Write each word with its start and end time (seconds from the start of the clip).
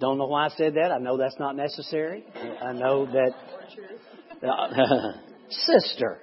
Don't 0.00 0.18
know 0.18 0.26
why 0.26 0.46
I 0.46 0.48
said 0.50 0.74
that. 0.74 0.90
I 0.92 0.98
know 0.98 1.16
that's 1.16 1.38
not 1.38 1.56
necessary. 1.56 2.24
I 2.62 2.72
know 2.72 3.06
that. 3.06 3.32
Uh, 4.46 5.12
sister. 5.48 6.20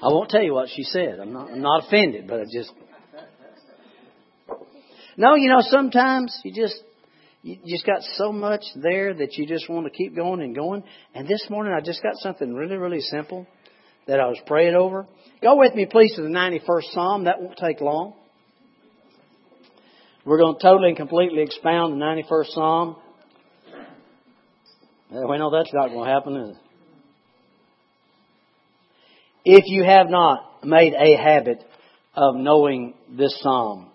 I 0.00 0.06
won't 0.06 0.30
tell 0.30 0.42
you 0.42 0.54
what 0.54 0.68
she 0.74 0.84
said. 0.84 1.18
I'm 1.20 1.32
not, 1.32 1.50
I'm 1.50 1.60
not 1.60 1.86
offended, 1.86 2.28
but 2.28 2.40
I 2.40 2.44
just. 2.52 2.72
No, 5.16 5.34
you 5.34 5.48
know, 5.48 5.60
sometimes 5.60 6.38
you 6.44 6.54
just 6.54 6.80
you 7.42 7.58
just 7.66 7.86
got 7.86 8.02
so 8.14 8.32
much 8.32 8.62
there 8.76 9.14
that 9.14 9.34
you 9.34 9.46
just 9.46 9.68
want 9.68 9.86
to 9.86 9.90
keep 9.90 10.14
going 10.14 10.40
and 10.40 10.54
going. 10.54 10.82
And 11.14 11.26
this 11.26 11.46
morning 11.50 11.72
I 11.76 11.80
just 11.80 12.02
got 12.02 12.14
something 12.16 12.54
really, 12.54 12.76
really 12.76 13.00
simple 13.00 13.46
that 14.06 14.20
I 14.20 14.26
was 14.26 14.38
praying 14.46 14.74
over. 14.74 15.06
Go 15.42 15.56
with 15.56 15.74
me, 15.74 15.86
please, 15.86 16.14
to 16.16 16.22
the 16.22 16.28
91st 16.28 16.92
Psalm. 16.92 17.24
That 17.24 17.40
won't 17.40 17.56
take 17.56 17.80
long. 17.80 18.14
We're 20.28 20.36
going 20.36 20.56
to 20.56 20.60
totally 20.60 20.88
and 20.88 20.96
completely 20.98 21.40
expound 21.40 21.94
the 21.94 22.04
91st 22.04 22.46
Psalm. 22.48 22.96
We 25.10 25.38
know 25.38 25.50
that's 25.50 25.72
not 25.72 25.88
going 25.88 26.04
to 26.04 26.12
happen, 26.12 26.36
is 26.36 26.50
it? 26.50 26.56
If 29.46 29.64
you 29.68 29.84
have 29.84 30.10
not 30.10 30.66
made 30.66 30.92
a 30.92 31.16
habit 31.16 31.64
of 32.14 32.34
knowing 32.36 32.92
this 33.10 33.40
Psalm, 33.40 33.88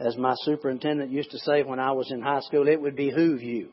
as 0.00 0.16
my 0.16 0.34
superintendent 0.38 1.12
used 1.12 1.30
to 1.30 1.38
say 1.38 1.62
when 1.62 1.78
I 1.78 1.92
was 1.92 2.10
in 2.10 2.20
high 2.22 2.40
school, 2.40 2.66
it 2.66 2.80
would 2.80 2.96
behoove 2.96 3.42
you. 3.42 3.68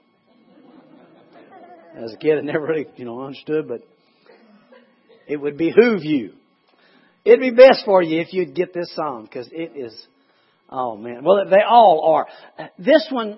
As 1.96 2.14
a 2.14 2.18
kid, 2.18 2.38
I 2.38 2.42
never 2.42 2.68
really, 2.68 2.86
you 2.96 3.06
know, 3.06 3.24
understood, 3.24 3.68
but 3.68 3.82
it 5.28 5.38
would 5.38 5.58
behoove 5.58 6.04
you. 6.04 6.34
It'd 7.28 7.42
be 7.42 7.50
best 7.50 7.84
for 7.84 8.02
you 8.02 8.22
if 8.22 8.32
you'd 8.32 8.56
get 8.56 8.74
this 8.74 8.90
song 8.96 9.24
because 9.24 9.50
it 9.52 9.74
is, 9.76 9.94
oh 10.70 10.96
man. 10.96 11.26
Well, 11.26 11.44
they 11.50 11.62
all 11.68 12.16
are. 12.16 12.70
This 12.80 13.06
one, 13.12 13.38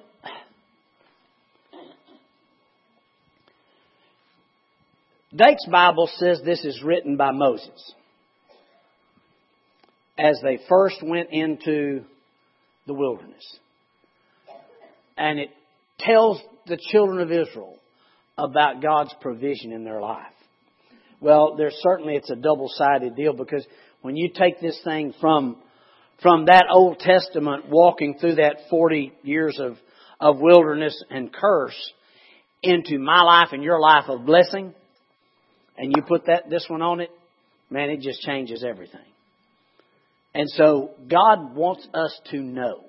Dake's 5.36 5.66
Bible 5.72 6.08
says 6.18 6.40
this 6.46 6.64
is 6.66 6.84
written 6.84 7.18
by 7.18 7.32
Moses 7.32 7.94
as 10.20 10.40
they 10.44 10.60
first 10.70 10.98
went 11.02 11.30
into 11.32 12.04
the 12.86 12.94
wilderness. 12.94 13.58
And 15.18 15.40
it 15.40 15.50
tells 15.98 16.40
the 16.68 16.78
children 16.92 17.22
of 17.22 17.32
Israel 17.32 17.80
about 18.38 18.84
God's 18.84 19.16
provision 19.20 19.72
in 19.72 19.84
their 19.84 20.00
life. 20.00 20.26
Well, 21.22 21.56
there's 21.58 21.78
certainly 21.82 22.16
it's 22.16 22.30
a 22.30 22.36
double-sided 22.36 23.16
deal 23.16 23.34
because 23.34 23.66
when 24.02 24.16
you 24.16 24.30
take 24.34 24.62
this 24.62 24.80
thing 24.84 25.14
from 25.20 25.58
from 26.22 26.46
that 26.46 26.66
Old 26.70 27.00
Testament 27.00 27.70
walking 27.70 28.18
through 28.20 28.36
that 28.36 28.58
40 28.70 29.14
years 29.24 29.60
of 29.60 29.78
of 30.20 30.40
wilderness 30.40 31.02
and 31.10 31.32
curse 31.32 31.94
into 32.62 33.00
my 33.00 33.22
life 33.22 33.50
and 33.52 33.64
your 33.64 33.80
life 33.80 34.06
of 34.10 34.26
blessing 34.26 34.74
and 35.78 35.94
you 35.96 36.04
put 36.04 36.26
that 36.26 36.50
this 36.50 36.66
one 36.68 36.82
on 36.82 37.00
it, 37.00 37.10
man, 37.70 37.90
it 37.90 38.02
just 38.02 38.22
changes 38.22 38.66
everything. 38.68 39.00
And 40.36 40.50
so 40.50 40.92
God 41.10 41.56
wants 41.56 41.88
us 41.94 42.20
to 42.32 42.38
know. 42.38 42.84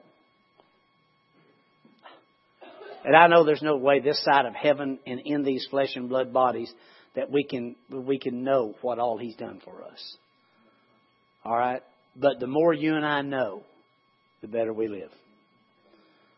And 3.04 3.16
I 3.16 3.28
know 3.28 3.44
there's 3.44 3.62
no 3.62 3.76
way 3.76 4.00
this 4.00 4.22
side 4.22 4.44
of 4.44 4.54
heaven 4.54 4.98
and 5.06 5.20
in 5.24 5.42
these 5.42 5.66
flesh 5.70 5.94
and 5.94 6.08
blood 6.08 6.32
bodies 6.32 6.70
that 7.16 7.30
we 7.30 7.44
can 7.44 7.76
we 7.90 8.18
can 8.18 8.44
know 8.44 8.74
what 8.82 8.98
all 8.98 9.18
He's 9.18 9.36
done 9.36 9.60
for 9.64 9.84
us. 9.84 10.16
All 11.44 11.56
right? 11.56 11.82
But 12.16 12.40
the 12.40 12.46
more 12.46 12.72
you 12.72 12.96
and 12.96 13.06
I 13.06 13.22
know, 13.22 13.62
the 14.40 14.48
better 14.48 14.72
we 14.72 14.88
live. 14.88 15.10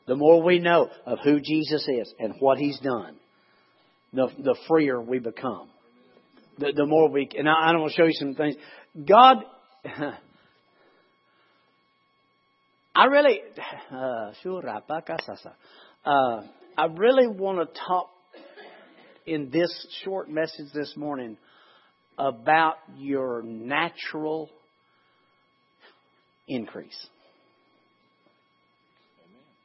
The 0.07 0.17
more 0.17 0.43
we 0.43 0.59
know 0.59 0.91
of 1.07 1.21
who 1.23 1.41
Jesus 1.41 1.87
is 1.89 2.13
and 2.19 2.35
what 2.41 2.59
He's 2.59 2.79
done, 2.81 3.17
the, 4.13 4.29
the 4.39 4.57
freer 4.69 5.01
we 5.01 5.19
become. 5.19 5.69
The, 6.59 6.73
the 6.75 6.87
more 6.87 7.09
we, 7.09 7.29
and 7.37 7.49
I, 7.49 7.53
I 7.53 7.77
want 7.77 7.93
to 7.93 7.97
show 7.97 8.05
you 8.05 8.13
some 8.13 8.35
things. 8.35 8.57
God, 9.07 9.39
I 12.95 13.05
really, 13.07 13.41
uh, 13.93 14.33
uh, 16.05 16.41
I 16.77 16.85
really 16.97 17.27
want 17.29 17.59
to 17.59 17.81
talk 17.87 18.11
in 19.27 19.51
this 19.51 19.87
short 20.05 20.29
message 20.29 20.73
this 20.75 20.95
morning 20.97 21.37
about 22.19 22.77
your 22.97 23.43
natural 23.43 24.51
increase. 26.49 27.07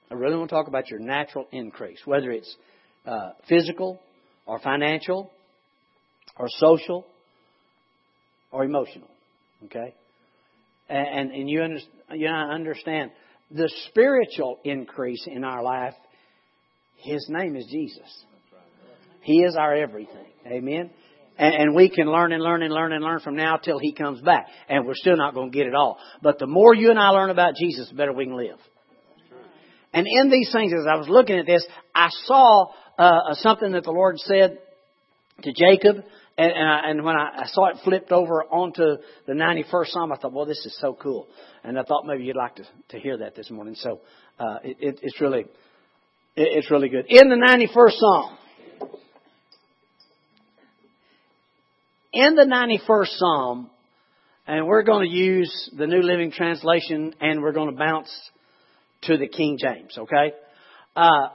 I 0.10 0.14
really 0.14 0.38
want 0.38 0.50
to 0.50 0.56
talk 0.56 0.68
about 0.68 0.90
your 0.90 1.00
natural 1.00 1.48
increase, 1.52 2.00
whether 2.06 2.32
it's 2.32 2.56
uh, 3.06 3.32
physical 3.50 4.00
or 4.46 4.60
financial 4.60 5.32
or 6.38 6.48
social 6.50 7.06
or 8.52 8.64
emotional. 8.64 9.10
Okay? 9.66 9.94
And, 10.88 11.32
and 11.32 11.50
you, 11.50 11.62
under, 11.62 11.80
you 12.14 12.28
understand 12.28 13.12
the 13.52 13.70
spiritual 13.90 14.60
increase 14.64 15.26
in 15.28 15.44
our 15.44 15.62
life, 15.62 15.94
His 16.98 17.26
name 17.30 17.56
is 17.58 17.66
Jesus. 17.66 18.24
He 19.28 19.42
is 19.42 19.58
our 19.58 19.76
everything. 19.76 20.26
Amen? 20.46 20.90
And, 21.38 21.54
and 21.54 21.76
we 21.76 21.90
can 21.90 22.08
learn 22.08 22.32
and 22.32 22.42
learn 22.42 22.64
and 22.64 22.74
learn 22.74 22.94
and 22.94 23.04
learn 23.04 23.20
from 23.20 23.36
now 23.36 23.58
till 23.58 23.78
He 23.78 23.92
comes 23.92 24.22
back. 24.22 24.48
And 24.70 24.88
we're 24.88 24.96
still 24.96 25.18
not 25.18 25.34
going 25.34 25.52
to 25.52 25.58
get 25.58 25.68
it 25.68 25.76
all. 25.76 25.98
But 26.24 26.40
the 26.40 26.48
more 26.48 26.74
you 26.74 26.92
and 26.92 26.98
I 26.98 27.10
learn 27.10 27.30
about 27.30 27.56
Jesus, 27.56 27.90
the 27.90 27.96
better 27.96 28.14
we 28.14 28.24
can 28.24 28.38
live. 28.38 28.58
And 29.92 30.08
in 30.08 30.30
these 30.30 30.50
things, 30.54 30.72
as 30.72 30.88
I 30.90 30.96
was 30.96 31.10
looking 31.10 31.38
at 31.38 31.46
this, 31.46 31.68
I 31.94 32.08
saw 32.24 32.68
uh, 32.98 33.34
something 33.34 33.74
that 33.74 33.84
the 33.84 33.92
Lord 33.92 34.18
said 34.18 34.60
to 35.44 35.52
Jacob 35.52 36.06
and, 36.38 36.52
and, 36.52 36.70
I, 36.70 36.90
and 36.90 37.04
when 37.04 37.18
I, 37.18 37.42
I 37.42 37.48
saw 37.48 37.68
it 37.68 37.80
flipped 37.84 38.14
over 38.14 38.46
onto 38.46 38.96
the 39.26 39.34
91st 39.34 39.88
Psalm, 39.88 40.14
I 40.14 40.16
thought, 40.16 40.32
well, 40.32 40.46
this 40.46 40.66
is 40.66 40.78
so 40.80 40.94
cool. 40.94 41.28
And 41.66 41.78
I 41.78 41.84
thought 41.84 42.06
maybe 42.06 42.24
you'd 42.24 42.38
like 42.38 42.56
to, 42.56 42.64
to 42.90 43.00
hear 43.00 43.18
that 43.18 43.36
this 43.36 43.52
morning. 43.52 43.76
So 43.76 44.00
uh, 44.40 44.60
it, 44.64 44.78
it, 44.80 45.00
it's 45.02 45.20
really 45.20 45.42
it, 45.42 45.48
it's 46.36 46.72
really 46.72 46.88
good. 46.88 47.08
In 47.10 47.28
the 47.28 47.36
91st 47.36 47.92
Psalm, 47.92 48.38
in 52.18 52.34
the 52.34 52.46
91st 52.46 53.18
Psalm, 53.18 53.70
and 54.48 54.66
we're 54.66 54.82
going 54.82 55.08
to 55.08 55.16
use 55.16 55.70
the 55.78 55.86
New 55.86 56.02
Living 56.02 56.32
Translation, 56.32 57.14
and 57.22 57.44
we're 57.44 57.52
going 57.52 57.70
to 57.70 57.78
bounce 57.78 58.10
to 59.04 59.18
the 59.18 59.28
King 59.28 59.60
James. 59.62 59.96
Okay. 59.96 60.34
Uh, 60.96 61.28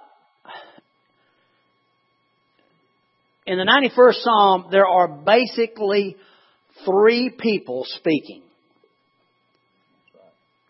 in 3.47 3.59
the 3.59 3.65
91st 3.65 4.22
Psalm, 4.25 4.66
there 4.72 4.88
are 4.88 5.06
basically 5.06 6.16
three 6.84 7.31
people 7.31 7.84
speaking. 7.87 8.42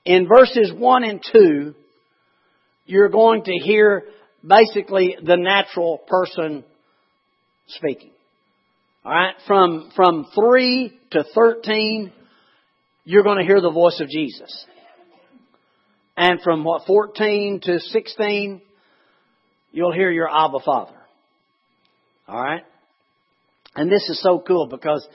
In 0.04 0.28
verses 0.28 0.70
1 0.76 1.04
and 1.04 1.24
2, 1.32 1.74
you're 2.84 3.08
going 3.08 3.44
to 3.44 3.52
hear 3.52 4.04
basically 4.46 5.16
the 5.24 5.36
natural 5.38 6.02
person 6.06 6.64
speaking. 7.68 8.11
Alright? 9.04 9.34
From, 9.46 9.90
from 9.96 10.26
3 10.34 10.98
to 11.12 11.24
13, 11.34 12.12
you're 13.04 13.24
going 13.24 13.38
to 13.38 13.44
hear 13.44 13.60
the 13.60 13.70
voice 13.70 14.00
of 14.00 14.08
Jesus. 14.08 14.66
And 16.16 16.40
from 16.42 16.62
what, 16.62 16.86
14 16.86 17.60
to 17.64 17.80
16, 17.80 18.62
you'll 19.72 19.92
hear 19.92 20.10
your 20.10 20.28
Abba 20.28 20.60
Father. 20.64 20.96
All 22.28 22.40
right? 22.40 22.62
And 23.74 23.90
this 23.90 24.08
is 24.08 24.20
so 24.22 24.42
cool 24.46 24.68
because, 24.68 25.06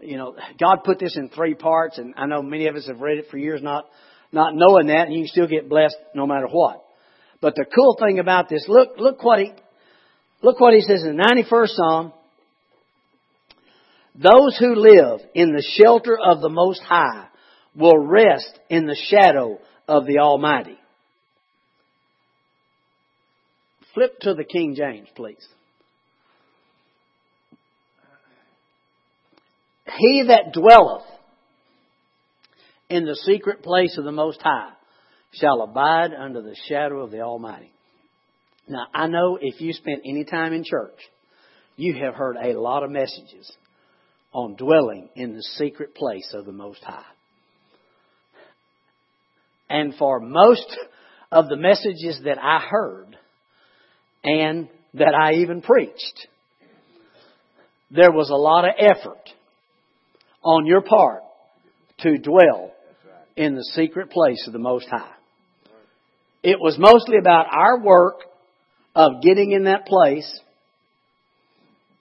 you 0.00 0.18
know, 0.18 0.36
God 0.60 0.84
put 0.84 1.00
this 1.00 1.16
in 1.16 1.30
three 1.30 1.54
parts, 1.54 1.98
and 1.98 2.14
I 2.16 2.26
know 2.26 2.42
many 2.42 2.68
of 2.68 2.76
us 2.76 2.86
have 2.86 3.00
read 3.00 3.18
it 3.18 3.26
for 3.30 3.38
years 3.38 3.60
not, 3.62 3.86
not 4.30 4.54
knowing 4.54 4.86
that, 4.88 5.06
and 5.06 5.14
you 5.14 5.22
can 5.22 5.28
still 5.28 5.48
get 5.48 5.68
blessed 5.68 5.96
no 6.14 6.26
matter 6.26 6.46
what. 6.46 6.84
But 7.40 7.56
the 7.56 7.64
cool 7.64 7.96
thing 7.98 8.20
about 8.20 8.48
this, 8.48 8.66
look, 8.68 8.90
look 8.98 9.24
what 9.24 9.40
he, 9.40 9.52
look 10.42 10.60
what 10.60 10.74
he 10.74 10.80
says 10.82 11.02
in 11.02 11.16
the 11.16 11.44
91st 11.50 11.68
Psalm. 11.70 12.12
Those 14.14 14.58
who 14.58 14.74
live 14.74 15.20
in 15.34 15.52
the 15.52 15.64
shelter 15.80 16.18
of 16.18 16.40
the 16.40 16.50
Most 16.50 16.82
High 16.82 17.28
will 17.74 17.98
rest 17.98 18.58
in 18.68 18.86
the 18.86 18.96
shadow 19.08 19.58
of 19.88 20.06
the 20.06 20.18
Almighty. 20.18 20.78
Flip 23.94 24.18
to 24.20 24.34
the 24.34 24.44
King 24.44 24.74
James, 24.74 25.08
please. 25.14 25.46
He 29.98 30.24
that 30.28 30.52
dwelleth 30.52 31.06
in 32.88 33.04
the 33.04 33.16
secret 33.16 33.62
place 33.62 33.96
of 33.96 34.04
the 34.04 34.12
Most 34.12 34.40
High 34.42 34.70
shall 35.32 35.62
abide 35.62 36.12
under 36.14 36.42
the 36.42 36.56
shadow 36.68 37.00
of 37.00 37.10
the 37.10 37.20
Almighty. 37.20 37.72
Now, 38.68 38.86
I 38.94 39.06
know 39.06 39.38
if 39.40 39.60
you 39.60 39.72
spent 39.72 40.02
any 40.04 40.24
time 40.24 40.52
in 40.52 40.64
church, 40.64 40.98
you 41.76 41.94
have 42.04 42.14
heard 42.14 42.36
a 42.36 42.58
lot 42.58 42.82
of 42.82 42.90
messages 42.90 43.50
on 44.32 44.56
dwelling 44.56 45.08
in 45.14 45.34
the 45.34 45.42
secret 45.42 45.94
place 45.94 46.32
of 46.34 46.46
the 46.46 46.52
Most 46.52 46.82
High. 46.82 47.04
And 49.68 49.94
for 49.94 50.20
most 50.20 50.76
of 51.30 51.48
the 51.48 51.56
messages 51.56 52.20
that 52.24 52.38
I 52.42 52.60
heard 52.60 53.16
and 54.24 54.68
that 54.94 55.14
I 55.14 55.34
even 55.34 55.62
preached, 55.62 56.26
there 57.90 58.12
was 58.12 58.30
a 58.30 58.34
lot 58.34 58.64
of 58.64 58.74
effort 58.78 59.28
on 60.42 60.66
your 60.66 60.82
part 60.82 61.22
to 62.00 62.18
dwell 62.18 62.72
in 63.36 63.54
the 63.54 63.64
secret 63.74 64.10
place 64.10 64.44
of 64.46 64.52
the 64.52 64.58
Most 64.58 64.88
High. 64.88 65.12
It 66.42 66.58
was 66.58 66.76
mostly 66.78 67.18
about 67.18 67.46
our 67.50 67.80
work 67.80 68.20
of 68.94 69.22
getting 69.22 69.52
in 69.52 69.64
that 69.64 69.86
place. 69.86 70.40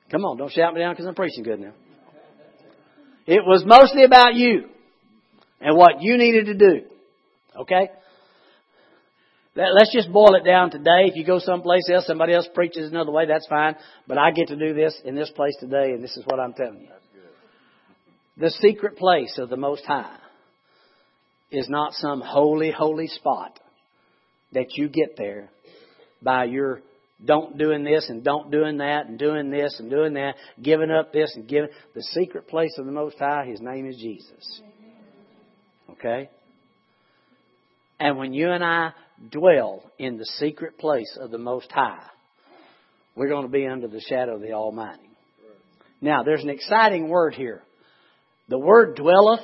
Come 0.09 0.25
on, 0.25 0.37
don't 0.37 0.51
shout 0.51 0.73
me 0.73 0.81
down 0.81 0.93
because 0.93 1.05
I'm 1.05 1.15
preaching 1.15 1.43
good 1.43 1.59
now. 1.59 1.73
It 3.31 3.45
was 3.45 3.63
mostly 3.65 4.03
about 4.03 4.35
you 4.35 4.65
and 5.61 5.77
what 5.77 6.01
you 6.01 6.17
needed 6.17 6.47
to 6.47 6.53
do. 6.53 6.81
Okay? 7.61 7.89
Let's 9.55 9.93
just 9.93 10.11
boil 10.11 10.35
it 10.35 10.43
down 10.43 10.69
today. 10.69 11.07
If 11.07 11.15
you 11.15 11.25
go 11.25 11.39
someplace 11.39 11.83
else, 11.89 12.07
somebody 12.07 12.33
else 12.33 12.49
preaches 12.53 12.91
another 12.91 13.11
way, 13.11 13.27
that's 13.27 13.47
fine. 13.47 13.77
But 14.05 14.17
I 14.17 14.31
get 14.31 14.49
to 14.49 14.57
do 14.57 14.73
this 14.73 14.99
in 15.05 15.15
this 15.15 15.29
place 15.29 15.55
today, 15.61 15.93
and 15.93 16.03
this 16.03 16.17
is 16.17 16.25
what 16.25 16.41
I'm 16.41 16.51
telling 16.51 16.81
you. 16.81 16.89
The 18.35 18.49
secret 18.49 18.97
place 18.97 19.37
of 19.37 19.47
the 19.47 19.55
Most 19.55 19.85
High 19.85 20.17
is 21.51 21.69
not 21.69 21.93
some 21.93 22.19
holy, 22.19 22.69
holy 22.69 23.07
spot 23.07 23.57
that 24.51 24.73
you 24.75 24.89
get 24.89 25.15
there 25.15 25.49
by 26.21 26.43
your 26.43 26.81
don't 27.23 27.57
doing 27.57 27.83
this 27.83 28.09
and 28.09 28.23
don't 28.23 28.51
doing 28.51 28.77
that 28.77 29.07
and 29.07 29.19
doing 29.19 29.49
this 29.49 29.75
and 29.79 29.89
doing 29.89 30.13
that, 30.15 30.35
giving 30.61 30.91
up 30.91 31.13
this 31.13 31.31
and 31.35 31.47
giving. 31.47 31.69
The 31.93 32.03
secret 32.03 32.47
place 32.47 32.75
of 32.77 32.85
the 32.85 32.91
Most 32.91 33.17
High, 33.19 33.45
His 33.45 33.61
name 33.61 33.87
is 33.87 33.97
Jesus. 33.97 34.61
Okay? 35.91 36.29
And 37.99 38.17
when 38.17 38.33
you 38.33 38.51
and 38.51 38.63
I 38.63 38.93
dwell 39.29 39.83
in 39.99 40.17
the 40.17 40.25
secret 40.25 40.79
place 40.79 41.17
of 41.19 41.29
the 41.29 41.37
Most 41.37 41.71
High, 41.71 42.07
we're 43.15 43.29
going 43.29 43.45
to 43.45 43.51
be 43.51 43.67
under 43.67 43.87
the 43.87 44.01
shadow 44.01 44.35
of 44.35 44.41
the 44.41 44.53
Almighty. 44.53 45.09
Now, 46.01 46.23
there's 46.23 46.43
an 46.43 46.49
exciting 46.49 47.09
word 47.09 47.35
here. 47.35 47.61
The 48.49 48.57
word 48.57 48.95
dwelleth 48.95 49.41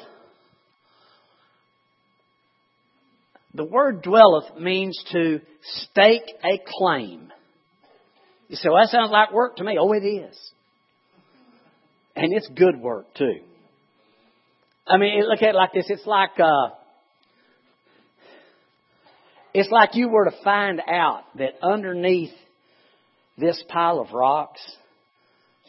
The 3.58 3.66
word 3.66 4.04
dwelleth 4.04 4.60
means 4.60 5.04
to 5.14 5.42
stake 5.64 6.30
a 6.44 6.60
claim. 6.64 7.32
You 8.48 8.56
say, 8.56 8.70
well, 8.70 8.84
that 8.84 8.90
sounds 8.90 9.12
like 9.12 9.34
work 9.34 9.58
to 9.58 9.64
me. 9.64 9.78
Oh, 9.80 9.92
it 9.92 10.06
is. 10.06 10.38
And 12.16 12.34
it's 12.34 12.48
good 12.48 12.80
work, 12.80 13.14
too. 13.16 13.42
I 14.88 14.98
mean, 14.98 15.22
look 15.28 15.42
at 15.42 15.50
it 15.50 15.56
like 15.56 15.74
this. 15.74 15.86
It's 15.90 16.06
like, 16.06 16.40
uh, 16.40 16.70
it's 19.54 19.70
like 19.70 19.96
you 19.96 20.10
were 20.10 20.26
to 20.26 20.44
find 20.44 20.82
out 20.88 21.24
that 21.38 21.56
underneath 21.62 22.32
this 23.38 23.62
pile 23.68 24.00
of 24.00 24.14
rocks 24.14 24.62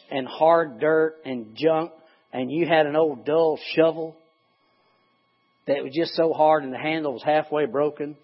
and 0.09 0.27
hard 0.27 0.79
dirt 0.79 1.15
and 1.25 1.55
junk, 1.55 1.91
and 2.31 2.49
you 2.51 2.65
had 2.65 2.85
an 2.85 2.95
old 2.95 3.25
dull 3.25 3.59
shovel, 3.75 4.15
that 5.67 5.83
was 5.83 5.93
just 5.93 6.15
so 6.15 6.33
hard 6.33 6.63
and 6.63 6.73
the 6.73 6.79
handle 6.79 7.13
was 7.13 7.23
halfway 7.23 7.65
broken. 7.67 8.15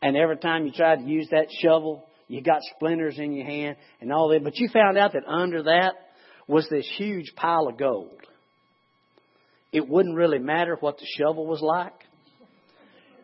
And 0.00 0.16
every 0.16 0.36
time 0.36 0.64
you 0.64 0.72
tried 0.72 0.96
to 0.96 1.02
use 1.02 1.28
that 1.30 1.46
shovel, 1.60 2.04
you 2.32 2.40
got 2.40 2.62
splinters 2.74 3.18
in 3.18 3.34
your 3.34 3.44
hand 3.44 3.76
and 4.00 4.10
all 4.10 4.30
that. 4.30 4.42
But 4.42 4.56
you 4.56 4.70
found 4.72 4.96
out 4.96 5.12
that 5.12 5.28
under 5.28 5.64
that 5.64 5.92
was 6.48 6.66
this 6.70 6.90
huge 6.96 7.34
pile 7.36 7.68
of 7.68 7.76
gold. 7.76 8.22
It 9.70 9.86
wouldn't 9.86 10.16
really 10.16 10.38
matter 10.38 10.78
what 10.80 10.96
the 10.96 11.06
shovel 11.18 11.46
was 11.46 11.60
like. 11.60 11.92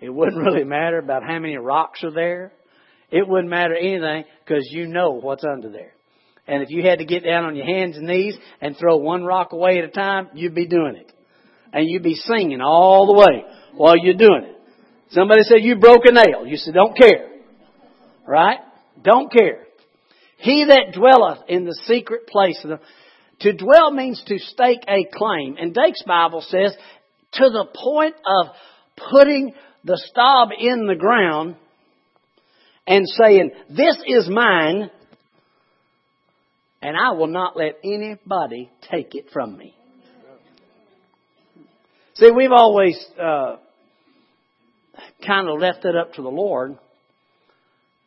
It 0.02 0.10
wouldn't 0.10 0.36
really 0.44 0.64
matter 0.64 0.98
about 0.98 1.22
how 1.26 1.38
many 1.38 1.56
rocks 1.56 2.04
are 2.04 2.12
there. 2.12 2.52
It 3.10 3.26
wouldn't 3.26 3.48
matter 3.48 3.74
anything 3.74 4.24
because 4.44 4.68
you 4.70 4.86
know 4.86 5.12
what's 5.12 5.42
under 5.42 5.70
there. 5.70 5.94
And 6.46 6.62
if 6.62 6.68
you 6.68 6.82
had 6.82 6.98
to 6.98 7.06
get 7.06 7.24
down 7.24 7.46
on 7.46 7.56
your 7.56 7.64
hands 7.64 7.96
and 7.96 8.06
knees 8.06 8.36
and 8.60 8.76
throw 8.76 8.98
one 8.98 9.24
rock 9.24 9.52
away 9.52 9.78
at 9.78 9.84
a 9.84 9.90
time, 9.90 10.28
you'd 10.34 10.54
be 10.54 10.66
doing 10.66 10.96
it 10.96 11.10
and 11.72 11.88
you'd 11.88 12.02
be 12.02 12.14
singing 12.14 12.60
all 12.60 13.06
the 13.06 13.18
way 13.18 13.44
while 13.74 13.96
you're 13.96 14.12
doing 14.12 14.44
it. 14.44 14.56
Somebody 15.12 15.44
said 15.44 15.62
you 15.62 15.76
broke 15.76 16.02
a 16.04 16.12
nail. 16.12 16.46
You 16.46 16.58
said, 16.58 16.74
don't 16.74 16.94
care. 16.94 17.30
Right? 18.26 18.58
Don't 19.02 19.32
care. 19.32 19.66
He 20.38 20.64
that 20.66 20.94
dwelleth 20.94 21.40
in 21.48 21.64
the 21.64 21.78
secret 21.86 22.26
place 22.26 22.60
of 22.64 22.70
the, 22.70 22.80
to 23.40 23.52
dwell 23.52 23.90
means 23.90 24.22
to 24.26 24.38
stake 24.38 24.82
a 24.88 25.06
claim. 25.12 25.56
And 25.58 25.74
Dake's 25.74 26.02
Bible 26.06 26.42
says, 26.42 26.76
to 27.34 27.50
the 27.50 27.66
point 27.74 28.14
of 28.24 28.54
putting 29.10 29.52
the 29.84 30.00
stub 30.10 30.50
in 30.58 30.86
the 30.86 30.94
ground 30.94 31.56
and 32.86 33.04
saying, 33.06 33.50
this 33.68 33.96
is 34.06 34.28
mine, 34.28 34.90
and 36.80 36.96
I 36.96 37.12
will 37.12 37.26
not 37.26 37.56
let 37.56 37.78
anybody 37.84 38.70
take 38.90 39.14
it 39.14 39.26
from 39.32 39.56
me. 39.56 39.74
See, 42.14 42.30
we've 42.34 42.52
always 42.52 42.98
uh, 43.20 43.56
kind 45.24 45.48
of 45.48 45.60
left 45.60 45.84
it 45.84 45.94
up 45.94 46.14
to 46.14 46.22
the 46.22 46.28
Lord. 46.28 46.78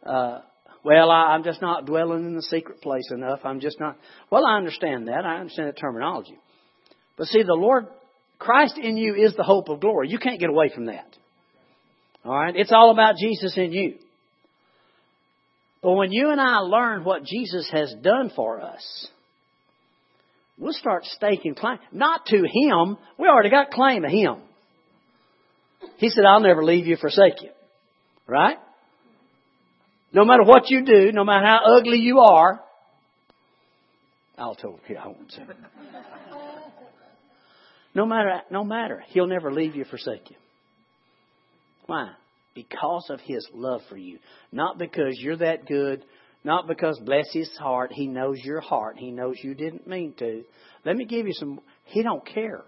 Uh, 0.05 0.39
well, 0.83 1.11
I, 1.11 1.33
I'm 1.33 1.43
just 1.43 1.61
not 1.61 1.85
dwelling 1.85 2.25
in 2.25 2.35
the 2.35 2.41
secret 2.41 2.81
place 2.81 3.09
enough. 3.11 3.39
I'm 3.43 3.59
just 3.59 3.79
not. 3.79 3.97
Well, 4.29 4.45
I 4.45 4.57
understand 4.57 5.07
that. 5.07 5.25
I 5.25 5.37
understand 5.37 5.67
that 5.67 5.79
terminology. 5.79 6.37
But 7.17 7.27
see, 7.27 7.43
the 7.43 7.53
Lord, 7.53 7.87
Christ 8.39 8.77
in 8.77 8.97
you 8.97 9.15
is 9.15 9.35
the 9.35 9.43
hope 9.43 9.69
of 9.69 9.79
glory. 9.79 10.09
You 10.09 10.17
can't 10.17 10.39
get 10.39 10.49
away 10.49 10.71
from 10.73 10.85
that. 10.85 11.07
All 12.25 12.33
right? 12.33 12.55
It's 12.55 12.71
all 12.71 12.91
about 12.91 13.15
Jesus 13.17 13.57
in 13.57 13.71
you. 13.71 13.95
But 15.83 15.93
when 15.93 16.11
you 16.11 16.29
and 16.29 16.39
I 16.39 16.57
learn 16.57 17.03
what 17.03 17.23
Jesus 17.23 17.69
has 17.71 17.93
done 18.01 18.31
for 18.35 18.61
us, 18.61 19.07
We'll 20.61 20.73
start 20.73 21.05
staking 21.05 21.55
claim. 21.55 21.79
Not 21.91 22.27
to 22.27 22.37
Him. 22.37 22.97
We 23.17 23.27
already 23.27 23.49
got 23.49 23.71
claim 23.71 24.05
of 24.05 24.11
Him. 24.11 24.35
He 25.97 26.09
said, 26.09 26.23
I'll 26.23 26.39
never 26.39 26.63
leave 26.63 26.85
you, 26.85 26.97
forsake 26.97 27.41
you. 27.41 27.49
Right? 28.27 28.57
No 30.13 30.25
matter 30.25 30.43
what 30.43 30.69
you 30.69 30.83
do, 30.83 31.11
no 31.11 31.23
matter 31.23 31.45
how 31.45 31.77
ugly 31.77 31.99
you 31.99 32.19
are, 32.19 32.61
I'll 34.37 34.55
tell 34.55 34.79
you, 34.87 34.97
I 34.97 35.07
won't 35.07 35.31
say. 35.31 35.43
No 37.93 38.05
matter, 38.05 38.41
no 38.49 38.63
matter, 38.63 39.03
He'll 39.07 39.27
never 39.27 39.51
leave 39.51 39.75
you, 39.75 39.85
forsake 39.85 40.29
you. 40.29 40.37
Why? 41.85 42.11
Because 42.55 43.07
of 43.09 43.19
His 43.21 43.47
love 43.53 43.81
for 43.89 43.97
you. 43.97 44.19
Not 44.51 44.77
because 44.77 45.17
you're 45.19 45.37
that 45.37 45.65
good, 45.65 46.03
not 46.43 46.67
because, 46.67 46.99
bless 47.05 47.31
his 47.31 47.49
heart, 47.57 47.91
he 47.93 48.07
knows 48.07 48.37
your 48.43 48.61
heart. 48.61 48.97
He 48.97 49.11
knows 49.11 49.35
you 49.43 49.53
didn't 49.53 49.87
mean 49.87 50.13
to. 50.17 50.43
Let 50.85 50.95
me 50.95 51.05
give 51.05 51.27
you 51.27 51.33
some. 51.33 51.59
He 51.85 52.01
don't 52.01 52.25
care. 52.25 52.63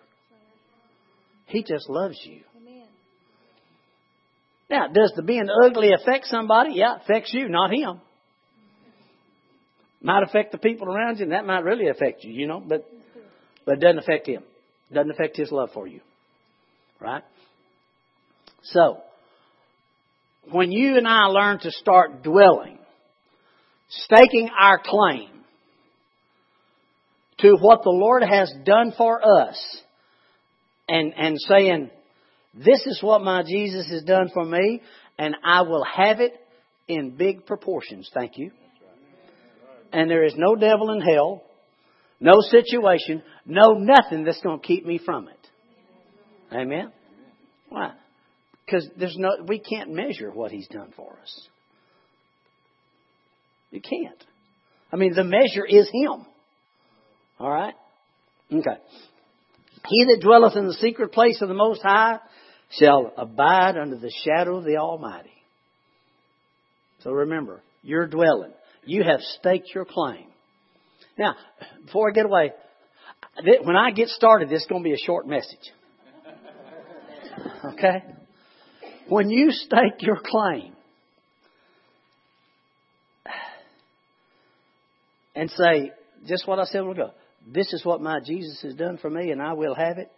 He 1.46 1.64
just 1.64 1.90
loves 1.90 2.20
you. 2.24 2.42
Now, 4.70 4.88
does 4.88 5.14
the 5.16 5.24
being 5.24 5.48
ugly 5.64 5.92
affect 5.94 6.26
somebody? 6.28 6.74
Yeah, 6.76 6.96
it 6.96 7.02
affects 7.04 7.34
you, 7.34 7.50
not 7.50 7.72
him. 7.72 8.02
Might 10.02 10.24
affect 10.24 10.52
the 10.52 10.58
people 10.58 10.88
around 10.88 11.18
you, 11.18 11.24
and 11.24 11.32
that 11.32 11.46
might 11.46 11.64
really 11.64 11.88
affect 11.88 12.24
you, 12.24 12.34
you 12.34 12.48
know, 12.48 12.62
but 12.66 12.90
but 13.66 13.76
it 13.76 13.80
doesn't 13.80 14.00
affect 14.00 14.28
him. 14.28 14.44
It 14.90 14.94
doesn't 14.94 15.12
affect 15.12 15.38
his 15.38 15.52
love 15.52 15.70
for 15.74 15.88
you. 15.88 16.02
Right? 17.00 17.24
So, 18.64 18.98
when 20.52 20.72
you 20.72 20.98
and 20.98 21.08
I 21.08 21.26
learn 21.26 21.60
to 21.60 21.72
start 21.72 22.24
dwelling 22.24 22.80
staking 23.90 24.50
our 24.60 24.80
claim 24.84 25.30
to 27.40 27.56
what 27.60 27.84
the 27.84 27.90
Lord 27.90 28.24
has 28.24 28.54
done 28.66 28.94
for 28.98 29.22
us 29.22 29.82
and, 30.88 31.14
and 31.16 31.38
saying, 31.40 31.90
this 32.54 32.86
is 32.86 33.00
what 33.02 33.24
my 33.24 33.44
Jesus 33.44 33.90
has 33.90 34.04
done 34.04 34.30
for 34.34 34.46
me 34.46 34.82
and 35.18 35.36
I 35.44 35.64
will 35.64 35.84
have 35.84 36.20
it 36.20 36.34
in 36.88 37.12
big 37.12 37.46
proportions. 37.46 38.10
Thank 38.14 38.38
you. 38.38 38.52
And 39.92 40.10
there 40.10 40.24
is 40.24 40.34
no 40.36 40.56
devil 40.56 40.92
in 40.92 41.02
hell, 41.02 41.44
no 42.20 42.34
situation, 42.42 43.22
no 43.46 43.74
nothing 43.74 44.24
that's 44.24 44.42
going 44.42 44.60
to 44.60 44.66
keep 44.66 44.86
me 44.86 45.00
from 45.04 45.28
it. 45.28 45.40
Amen. 46.52 46.92
Why? 47.70 47.94
Because 48.66 48.88
there's 48.98 49.18
no, 49.18 49.30
we 49.48 49.60
can't 49.60 49.92
measure 49.92 50.32
what 50.32 50.52
He's 50.52 50.68
done 50.68 50.94
for 50.96 51.18
us. 51.22 51.48
You 53.72 53.82
can't. 53.82 54.24
I 54.92 54.96
mean, 54.96 55.14
the 55.14 55.24
measure 55.24 55.66
is 55.68 55.90
Him. 55.92 56.26
All 57.40 57.52
right? 57.52 57.74
Okay. 58.52 58.82
He 59.88 60.06
that 60.06 60.22
dwelleth 60.22 60.56
in 60.56 60.68
the 60.68 60.74
secret 60.76 61.12
place 61.12 61.42
of 61.42 61.50
the 61.50 61.56
Most 61.56 61.82
High 61.82 62.20
shall 62.80 63.12
abide 63.18 63.78
under 63.78 63.98
the 63.98 64.12
shadow 64.26 64.58
of 64.58 64.64
the 64.64 64.78
Almighty. 64.78 65.30
So 67.04 67.12
remember, 67.12 67.62
you're 67.82 68.08
dwelling. 68.08 68.54
You 68.86 69.04
have 69.04 69.20
staked 69.40 69.70
your 69.74 69.86
claim. 69.86 70.26
Now, 71.18 71.36
before 71.86 72.10
I 72.10 72.14
get 72.14 72.26
away, 72.26 72.52
when 73.64 73.76
I 73.76 73.92
get 73.92 74.08
started, 74.10 74.50
this 74.50 74.62
is 74.62 74.68
going 74.68 74.84
to 74.84 74.90
be 74.90 74.94
a 74.94 75.06
short 75.06 75.28
message. 75.28 75.72
Okay? 77.74 78.04
When 79.08 79.30
you 79.30 79.52
stake 79.52 80.02
your 80.02 80.20
claim 80.24 80.74
and 85.36 85.50
say, 85.52 85.92
just 86.28 86.48
what 86.48 86.60
I 86.60 86.66
said 86.66 86.82
a 86.82 86.84
while 86.84 86.94
ago, 86.94 87.12
this 87.46 87.74
is 87.74 87.84
what 87.84 88.02
my 88.02 88.20
Jesus 88.26 88.62
has 88.62 88.76
done 88.76 88.98
for 88.98 89.10
me 89.10 89.32
and 89.32 89.42
I 89.42 89.54
will 89.54 89.76
have 89.76 89.98
it, 89.98 90.10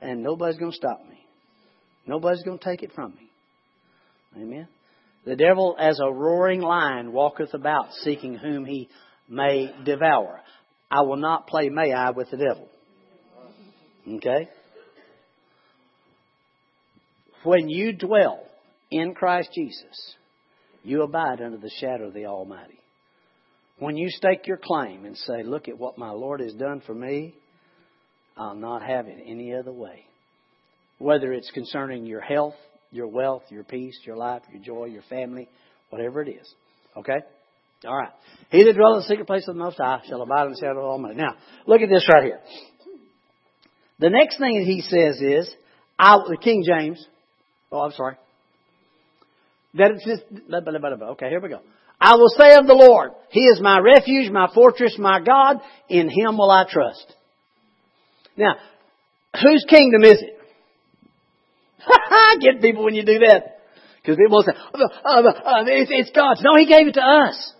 and 0.00 0.22
nobody's 0.22 0.58
going 0.58 0.72
to 0.72 0.76
stop 0.76 1.00
me. 1.08 1.25
Nobody's 2.06 2.42
going 2.42 2.58
to 2.58 2.64
take 2.64 2.82
it 2.82 2.92
from 2.94 3.14
me. 3.14 3.30
Amen. 4.36 4.68
The 5.24 5.36
devil, 5.36 5.76
as 5.78 5.98
a 6.00 6.12
roaring 6.12 6.60
lion, 6.60 7.12
walketh 7.12 7.52
about 7.52 7.92
seeking 8.02 8.36
whom 8.36 8.64
he 8.64 8.88
may 9.28 9.74
devour. 9.84 10.40
I 10.90 11.00
will 11.02 11.16
not 11.16 11.48
play 11.48 11.68
may 11.68 11.92
I 11.92 12.10
with 12.10 12.30
the 12.30 12.36
devil. 12.36 12.68
Okay? 14.08 14.48
When 17.42 17.68
you 17.68 17.92
dwell 17.92 18.40
in 18.90 19.14
Christ 19.14 19.50
Jesus, 19.52 20.14
you 20.84 21.02
abide 21.02 21.40
under 21.40 21.58
the 21.58 21.70
shadow 21.80 22.06
of 22.06 22.14
the 22.14 22.26
Almighty. 22.26 22.78
When 23.78 23.96
you 23.96 24.08
stake 24.10 24.46
your 24.46 24.58
claim 24.62 25.04
and 25.04 25.16
say, 25.16 25.42
Look 25.42 25.68
at 25.68 25.78
what 25.78 25.98
my 25.98 26.10
Lord 26.10 26.40
has 26.40 26.54
done 26.54 26.82
for 26.86 26.94
me, 26.94 27.34
I'll 28.36 28.54
not 28.54 28.82
have 28.82 29.06
it 29.06 29.18
any 29.26 29.54
other 29.54 29.72
way. 29.72 30.06
Whether 30.98 31.32
it's 31.32 31.50
concerning 31.50 32.06
your 32.06 32.20
health, 32.20 32.54
your 32.90 33.08
wealth, 33.08 33.42
your 33.50 33.64
peace, 33.64 33.98
your 34.04 34.16
life, 34.16 34.42
your 34.52 34.62
joy, 34.62 34.84
your 34.86 35.02
family, 35.10 35.48
whatever 35.90 36.22
it 36.22 36.28
is. 36.28 36.54
Okay? 36.96 37.18
All 37.86 37.96
right. 37.96 38.12
He 38.50 38.64
that 38.64 38.74
dwelleth 38.74 38.96
in 38.96 39.00
the 39.02 39.08
secret 39.08 39.26
place 39.26 39.46
of 39.48 39.54
the 39.54 39.62
Most 39.62 39.76
High 39.76 40.00
shall 40.08 40.22
abide 40.22 40.46
in 40.46 40.52
the 40.52 40.58
shadow 40.60 40.80
of 40.80 40.86
Almighty. 40.86 41.16
Now, 41.16 41.34
look 41.66 41.82
at 41.82 41.90
this 41.90 42.08
right 42.12 42.24
here. 42.24 42.40
The 43.98 44.10
next 44.10 44.38
thing 44.38 44.64
he 44.64 44.80
says 44.80 45.20
is, 45.20 45.54
I, 45.98 46.16
the 46.28 46.38
King 46.42 46.64
James, 46.66 47.04
Oh, 47.70 47.80
I'm 47.80 47.92
sorry. 47.92 48.16
That 49.74 49.90
it's 49.90 50.06
just, 50.06 50.22
okay, 50.32 51.28
here 51.28 51.40
we 51.40 51.48
go. 51.48 51.60
I 52.00 52.14
will 52.14 52.28
say 52.28 52.54
of 52.56 52.66
the 52.66 52.74
Lord, 52.74 53.12
He 53.30 53.40
is 53.40 53.60
my 53.60 53.78
refuge, 53.80 54.30
my 54.30 54.48
fortress, 54.54 54.96
my 54.98 55.20
God. 55.20 55.56
In 55.88 56.08
Him 56.08 56.38
will 56.38 56.50
I 56.50 56.64
trust. 56.68 57.14
Now, 58.36 58.54
whose 59.42 59.64
kingdom 59.68 60.04
is 60.04 60.22
it? 60.22 60.35
Get 62.40 62.60
people 62.60 62.84
when 62.84 62.94
you 62.94 63.04
do 63.04 63.18
that. 63.20 63.60
Because 64.00 64.16
people 64.16 64.42
say, 64.42 64.52
oh, 64.74 64.84
uh, 65.04 65.28
uh, 65.28 65.64
it's, 65.66 65.90
it's 65.92 66.10
God's. 66.14 66.42
No, 66.42 66.56
He 66.56 66.66
gave 66.66 66.86
it 66.86 66.94
to 66.94 67.02
us. 67.02 67.52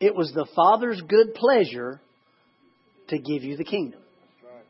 It 0.00 0.14
was 0.14 0.32
the 0.32 0.46
Father's 0.54 1.00
good 1.00 1.34
pleasure 1.34 2.00
to 3.08 3.18
give 3.18 3.42
you 3.42 3.56
the 3.56 3.64
kingdom. 3.64 4.00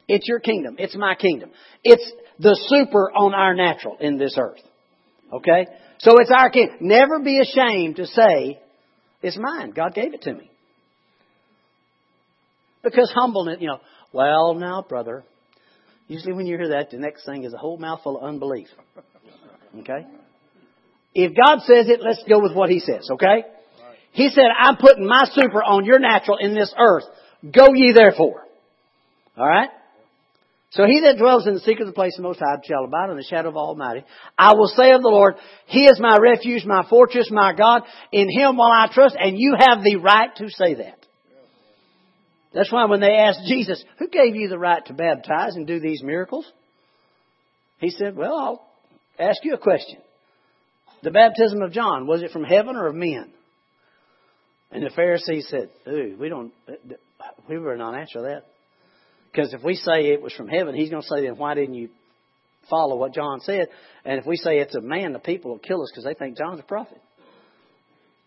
It's 0.08 0.28
your 0.28 0.40
kingdom. 0.40 0.76
It's 0.78 0.96
my 0.96 1.14
kingdom. 1.14 1.50
It's 1.82 2.12
the 2.38 2.56
super 2.68 3.10
on 3.10 3.34
our 3.34 3.54
natural 3.54 3.96
in 4.00 4.18
this 4.18 4.36
earth. 4.38 4.60
Okay? 5.32 5.66
So 5.98 6.18
it's 6.18 6.30
our 6.30 6.50
kingdom. 6.50 6.76
Never 6.80 7.18
be 7.20 7.40
ashamed 7.40 7.96
to 7.96 8.06
say, 8.06 8.60
it's 9.22 9.38
mine. 9.38 9.70
God 9.70 9.94
gave 9.94 10.14
it 10.14 10.22
to 10.22 10.32
me. 10.32 10.50
Because 12.84 13.12
humbleness, 13.12 13.58
you 13.60 13.66
know, 13.66 13.80
well, 14.12 14.54
now, 14.54 14.84
brother, 14.88 15.24
usually 16.08 16.32
when 16.32 16.46
you 16.46 16.56
hear 16.56 16.68
that, 16.70 16.90
the 16.90 16.98
next 16.98 17.24
thing 17.24 17.44
is 17.44 17.52
a 17.52 17.58
whole 17.58 17.78
mouthful 17.78 18.18
of 18.18 18.24
unbelief. 18.24 18.68
Okay? 19.78 20.06
If 21.14 21.32
God 21.36 21.60
says 21.60 21.88
it, 21.88 22.00
let's 22.02 22.22
go 22.28 22.40
with 22.40 22.54
what 22.54 22.70
He 22.70 22.80
says, 22.80 23.08
okay? 23.12 23.44
He 24.12 24.30
said, 24.30 24.46
I'm 24.58 24.76
putting 24.76 25.06
my 25.06 25.24
super 25.32 25.62
on 25.62 25.84
your 25.84 25.98
natural 25.98 26.38
in 26.38 26.54
this 26.54 26.72
earth. 26.78 27.04
Go 27.54 27.74
ye 27.74 27.92
therefore. 27.92 28.42
Alright? 29.36 29.68
So 30.70 30.84
he 30.84 31.00
that 31.02 31.16
dwells 31.18 31.46
in 31.46 31.54
the 31.54 31.60
secret 31.60 31.82
of 31.82 31.88
the 31.88 31.92
place 31.92 32.14
of 32.18 32.22
the 32.22 32.28
Most 32.28 32.40
High 32.40 32.60
shall 32.66 32.84
abide 32.84 33.10
in 33.10 33.16
the 33.16 33.22
shadow 33.22 33.48
of 33.48 33.56
Almighty. 33.56 34.04
I 34.36 34.54
will 34.54 34.68
say 34.68 34.90
of 34.92 35.02
the 35.02 35.08
Lord, 35.08 35.36
He 35.66 35.84
is 35.84 35.98
my 36.00 36.18
refuge, 36.20 36.64
my 36.64 36.84
fortress, 36.88 37.30
my 37.30 37.54
God. 37.54 37.82
In 38.12 38.28
Him 38.28 38.56
will 38.56 38.70
I 38.70 38.88
trust, 38.92 39.16
and 39.18 39.38
you 39.38 39.54
have 39.58 39.82
the 39.82 39.96
right 39.96 40.34
to 40.36 40.50
say 40.50 40.74
that. 40.74 40.95
That's 42.56 42.72
why 42.72 42.86
when 42.86 43.00
they 43.00 43.16
asked 43.16 43.40
Jesus, 43.46 43.84
who 43.98 44.08
gave 44.08 44.34
you 44.34 44.48
the 44.48 44.58
right 44.58 44.84
to 44.86 44.94
baptize 44.94 45.56
and 45.56 45.66
do 45.66 45.78
these 45.78 46.02
miracles? 46.02 46.50
He 47.80 47.90
said, 47.90 48.16
well, 48.16 48.34
I'll 48.34 48.66
ask 49.18 49.44
you 49.44 49.52
a 49.52 49.58
question. 49.58 50.00
The 51.02 51.10
baptism 51.10 51.60
of 51.60 51.72
John, 51.72 52.06
was 52.06 52.22
it 52.22 52.30
from 52.30 52.44
heaven 52.44 52.76
or 52.76 52.86
of 52.86 52.94
men? 52.94 53.30
And 54.72 54.82
the 54.82 54.88
Pharisees 54.88 55.48
said, 55.50 55.68
ooh, 55.86 56.16
we 56.18 56.30
don't, 56.30 56.50
we 57.46 57.58
were 57.58 57.76
not 57.76 57.94
answer 57.94 58.22
that. 58.22 58.44
Because 59.30 59.52
if 59.52 59.62
we 59.62 59.74
say 59.74 60.06
it 60.06 60.22
was 60.22 60.32
from 60.32 60.48
heaven, 60.48 60.74
he's 60.74 60.88
going 60.88 61.02
to 61.02 61.08
say, 61.08 61.26
then 61.26 61.36
why 61.36 61.52
didn't 61.52 61.74
you 61.74 61.90
follow 62.70 62.96
what 62.96 63.12
John 63.12 63.40
said? 63.40 63.68
And 64.06 64.18
if 64.18 64.24
we 64.24 64.38
say 64.38 64.60
it's 64.60 64.74
a 64.74 64.80
man, 64.80 65.12
the 65.12 65.18
people 65.18 65.50
will 65.50 65.58
kill 65.58 65.82
us 65.82 65.90
because 65.92 66.04
they 66.04 66.14
think 66.14 66.38
John's 66.38 66.60
a 66.60 66.62
prophet. 66.62 67.02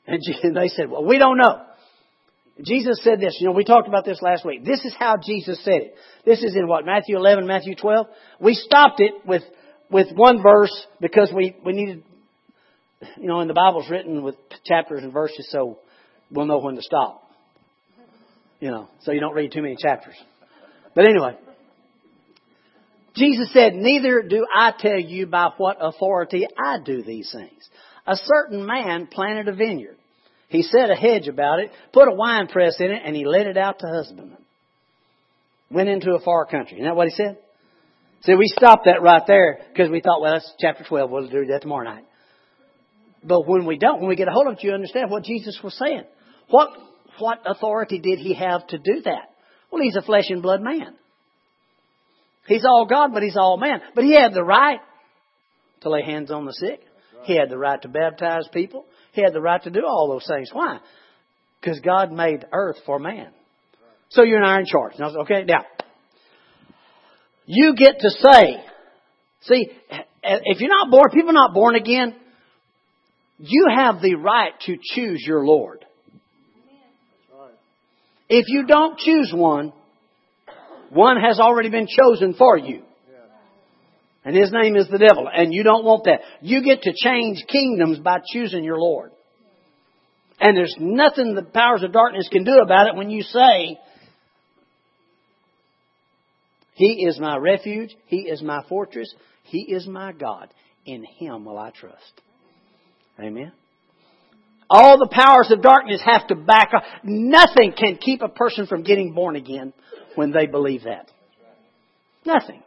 And 0.06 0.22
they 0.56 0.68
said, 0.68 0.88
well, 0.92 1.04
we 1.04 1.18
don't 1.18 1.40
know. 1.40 1.66
Jesus 2.64 3.00
said 3.04 3.20
this. 3.20 3.38
You 3.40 3.48
know, 3.48 3.54
we 3.54 3.64
talked 3.64 3.88
about 3.88 4.06
this 4.06 4.22
last 4.22 4.46
week. 4.46 4.66
This 4.66 4.84
is 4.84 4.94
how 4.98 5.16
Jesus 5.18 5.64
said 5.64 5.82
it. 5.82 5.96
This 6.26 6.44
is 6.44 6.56
in 6.56 6.68
what, 6.68 6.86
Matthew 6.86 7.16
11, 7.16 7.48
Matthew 7.48 7.76
12? 7.76 8.08
We 8.40 8.54
stopped 8.54 9.00
it 9.00 9.14
with, 9.26 9.44
with 9.90 10.08
one 10.14 10.42
verse 10.42 10.74
because 11.00 11.32
we, 11.34 11.56
we 11.66 11.74
needed, 11.74 12.04
you 13.18 13.28
know, 13.28 13.40
and 13.40 13.50
the 13.50 13.54
Bible's 13.54 13.90
written 13.90 14.24
with 14.24 14.36
chapters 14.66 15.04
and 15.04 15.14
verses 15.14 15.48
so 15.52 15.80
we'll 16.32 16.46
know 16.46 16.60
when 16.60 16.76
to 16.76 16.82
stop. 16.82 17.24
You 18.60 18.72
know, 18.72 18.90
so 19.02 19.14
you 19.14 19.22
don't 19.22 19.34
read 19.34 19.54
too 19.54 19.62
many 19.62 19.78
chapters. 19.82 20.16
But 20.94 21.06
anyway, 21.08 21.38
Jesus 23.16 23.54
said, 23.54 23.74
Neither 23.74 24.24
do 24.24 24.46
I 24.54 24.74
tell 24.78 25.00
you 25.00 25.28
by 25.28 25.52
what 25.58 25.78
authority 25.80 26.46
I 26.58 26.78
do 26.84 27.02
these 27.04 27.32
things. 27.34 27.70
A 28.06 28.16
certain 28.16 28.66
man 28.66 29.08
planted 29.08 29.48
a 29.48 29.56
vineyard. 29.56 29.99
He 30.50 30.64
set 30.64 30.90
a 30.90 30.96
hedge 30.96 31.28
about 31.28 31.60
it, 31.60 31.72
put 31.94 32.08
a 32.08 32.14
wine 32.14 32.48
press 32.48 32.76
in 32.80 32.92
it, 32.92 33.02
and 33.06 33.16
he 33.16 33.26
let 33.26 33.48
it 33.48 33.58
out 33.58 33.80
to 33.80 33.88
husbandmen. 33.88 34.38
Went 35.72 35.90
into 35.90 36.16
a 36.16 36.20
far 36.20 36.46
country. 36.46 36.78
Isn't 36.78 36.86
that 36.86 36.96
what 36.96 37.08
he 37.08 37.14
said? 37.14 37.38
See, 38.22 38.34
we 38.34 38.48
stopped 38.48 38.86
that 38.86 39.02
right 39.02 39.22
there 39.28 39.60
because 39.72 39.90
we 39.90 40.02
thought, 40.02 40.22
well, 40.22 40.34
that's 40.34 40.52
chapter 40.60 40.84
12. 40.84 41.10
We'll 41.10 41.30
do 41.30 41.46
that 41.46 41.62
tomorrow 41.62 41.86
night. 41.86 42.06
But 43.24 43.48
when 43.48 43.66
we 43.66 43.78
don't, 43.78 44.00
when 44.00 44.10
we 44.10 44.16
get 44.16 44.28
a 44.28 44.32
hold 44.32 44.48
of 44.48 44.54
it, 44.54 44.64
you 44.64 44.74
understand 44.74 45.12
what 45.12 45.24
Jesus 45.24 45.60
was 45.64 45.78
saying. 45.78 46.04
What, 46.50 46.70
what 47.20 47.40
authority 47.46 48.00
did 48.00 48.18
he 48.18 48.34
have 48.34 48.66
to 48.68 48.78
do 48.78 49.02
that? 49.06 49.30
Well, 49.72 49.84
he's 49.84 49.96
a 49.96 50.02
flesh 50.02 50.26
and 50.30 50.42
blood 50.42 50.62
man. 50.62 50.96
He's 52.48 52.66
all 52.66 52.88
God, 52.90 53.14
but 53.14 53.22
he's 53.22 53.38
all 53.38 53.58
man. 53.58 53.82
But 53.94 54.04
he 54.04 54.16
had 54.16 54.34
the 54.34 54.44
right 54.44 54.80
to 55.82 55.90
lay 55.90 56.02
hands 56.02 56.32
on 56.32 56.46
the 56.46 56.54
sick. 56.54 56.82
He 57.24 57.38
had 57.38 57.50
the 57.50 57.58
right 57.58 57.82
to 57.82 57.88
baptize 57.88 58.48
people. 58.52 58.86
He 59.14 59.22
had 59.22 59.34
the 59.34 59.42
right 59.42 59.62
to 59.64 59.70
do 59.70 59.82
all 59.86 60.10
those 60.12 60.28
things. 60.28 60.50
Why? 60.54 60.80
Because 61.60 61.80
God 61.80 62.12
made 62.12 62.46
earth 62.52 62.78
for 62.86 63.00
man. 63.00 63.32
So 64.10 64.24
you're 64.24 64.42
not 64.42 64.60
in 64.60 64.66
charge. 64.66 64.94
Okay, 65.00 65.44
now, 65.46 65.66
you 67.46 67.76
get 67.76 68.00
to 68.00 68.10
say, 68.10 68.64
see, 69.42 69.68
if 70.24 70.60
you're 70.60 70.70
not 70.70 70.90
born, 70.92 71.10
people 71.14 71.30
are 71.32 71.34
not 71.34 71.54
born 71.54 71.76
again, 71.76 72.16
you 73.40 73.68
have 73.76 74.02
the 74.02 74.16
right 74.16 74.54
to 74.66 74.78
choose 74.82 75.24
your 75.26 75.46
Lord. 75.46 75.86
If 78.30 78.46
you 78.48 78.66
don't 78.66 78.98
choose 78.98 79.32
one, 79.34 79.74
one 80.90 81.18
has 81.18 81.40
already 81.40 81.70
been 81.70 81.88
chosen 81.88 82.34
for 82.34 82.58
you. 82.58 82.84
And 84.26 84.36
his 84.36 84.52
name 84.52 84.76
is 84.76 84.88
the 84.90 84.98
devil. 84.98 85.28
And 85.34 85.54
you 85.54 85.64
don't 85.64 85.86
want 85.86 86.06
that. 86.06 86.22
You 86.42 86.64
get 86.64 86.82
to 86.84 86.94
change 86.96 87.46
kingdoms 87.48 88.00
by 88.00 88.18
choosing 88.34 88.64
your 88.64 88.80
Lord. 88.80 89.12
And 90.40 90.56
there's 90.56 90.76
nothing 90.80 91.36
the 91.36 91.44
powers 91.44 91.84
of 91.84 91.92
darkness 91.92 92.30
can 92.32 92.44
do 92.44 92.58
about 92.64 92.88
it 92.88 92.96
when 92.96 93.10
you 93.10 93.24
say, 93.24 93.78
He 96.74 97.06
is 97.06 97.20
my 97.20 97.38
refuge. 97.38 97.96
He 98.06 98.22
is 98.22 98.42
my 98.42 98.62
fortress. 98.70 99.14
He 99.44 99.74
is 99.74 99.86
my 99.86 100.14
God. 100.14 100.48
In 100.86 101.04
Him 101.04 101.46
will 101.46 101.58
I 101.58 101.72
trust. 101.72 102.22
Amen. 103.20 103.52
All 104.70 104.98
the 104.98 105.10
powers 105.12 105.52
of 105.52 105.62
darkness 105.62 106.02
have 106.06 106.28
to 106.28 106.36
back 106.36 106.70
up. 106.76 106.84
Nothing 107.04 107.74
can 107.78 107.98
keep 107.98 108.22
a 108.22 108.30
person 108.30 108.68
from 108.68 108.84
getting 108.84 109.14
born 109.14 109.36
again 109.36 109.74
when 110.16 110.32
they 110.32 110.46
believe 110.46 110.84
that. 110.84 111.10
Nothing. 112.26 112.64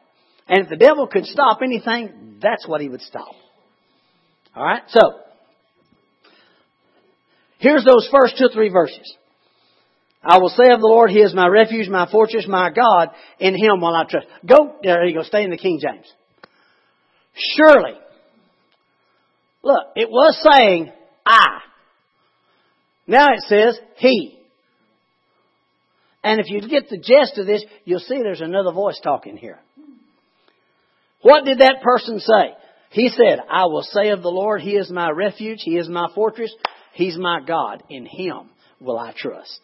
And 0.49 0.65
if 0.65 0.69
the 0.69 0.77
devil 0.77 1.07
could 1.07 1.27
stop 1.27 1.61
anything, 1.63 2.39
that's 2.43 2.67
what 2.67 2.81
he 2.81 2.89
would 2.89 3.03
stop. 3.03 3.35
Alright? 4.57 4.83
So, 4.89 5.01
here's 7.59 7.85
those 7.85 8.09
first 8.11 8.37
two 8.39 8.47
or 8.47 8.53
three 8.53 8.69
verses. 8.69 9.17
I 10.25 10.39
will 10.39 10.51
say 10.51 10.73
of 10.73 10.81
the 10.81 10.87
Lord, 10.87 11.11
He 11.11 11.19
is 11.19 11.35
my 11.35 11.49
refuge, 11.49 11.89
my 11.89 12.09
fortress, 12.11 12.47
my 12.47 12.71
God. 12.71 13.09
In 13.41 13.55
Him 13.55 13.81
will 13.81 13.95
I 13.95 14.05
trust. 14.09 14.27
Go, 14.47 14.77
there 14.83 15.05
you 15.05 15.15
go, 15.15 15.23
stay 15.23 15.43
in 15.43 15.51
the 15.51 15.57
King 15.57 15.81
James. 15.83 16.07
Surely. 17.57 17.95
Look, 19.63 19.85
it 19.97 20.11
was 20.11 20.39
saying, 20.53 20.93
I. 21.27 21.61
Now 23.07 23.29
it 23.29 23.41
says 23.47 23.79
he. 23.97 24.39
And 26.25 26.41
if 26.41 26.47
you 26.49 26.61
get 26.69 26.89
the 26.89 26.99
gist 26.99 27.39
of 27.39 27.47
this, 27.47 27.65
you'll 27.85 28.01
see 28.01 28.19
there's 28.23 28.41
another 28.41 28.73
voice 28.73 29.01
talking 29.03 29.37
here. 29.37 29.59
What 31.23 31.45
did 31.45 31.59
that 31.59 31.83
person 31.83 32.19
say? 32.19 32.55
He 32.91 33.09
said, 33.09 33.38
I 33.50 33.67
will 33.67 33.83
say 33.83 34.11
of 34.11 34.23
the 34.23 34.29
Lord, 34.29 34.61
He 34.61 34.73
is 34.73 34.91
my 34.91 35.11
refuge, 35.11 35.61
He 35.62 35.76
is 35.76 35.88
my 35.88 36.09
fortress, 36.14 36.55
He's 36.93 37.17
my 37.17 37.41
God. 37.41 37.83
In 37.88 38.05
Him 38.05 38.50
will 38.81 38.99
I 38.99 39.14
trust. 39.17 39.61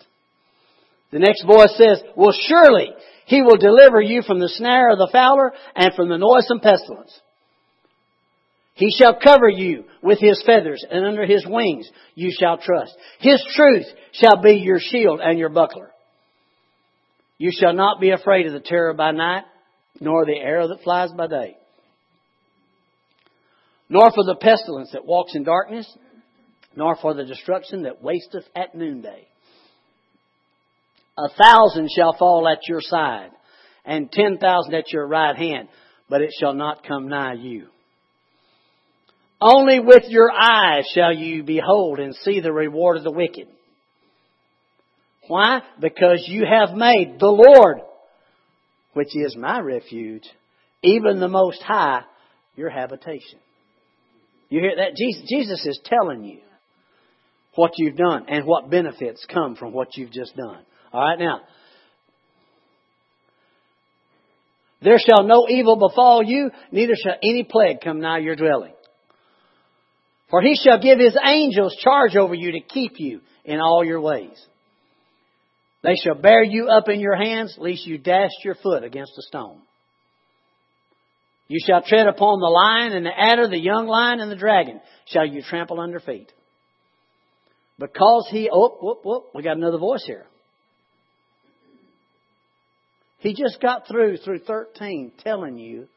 The 1.11 1.19
next 1.19 1.45
voice 1.45 1.75
says, 1.77 2.03
Well, 2.17 2.35
surely 2.47 2.91
He 3.27 3.43
will 3.43 3.57
deliver 3.57 4.01
you 4.01 4.23
from 4.23 4.41
the 4.41 4.49
snare 4.49 4.91
of 4.91 4.99
the 4.99 5.11
fowler 5.13 5.53
and 5.75 5.93
from 5.95 6.09
the 6.09 6.19
noisome 6.19 6.61
pestilence. 6.61 7.13
He 8.75 8.91
shall 8.97 9.19
cover 9.19 9.49
you 9.49 9.85
with 10.03 10.21
His 10.21 10.43
feathers, 10.47 10.85
and 10.89 11.05
under 11.05 11.27
His 11.27 11.45
wings 11.47 11.89
you 12.15 12.31
shall 12.39 12.59
trust. 12.59 12.97
His 13.19 13.45
truth 13.55 13.87
shall 14.13 14.41
be 14.41 14.55
your 14.55 14.79
shield 14.79 15.21
and 15.21 15.39
your 15.39 15.49
buckler. 15.49 15.91
You 17.39 17.51
shall 17.53 17.73
not 17.73 18.01
be 18.01 18.11
afraid 18.11 18.47
of 18.47 18.53
the 18.53 18.61
terror 18.61 18.95
by 18.95 19.11
night, 19.11 19.45
nor 20.01 20.25
the 20.25 20.39
arrow 20.39 20.69
that 20.69 20.83
flies 20.83 21.11
by 21.17 21.27
day, 21.27 21.57
nor 23.89 24.11
for 24.11 24.25
the 24.25 24.37
pestilence 24.37 24.91
that 24.93 25.05
walks 25.05 25.35
in 25.35 25.45
darkness, 25.45 25.87
nor 26.77 26.97
for 26.97 27.15
the 27.15 27.25
destruction 27.25 27.83
that 27.83 28.03
wasteth 28.03 28.45
at 28.55 28.75
noonday. 28.75 29.27
A 31.17 31.29
thousand 31.31 31.91
shall 31.95 32.17
fall 32.17 32.47
at 32.47 32.69
your 32.69 32.81
side, 32.81 33.31
and 33.85 34.13
ten 34.13 34.39
thousand 34.39 34.75
at 34.75 34.93
your 34.93 35.07
right 35.07 35.37
hand, 35.37 35.69
but 36.09 36.23
it 36.23 36.31
shall 36.39 36.55
not 36.55 36.87
come 36.87 37.09
nigh 37.09 37.35
you. 37.35 37.67
Only 39.41 39.81
with 39.81 40.05
your 40.09 40.31
eyes 40.31 40.85
shall 40.95 41.13
you 41.13 41.43
behold 41.45 42.01
and 42.01 42.15
see 42.15 42.41
the 42.41 42.53
reward 42.53 42.97
of 42.97 43.05
the 43.05 43.11
wicked. 43.11 43.47
Why? 45.29 45.61
Because 45.81 46.25
you 46.27 46.45
have 46.45 46.77
made 46.77 47.19
the 47.21 47.27
Lord, 47.27 47.81
which 48.99 49.15
is 49.15 49.37
my 49.37 49.61
refuge, 49.61 50.25
even 50.83 51.21
the 51.21 51.29
Most 51.29 51.63
High, 51.63 52.03
your 52.57 52.69
habitation. 52.69 53.39
You 54.49 54.59
hear 54.59 54.75
that? 54.75 54.97
Jesus 54.97 55.65
is 55.65 55.79
telling 55.85 56.25
you 56.25 56.41
what 57.55 57.71
you've 57.77 57.97
done 57.97 58.25
and 58.27 58.45
what 58.45 58.69
benefits 58.69 59.25
come 59.33 59.55
from 59.55 59.73
what 59.73 59.97
you've 59.97 60.11
just 60.11 60.35
done. 60.37 60.65
Alright, 60.93 61.21
now. 61.21 61.43
There 64.83 64.99
shall 64.99 65.23
no 65.23 65.47
evil 65.49 65.77
befall 65.77 66.25
you, 66.25 66.51
neither 66.73 66.95
shall 67.01 67.19
any 67.23 67.47
plague 67.49 67.81
come 67.81 68.01
nigh 68.01 68.19
your 68.19 68.35
dwelling. 68.35 68.75
For 70.29 70.43
he 70.43 70.57
shall 70.57 70.83
give 70.83 70.99
his 70.99 71.17
angels 71.25 71.77
charge 71.85 72.17
over 72.17 72.35
you 72.35 72.51
to 72.51 72.61
keep 72.61 72.95
you 72.97 73.21
in 73.45 73.61
all 73.61 73.85
your 73.85 74.01
ways. 74.01 74.45
They 75.83 75.95
shall 75.95 76.17
bear 76.17 76.43
you 76.43 76.69
up 76.69 76.89
in 76.89 77.01
your 77.01 77.17
hands, 77.17 77.55
lest 77.59 77.87
you 77.87 77.99
dash 77.99 78.31
your 78.45 78.57
foot 78.57 78.83
against 78.83 79.13
a 79.19 79.23
stone. 79.23 79.61
You 81.47 81.61
shall 81.65 81.83
tread 81.83 82.07
upon 82.07 82.41
the 82.41 82.47
lion 82.47 82.93
and 82.93 83.07
the 83.07 83.19
adder, 83.19 83.49
the 83.49 83.59
young 83.59 83.87
lion 83.87 84.21
and 84.21 84.31
the 84.31 84.37
dragon 84.37 84.81
shall 85.07 85.27
you 85.27 85.43
trample 85.43 85.81
under 85.81 86.01
feet. 86.01 86.31
Because 87.79 88.29
he, 88.31 88.51
oh, 88.53 88.77
whoop, 88.83 88.99
whoop, 89.05 89.25
we 89.35 89.43
got 89.43 89.57
another 89.57 89.79
voice 89.79 90.05
here. 90.05 90.27
He 93.19 93.35
just 93.35 93.61
got 93.61 93.87
through, 93.89 94.19
through 94.19 94.41
13, 94.41 95.13
telling 95.25 95.59
you 95.59 95.89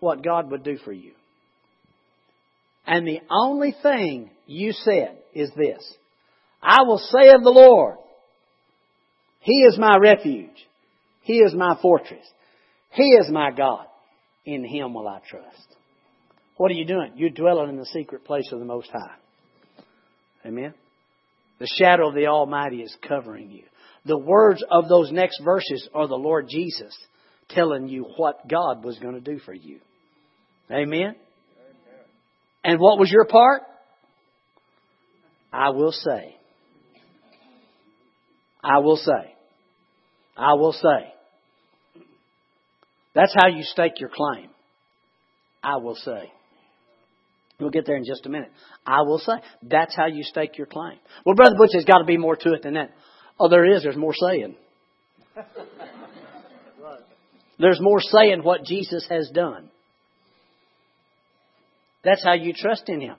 what 0.00 0.24
God 0.24 0.50
would 0.50 0.64
do 0.64 0.78
for 0.78 0.92
you. 0.92 1.12
And 2.86 3.06
the 3.06 3.20
only 3.30 3.74
thing 3.82 4.30
you 4.46 4.72
said 4.72 5.18
is 5.34 5.50
this 5.56 5.94
I 6.62 6.82
will 6.82 6.98
say 6.98 7.30
of 7.30 7.42
the 7.42 7.50
Lord, 7.50 7.98
He 9.40 9.62
is 9.62 9.78
my 9.78 9.96
refuge, 9.96 10.66
He 11.22 11.38
is 11.38 11.54
my 11.54 11.76
fortress, 11.80 12.26
He 12.90 13.10
is 13.14 13.28
my 13.30 13.50
God. 13.50 13.86
In 14.46 14.64
Him 14.64 14.94
will 14.94 15.06
I 15.06 15.20
trust. 15.28 15.76
What 16.56 16.70
are 16.70 16.74
you 16.74 16.86
doing? 16.86 17.12
You're 17.16 17.30
dwelling 17.30 17.68
in 17.70 17.76
the 17.76 17.86
secret 17.86 18.24
place 18.24 18.50
of 18.52 18.58
the 18.58 18.64
Most 18.64 18.90
High. 18.90 19.16
Amen? 20.46 20.74
The 21.58 21.68
shadow 21.78 22.08
of 22.08 22.14
the 22.14 22.26
Almighty 22.26 22.82
is 22.82 22.96
covering 23.06 23.50
you. 23.50 23.64
The 24.06 24.18
words 24.18 24.64
of 24.70 24.88
those 24.88 25.12
next 25.12 25.40
verses 25.44 25.88
are 25.94 26.08
the 26.08 26.14
Lord 26.14 26.48
Jesus 26.48 26.96
telling 27.50 27.88
you 27.88 28.06
what 28.16 28.48
God 28.48 28.82
was 28.82 28.98
going 28.98 29.14
to 29.14 29.20
do 29.20 29.38
for 29.38 29.52
you. 29.52 29.80
Amen? 30.70 31.16
And 32.64 32.80
what 32.80 32.98
was 32.98 33.10
your 33.10 33.26
part? 33.26 33.62
I 35.52 35.70
will 35.70 35.92
say. 35.92 36.36
I 38.62 38.78
will 38.78 38.96
say. 38.96 39.34
I 40.36 40.54
will 40.54 40.72
say. 40.72 41.12
That's 43.14 43.34
how 43.34 43.48
you 43.48 43.62
stake 43.62 44.00
your 44.00 44.10
claim. 44.10 44.50
I 45.62 45.76
will 45.76 45.96
say. 45.96 46.32
We'll 47.58 47.70
get 47.70 47.84
there 47.86 47.96
in 47.96 48.04
just 48.04 48.24
a 48.26 48.30
minute. 48.30 48.50
I 48.86 49.02
will 49.02 49.18
say. 49.18 49.34
That's 49.62 49.94
how 49.94 50.06
you 50.06 50.22
stake 50.22 50.56
your 50.56 50.66
claim. 50.66 50.98
Well, 51.26 51.34
Brother 51.34 51.56
Butch, 51.58 51.70
there's 51.72 51.84
got 51.84 51.98
to 51.98 52.04
be 52.04 52.16
more 52.16 52.36
to 52.36 52.52
it 52.54 52.62
than 52.62 52.74
that. 52.74 52.92
Oh, 53.38 53.48
there 53.48 53.66
is. 53.74 53.82
There's 53.82 53.96
more 53.96 54.14
saying. 54.14 54.56
There's 57.58 57.80
more 57.80 58.00
saying 58.00 58.42
what 58.42 58.64
Jesus 58.64 59.06
has 59.10 59.30
done. 59.34 59.68
That's 62.02 62.24
how 62.24 62.32
you 62.32 62.54
trust 62.54 62.88
in 62.88 63.02
Him. 63.02 63.16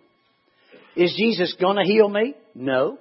Is 0.96 1.14
Jesus 1.16 1.56
going 1.62 1.78
to 1.78 1.84
heal 1.84 2.10
me? 2.10 2.34
No. 2.56 2.98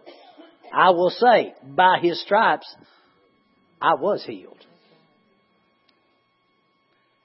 I 0.73 0.91
will 0.91 1.11
say, 1.11 1.55
by 1.65 1.99
His 2.01 2.21
stripes, 2.23 2.67
I 3.81 3.95
was 3.95 4.25
healed. 4.25 4.57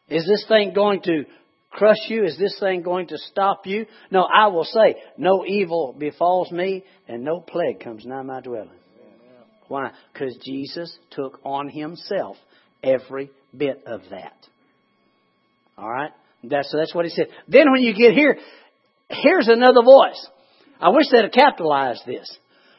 Is 0.09 0.25
this 0.27 0.45
thing 0.47 0.73
going 0.73 1.01
to 1.03 1.25
crush 1.71 1.97
you? 2.07 2.23
Is 2.23 2.37
this 2.37 2.57
thing 2.59 2.81
going 2.81 3.07
to 3.07 3.17
stop 3.17 3.65
you? 3.65 3.85
No, 4.11 4.23
I 4.23 4.47
will 4.47 4.63
say, 4.63 4.95
no 5.17 5.45
evil 5.45 5.95
befalls 5.97 6.51
me 6.51 6.83
and 7.07 7.23
no 7.23 7.39
plague 7.39 7.79
comes 7.81 8.05
nigh 8.05 8.21
my 8.21 8.41
dwelling. 8.41 8.69
Why? 9.67 9.91
Because 10.13 10.37
Jesus 10.45 10.95
took 11.11 11.39
on 11.43 11.69
himself 11.69 12.37
every 12.83 13.31
bit 13.55 13.83
of 13.87 14.01
that. 14.11 14.35
All 15.77 15.89
right? 15.89 16.11
That's, 16.43 16.71
that's 16.71 16.93
what 16.93 17.05
he 17.05 17.11
said. 17.11 17.27
Then 17.47 17.71
when 17.71 17.81
you 17.81 17.95
get 17.95 18.13
here, 18.13 18.37
here's 19.09 19.47
another 19.47 19.81
voice. 19.83 20.27
I 20.79 20.89
wish 20.89 21.05
they'd 21.11 21.23
have 21.23 21.31
capitalized 21.31 22.03
this. 22.05 22.37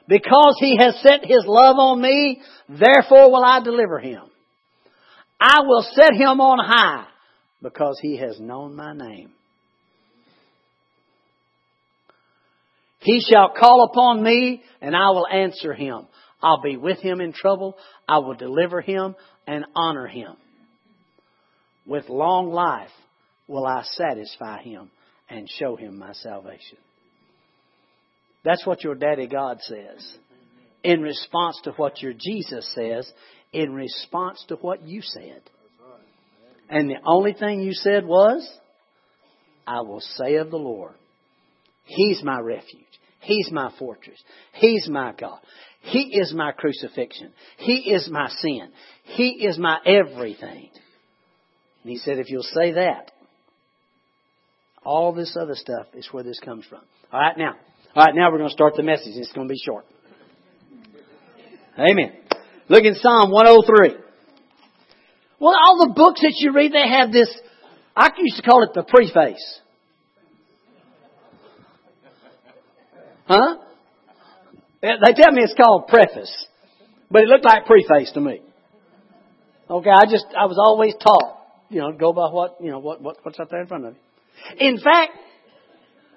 Because 0.09 0.57
he 0.61 0.77
has 0.79 1.01
set 1.03 1.25
his 1.25 1.45
love 1.47 1.77
on 1.79 2.01
me, 2.01 2.40
therefore 2.69 3.31
will 3.31 3.45
I 3.45 3.61
deliver 3.62 3.99
him. 3.99 4.23
I 5.40 5.61
will 5.62 5.85
set 5.95 6.12
him 6.14 6.40
on 6.40 6.59
high 6.64 7.07
because 7.62 7.99
he 8.01 8.16
has 8.19 8.38
known 8.38 8.75
my 8.77 8.92
name. 8.95 9.33
He 13.01 13.21
shall 13.21 13.53
call 13.59 13.88
upon 13.90 14.23
me 14.23 14.62
and 14.81 14.97
I 14.97 15.11
will 15.11 15.27
answer 15.27 15.75
him. 15.75 16.07
I'll 16.42 16.62
be 16.62 16.77
with 16.77 16.99
him 16.99 17.21
in 17.21 17.33
trouble. 17.33 17.77
I 18.09 18.19
will 18.19 18.35
deliver 18.35 18.81
him 18.81 19.14
and 19.47 19.64
honor 19.75 20.07
him. 20.07 20.37
With 21.87 22.09
long 22.09 22.51
life 22.51 22.90
will 23.47 23.64
I 23.64 23.83
satisfy 23.85 24.62
him 24.62 24.90
and 25.29 25.49
show 25.49 25.77
him 25.77 25.99
my 25.99 26.12
salvation. 26.14 26.79
That's 28.46 28.64
what 28.64 28.85
your 28.85 28.94
daddy 28.94 29.26
God 29.26 29.59
says. 29.61 30.16
In 30.85 31.02
response 31.02 31.61
to 31.64 31.72
what 31.72 32.00
your 32.00 32.12
Jesus 32.12 32.72
says, 32.76 33.11
in 33.52 33.74
response 33.74 34.44
to 34.48 34.54
what 34.54 34.85
you 34.85 35.02
said. 35.02 35.42
And 36.68 36.88
the 36.88 37.00
only 37.04 37.32
thing 37.32 37.61
you 37.61 37.72
said 37.72 38.06
was, 38.06 38.48
I 39.66 39.80
will 39.80 40.00
say 40.00 40.37
of 40.37 40.50
the 40.50 40.59
Lord, 40.59 40.94
He's 41.87 42.22
my 42.22 42.38
refuge. 42.38 42.85
He's 43.20 43.50
my 43.50 43.72
fortress. 43.80 44.18
He's 44.52 44.88
my 44.88 45.12
God. 45.18 45.40
He 45.80 46.16
is 46.16 46.32
my 46.32 46.52
crucifixion. 46.52 47.32
He 47.56 47.90
is 47.92 48.09
my 48.09 48.28
sin. 48.28 48.68
He 49.02 49.44
is 49.44 49.59
my 49.59 49.78
everything. 49.85 50.70
And 51.82 51.90
he 51.90 51.96
said, 51.96 52.20
if 52.20 52.30
you'll 52.30 52.44
say 52.44 52.72
that, 52.72 53.11
all 54.85 55.12
this 55.12 55.37
other 55.40 55.56
stuff 55.56 55.87
is 55.94 56.09
where 56.12 56.22
this 56.22 56.38
comes 56.38 56.64
from. 56.66 56.82
All 57.12 57.18
right, 57.20 57.37
now. 57.37 57.56
All 57.96 58.04
right, 58.04 58.14
now 58.14 58.30
we're 58.30 58.37
going 58.37 58.50
to 58.50 58.54
start 58.54 58.74
the 58.76 58.82
message. 58.82 59.14
It's 59.14 59.32
going 59.32 59.48
to 59.48 59.52
be 59.52 59.59
short. 59.64 59.87
Amen. 61.78 62.12
Look 62.68 62.85
in 62.85 62.94
Psalm 62.94 63.30
103. 63.30 63.96
Well, 65.40 65.54
all 65.54 65.78
the 65.88 65.94
books 65.94 66.20
that 66.20 66.35
you 66.37 66.52
read, 66.52 66.72
they 66.72 66.87
have 66.87 67.11
this, 67.11 67.35
I 67.96 68.11
used 68.18 68.37
to 68.37 68.42
call 68.42 68.64
it 68.64 68.74
the 68.74 68.82
preface. 68.82 69.61
Huh? 73.26 73.56
They 74.82 74.88
tell 75.14 75.32
me 75.32 75.42
it's 75.42 75.54
called 75.54 75.87
preface, 75.88 76.46
but 77.11 77.22
it 77.22 77.28
looked 77.28 77.46
like 77.46 77.64
preface 77.64 78.12
to 78.12 78.20
me. 78.20 78.42
Okay, 79.70 79.90
I 79.90 80.04
just, 80.04 80.26
I 80.38 80.44
was 80.44 80.59
always 80.62 80.92
taught, 81.02 81.38
you 81.70 81.80
know, 81.80 81.92
go 81.92 82.12
by 82.12 82.28
what, 82.30 82.59
you 82.61 82.70
know, 82.70 82.78
what, 82.78 83.00
what 83.00 83.16
what's 83.22 83.40
up 83.40 83.48
there 83.48 83.62
in 83.62 83.66
front 83.66 83.87
of 83.87 83.94
you. 83.94 84.68
In 84.68 84.76
fact, 84.80 85.12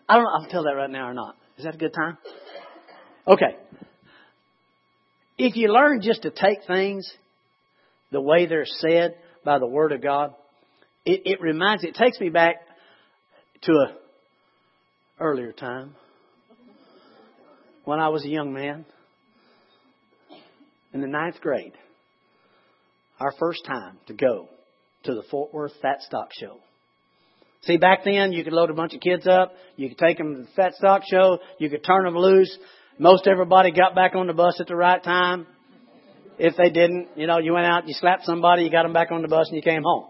I 0.10 0.16
don't 0.16 0.26
know, 0.26 0.32
if 0.40 0.44
I'll 0.44 0.52
tell 0.52 0.64
that 0.66 0.76
right 0.76 0.90
now 0.90 1.08
or 1.08 1.14
not. 1.14 1.38
Is 1.60 1.66
that 1.66 1.76
a 1.76 1.78
good 1.78 1.94
time? 1.94 2.18
Okay. 3.28 3.58
If 5.38 5.58
you 5.58 5.68
learn 5.74 6.02
just 6.02 6.22
to 6.22 6.32
take 6.32 6.60
things 6.66 7.06
the 8.14 8.22
way 8.22 8.46
they're 8.46 8.66
said 8.66 9.16
by 9.44 9.60
the 9.60 9.68
Word 9.68 9.92
of 9.92 10.02
God, 10.02 10.34
it, 11.06 11.24
it 11.26 11.42
reminds, 11.42 11.84
it 11.84 11.96
takes 11.96 12.18
me 12.22 12.30
back 12.30 12.62
to 13.64 13.74
a 13.74 13.94
earlier 15.20 15.52
time 15.52 15.96
when 17.84 18.00
I 18.00 18.08
was 18.08 18.24
a 18.24 18.30
young 18.30 18.54
man 18.54 18.86
in 20.94 21.02
the 21.02 21.08
ninth 21.08 21.42
grade. 21.42 21.74
Our 23.20 23.34
first 23.38 23.66
time 23.66 23.98
to 24.08 24.14
go 24.14 24.48
to 25.04 25.14
the 25.14 25.24
Fort 25.30 25.54
Worth 25.54 25.74
Fat 25.82 26.04
Stock 26.04 26.30
Show. 26.40 26.62
See, 27.62 27.78
back 27.78 28.04
then 28.06 28.32
you 28.32 28.44
could 28.44 28.54
load 28.54 28.70
a 28.70 28.74
bunch 28.74 28.94
of 28.94 29.02
kids 29.02 29.28
up, 29.28 29.54
you 29.76 29.90
could 29.90 29.98
take 29.98 30.18
them 30.18 30.36
to 30.36 30.42
the 30.44 30.48
Fat 30.56 30.76
Stock 30.76 31.04
Show, 31.10 31.40
you 31.60 31.70
could 31.70 31.84
turn 31.84 32.06
them 32.06 32.16
loose. 32.16 32.58
Most 32.98 33.28
everybody 33.28 33.72
got 33.72 33.96
back 33.96 34.16
on 34.16 34.28
the 34.28 34.34
bus 34.34 34.60
at 34.60 34.68
the 34.68 34.76
right 34.76 35.04
time. 35.04 35.46
If 36.38 36.56
they 36.56 36.70
didn't, 36.70 37.10
you 37.16 37.28
know, 37.28 37.40
you 37.40 37.54
went 37.54 37.66
out, 37.66 37.88
you 37.88 37.94
slapped 37.94 38.26
somebody, 38.26 38.64
you 38.64 38.72
got 38.72 38.84
them 38.84 38.94
back 38.94 39.12
on 39.12 39.22
the 39.22 39.28
bus, 39.28 39.48
and 39.50 39.58
you 39.58 39.62
came 39.62 39.84
home. 39.84 40.08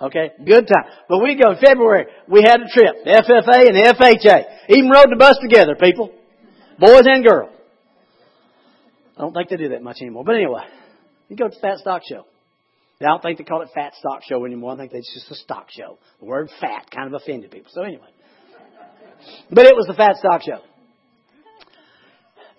Okay, 0.00 0.30
good 0.44 0.66
time. 0.68 0.92
But 1.08 1.18
we 1.22 1.34
go 1.40 1.52
in 1.52 1.58
February. 1.58 2.06
We 2.28 2.42
had 2.42 2.60
a 2.60 2.68
trip, 2.72 3.04
the 3.04 3.10
FFA 3.10 3.68
and 3.68 3.76
the 3.76 3.94
FHA. 3.94 4.76
Even 4.76 4.90
rode 4.90 5.10
the 5.10 5.16
bus 5.16 5.36
together, 5.40 5.74
people, 5.74 6.12
boys 6.78 7.02
and 7.06 7.24
girls. 7.24 7.50
I 9.16 9.20
don't 9.22 9.32
think 9.32 9.48
they 9.48 9.56
do 9.56 9.68
that 9.70 9.82
much 9.82 9.98
anymore. 10.00 10.24
But 10.24 10.36
anyway, 10.36 10.62
you 11.28 11.36
go 11.36 11.48
to 11.48 11.54
the 11.54 11.60
Fat 11.60 11.78
Stock 11.78 12.02
Show. 12.08 12.24
I 13.04 13.08
don't 13.08 13.22
think 13.22 13.38
they 13.38 13.44
call 13.44 13.62
it 13.62 13.68
Fat 13.74 13.92
Stock 13.98 14.22
Show 14.28 14.44
anymore. 14.44 14.72
I 14.72 14.76
think 14.76 14.92
it's 14.94 15.12
just 15.12 15.30
a 15.30 15.34
stock 15.34 15.68
show. 15.70 15.98
The 16.20 16.26
word 16.26 16.50
fat 16.60 16.90
kind 16.90 17.12
of 17.12 17.20
offended 17.20 17.50
people. 17.50 17.70
So 17.74 17.82
anyway, 17.82 18.08
but 19.50 19.66
it 19.66 19.74
was 19.74 19.86
the 19.86 19.94
Fat 19.94 20.16
Stock 20.16 20.42
Show. 20.42 20.60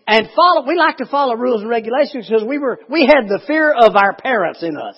And 0.08 0.28
follow, 0.36 0.68
we 0.68 0.76
like 0.78 0.98
to 0.98 1.08
follow 1.08 1.36
rules 1.36 1.62
and 1.62 1.70
regulations 1.70 2.28
because 2.30 2.46
we 2.48 2.60
were, 2.60 2.80
we 2.90 3.02
had 3.02 3.28
the 3.28 3.42
fear 3.48 3.74
of 3.74 3.96
our 3.96 4.16
parents 4.16 4.62
in 4.62 4.78
us. 4.78 4.96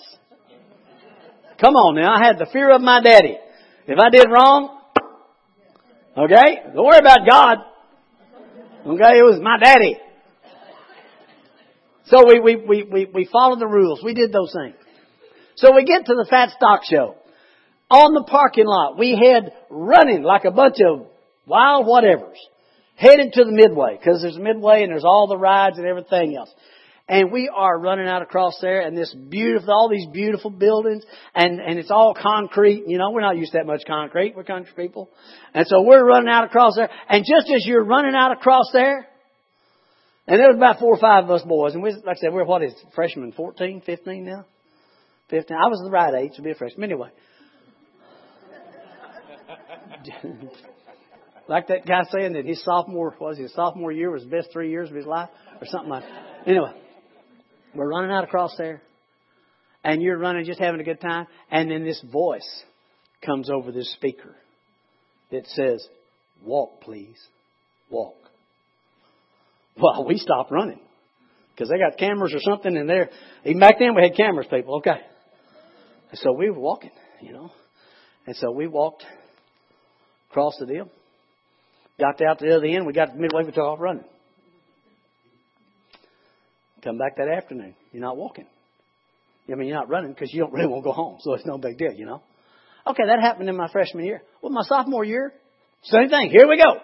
Come 1.60 1.74
on 1.74 1.96
now, 1.96 2.14
I 2.14 2.26
had 2.26 2.38
the 2.38 2.46
fear 2.52 2.70
of 2.74 2.82
my 2.82 3.00
daddy. 3.00 3.36
If 3.86 3.98
I 3.98 4.10
did 4.10 4.26
wrong, 4.30 4.80
okay, 6.16 6.60
don't 6.74 6.84
worry 6.84 6.98
about 6.98 7.20
God. 7.28 7.58
Okay, 8.86 9.18
it 9.18 9.24
was 9.24 9.40
my 9.42 9.58
daddy. 9.58 9.96
So 12.04 12.24
we, 12.26 12.40
we, 12.40 12.56
we, 12.56 12.82
we, 12.90 13.10
we 13.12 13.28
followed 13.30 13.60
the 13.60 13.66
rules. 13.66 14.02
We 14.04 14.14
did 14.14 14.32
those 14.32 14.54
things. 14.54 14.76
So 15.58 15.74
we 15.74 15.84
get 15.84 16.06
to 16.06 16.14
the 16.14 16.26
Fat 16.30 16.50
Stock 16.50 16.82
Show. 16.88 17.16
On 17.90 18.14
the 18.14 18.22
parking 18.22 18.66
lot, 18.66 18.96
we 18.96 19.16
head 19.16 19.52
running 19.70 20.22
like 20.22 20.44
a 20.44 20.52
bunch 20.52 20.76
of 20.86 21.06
wild 21.46 21.86
whatevers. 21.86 22.36
Headed 22.94 23.32
to 23.32 23.44
the 23.44 23.52
Midway, 23.52 23.96
because 23.96 24.22
there's 24.22 24.36
a 24.36 24.40
Midway 24.40 24.82
and 24.82 24.92
there's 24.92 25.04
all 25.04 25.26
the 25.26 25.36
rides 25.36 25.78
and 25.78 25.86
everything 25.86 26.36
else. 26.36 26.52
And 27.08 27.32
we 27.32 27.50
are 27.52 27.76
running 27.78 28.06
out 28.06 28.22
across 28.22 28.58
there 28.60 28.82
and 28.82 28.96
this 28.96 29.12
beautiful, 29.14 29.72
all 29.72 29.88
these 29.88 30.06
beautiful 30.12 30.50
buildings 30.50 31.04
and, 31.34 31.58
and 31.58 31.78
it's 31.78 31.90
all 31.90 32.14
concrete. 32.14 32.84
You 32.86 32.98
know, 32.98 33.10
we're 33.10 33.22
not 33.22 33.36
used 33.36 33.52
to 33.52 33.58
that 33.58 33.66
much 33.66 33.82
concrete. 33.86 34.36
We're 34.36 34.44
country 34.44 34.72
people. 34.76 35.10
And 35.54 35.66
so 35.66 35.82
we're 35.82 36.04
running 36.04 36.28
out 36.28 36.44
across 36.44 36.76
there. 36.76 36.90
And 37.08 37.24
just 37.24 37.52
as 37.52 37.66
you're 37.66 37.84
running 37.84 38.14
out 38.14 38.30
across 38.30 38.70
there, 38.72 39.08
and 40.28 40.38
there 40.38 40.48
was 40.48 40.56
about 40.56 40.78
four 40.78 40.94
or 40.94 41.00
five 41.00 41.24
of 41.24 41.30
us 41.30 41.42
boys, 41.42 41.72
and 41.74 41.82
we, 41.82 41.90
like 41.92 42.18
I 42.18 42.20
said, 42.20 42.32
we're 42.32 42.44
what 42.44 42.62
is 42.62 42.72
it, 42.72 42.94
freshmen, 42.94 43.32
14, 43.32 43.82
15 43.84 44.24
now? 44.24 44.44
15. 45.30 45.56
I 45.56 45.68
was 45.68 45.80
the 45.84 45.90
right 45.90 46.14
age 46.14 46.32
to 46.36 46.42
be 46.42 46.50
a 46.50 46.54
freshman. 46.54 46.84
Anyway. 46.84 47.10
like 51.48 51.68
that 51.68 51.86
guy 51.86 52.02
saying 52.10 52.34
that 52.34 52.44
his 52.44 52.62
sophomore, 52.64 53.14
was 53.20 53.38
his 53.38 53.52
sophomore 53.54 53.92
year 53.92 54.10
was 54.10 54.24
the 54.24 54.30
best 54.30 54.48
three 54.52 54.70
years 54.70 54.90
of 54.90 54.96
his 54.96 55.06
life? 55.06 55.30
Or 55.60 55.66
something 55.66 55.90
like 55.90 56.04
that. 56.04 56.48
Anyway. 56.48 56.72
We're 57.74 57.88
running 57.88 58.10
out 58.10 58.24
across 58.24 58.54
there. 58.56 58.82
And 59.84 60.02
you're 60.02 60.18
running, 60.18 60.44
just 60.44 60.60
having 60.60 60.80
a 60.80 60.84
good 60.84 61.00
time. 61.00 61.26
And 61.50 61.70
then 61.70 61.84
this 61.84 62.02
voice 62.12 62.48
comes 63.24 63.48
over 63.50 63.72
this 63.72 63.92
speaker 63.92 64.34
that 65.30 65.46
says, 65.46 65.86
Walk, 66.44 66.80
please. 66.80 67.18
Walk. 67.90 68.16
Well, 69.80 70.04
we 70.06 70.18
stopped 70.18 70.50
running. 70.50 70.80
Because 71.54 71.68
they 71.70 71.78
got 71.78 71.98
cameras 71.98 72.34
or 72.34 72.40
something 72.40 72.76
in 72.76 72.86
there. 72.86 73.10
Even 73.44 73.60
back 73.60 73.76
then 73.78 73.94
we 73.94 74.02
had 74.02 74.16
cameras, 74.16 74.46
people. 74.50 74.76
Okay. 74.78 75.00
And 76.10 76.18
so 76.18 76.32
we 76.32 76.50
were 76.50 76.58
walking, 76.58 76.90
you 77.20 77.32
know. 77.32 77.50
And 78.26 78.36
so 78.36 78.50
we 78.50 78.66
walked 78.66 79.04
across 80.30 80.54
the 80.58 80.66
deal. 80.66 80.88
Got 81.98 82.20
out 82.22 82.38
to 82.38 82.46
the 82.46 82.56
other 82.56 82.66
end. 82.66 82.86
We 82.86 82.92
got 82.92 83.16
midway, 83.16 83.44
we 83.44 83.52
took 83.52 83.64
off 83.64 83.80
running. 83.80 84.04
Come 86.84 86.98
back 86.98 87.16
that 87.16 87.28
afternoon. 87.28 87.74
You're 87.92 88.02
not 88.02 88.16
walking. 88.16 88.46
I 89.50 89.54
mean, 89.54 89.68
you're 89.68 89.76
not 89.76 89.88
running 89.88 90.12
because 90.12 90.32
you 90.32 90.40
don't 90.40 90.52
really 90.52 90.66
want 90.66 90.84
to 90.84 90.90
go 90.90 90.92
home, 90.92 91.18
so 91.20 91.34
it's 91.34 91.46
no 91.46 91.58
big 91.58 91.78
deal, 91.78 91.92
you 91.92 92.06
know. 92.06 92.22
Okay, 92.86 93.02
that 93.06 93.20
happened 93.20 93.48
in 93.48 93.56
my 93.56 93.68
freshman 93.68 94.04
year. 94.04 94.22
Well, 94.42 94.52
my 94.52 94.62
sophomore 94.62 95.04
year, 95.04 95.32
same 95.82 96.08
thing. 96.08 96.30
Here 96.30 96.46
we 96.46 96.56
go. 96.56 96.80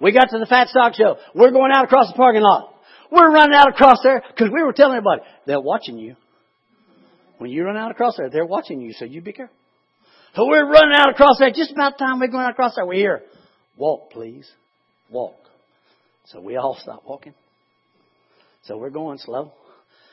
We 0.00 0.12
got 0.12 0.30
to 0.30 0.38
the 0.38 0.46
Fat 0.46 0.68
Stock 0.68 0.94
Show. 0.94 1.16
We're 1.34 1.50
going 1.50 1.72
out 1.74 1.84
across 1.84 2.08
the 2.08 2.14
parking 2.16 2.42
lot. 2.42 2.74
We're 3.10 3.30
running 3.30 3.54
out 3.54 3.68
across 3.68 3.98
there 4.02 4.22
because 4.26 4.52
we 4.52 4.62
were 4.62 4.72
telling 4.72 4.96
everybody, 4.96 5.22
they're 5.46 5.60
watching 5.60 5.98
you. 5.98 6.16
When 7.38 7.50
you 7.50 7.64
run 7.64 7.76
out 7.76 7.90
across 7.90 8.16
there, 8.16 8.30
they're 8.30 8.46
watching 8.46 8.80
you, 8.80 8.92
so 8.92 9.04
you 9.04 9.20
be 9.20 9.32
careful. 9.32 9.56
So 10.34 10.46
we're 10.46 10.68
running 10.68 10.96
out 10.96 11.10
across 11.10 11.38
there. 11.38 11.50
Just 11.50 11.72
about 11.72 11.98
time 11.98 12.18
we're 12.18 12.28
going 12.28 12.44
out 12.44 12.52
across 12.52 12.74
there. 12.74 12.86
We're 12.86 12.94
here. 12.94 13.22
Walk, 13.76 14.10
please. 14.10 14.50
Walk. 15.10 15.36
So 16.26 16.40
we 16.40 16.56
all 16.56 16.76
stop 16.80 17.04
walking. 17.06 17.34
So 18.64 18.76
we're 18.78 18.90
going 18.90 19.18
slow. 19.18 19.52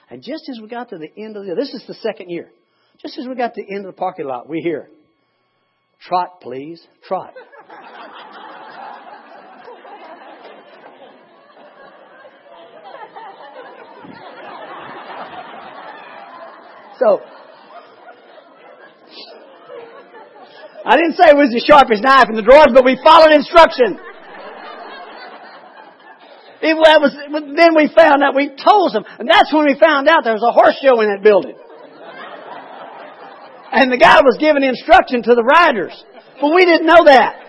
And 0.10 0.22
just 0.22 0.44
as 0.50 0.60
we 0.62 0.68
got 0.68 0.90
to 0.90 0.98
the 0.98 1.10
end 1.18 1.38
of 1.38 1.46
the, 1.46 1.56
this 1.56 1.74
is 1.74 1.84
the 1.88 1.94
second 1.96 2.30
year. 2.30 2.50
Just 3.02 3.18
as 3.18 3.28
we 3.28 3.36
got 3.36 3.54
to 3.56 3.64
the 3.66 3.76
end 3.76 3.86
of 3.86 3.96
the 3.96 3.98
parking 3.98 4.26
lot, 4.26 4.48
we 4.48 4.60
hear, 4.60 4.90
trot 6.08 6.42
please, 6.42 6.86
trot. 7.08 7.34
So, 17.02 17.18
I 20.86 20.98
didn't 20.98 21.18
say 21.18 21.34
it 21.34 21.38
was 21.38 21.50
the 21.50 21.66
sharpest 21.66 22.06
knife 22.06 22.30
in 22.30 22.36
the 22.38 22.46
drawers, 22.46 22.70
but 22.78 22.86
we 22.86 22.94
followed 23.02 23.34
instruction. 23.34 23.98
It 26.62 26.78
was, 26.78 27.10
then 27.58 27.74
we 27.74 27.90
found 27.90 28.22
out, 28.22 28.36
we 28.36 28.54
told 28.54 28.94
them, 28.94 29.02
and 29.18 29.26
that's 29.28 29.50
when 29.52 29.66
we 29.66 29.74
found 29.82 30.08
out 30.08 30.22
there 30.24 30.38
was 30.38 30.46
a 30.46 30.54
horse 30.54 30.78
show 30.78 31.02
in 31.02 31.10
that 31.10 31.26
building. 31.26 31.58
And 33.74 33.92
the 33.92 33.98
guy 33.98 34.22
was 34.22 34.38
giving 34.38 34.62
instruction 34.62 35.24
to 35.24 35.34
the 35.34 35.42
riders. 35.42 35.98
But 36.40 36.54
we 36.54 36.66
didn't 36.66 36.86
know 36.86 37.06
that. 37.06 37.41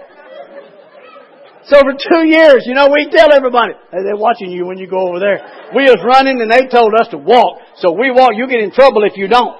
So 1.64 1.78
for 1.78 1.94
two 1.94 2.26
years, 2.26 2.66
you 2.66 2.74
know, 2.74 2.90
we 2.90 3.06
tell 3.10 3.30
everybody, 3.32 3.74
hey, 3.90 4.02
they're 4.02 4.18
watching 4.18 4.50
you 4.50 4.66
when 4.66 4.78
you 4.78 4.90
go 4.90 5.08
over 5.08 5.20
there. 5.20 5.70
We 5.74 5.84
was 5.86 6.02
running 6.02 6.42
and 6.42 6.50
they 6.50 6.66
told 6.66 6.92
us 6.98 7.06
to 7.14 7.18
walk. 7.18 7.62
So 7.78 7.92
we 7.92 8.10
walk, 8.10 8.32
you 8.34 8.48
get 8.48 8.60
in 8.60 8.72
trouble 8.72 9.04
if 9.04 9.16
you 9.16 9.28
don't. 9.28 9.54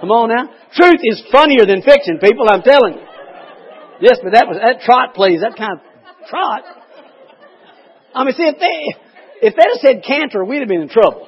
Come 0.00 0.10
on 0.10 0.28
now. 0.30 0.54
Truth 0.70 1.02
is 1.02 1.22
funnier 1.32 1.66
than 1.66 1.82
fiction, 1.82 2.18
people, 2.22 2.46
I'm 2.46 2.62
telling 2.62 2.94
you. 2.94 3.06
Yes, 4.00 4.18
but 4.22 4.34
that 4.34 4.46
was, 4.46 4.58
that 4.62 4.82
trot 4.86 5.14
please, 5.14 5.40
that 5.42 5.56
kind 5.58 5.78
of 5.78 5.82
trot. 6.30 6.62
I 8.14 8.22
mean, 8.22 8.34
see, 8.34 8.46
if 8.46 8.58
they, 8.58 9.48
if 9.48 9.54
they'd 9.58 9.72
have 9.74 9.82
said 9.82 10.04
canter, 10.06 10.44
we'd 10.44 10.60
have 10.60 10.68
been 10.68 10.82
in 10.82 10.88
trouble. 10.88 11.26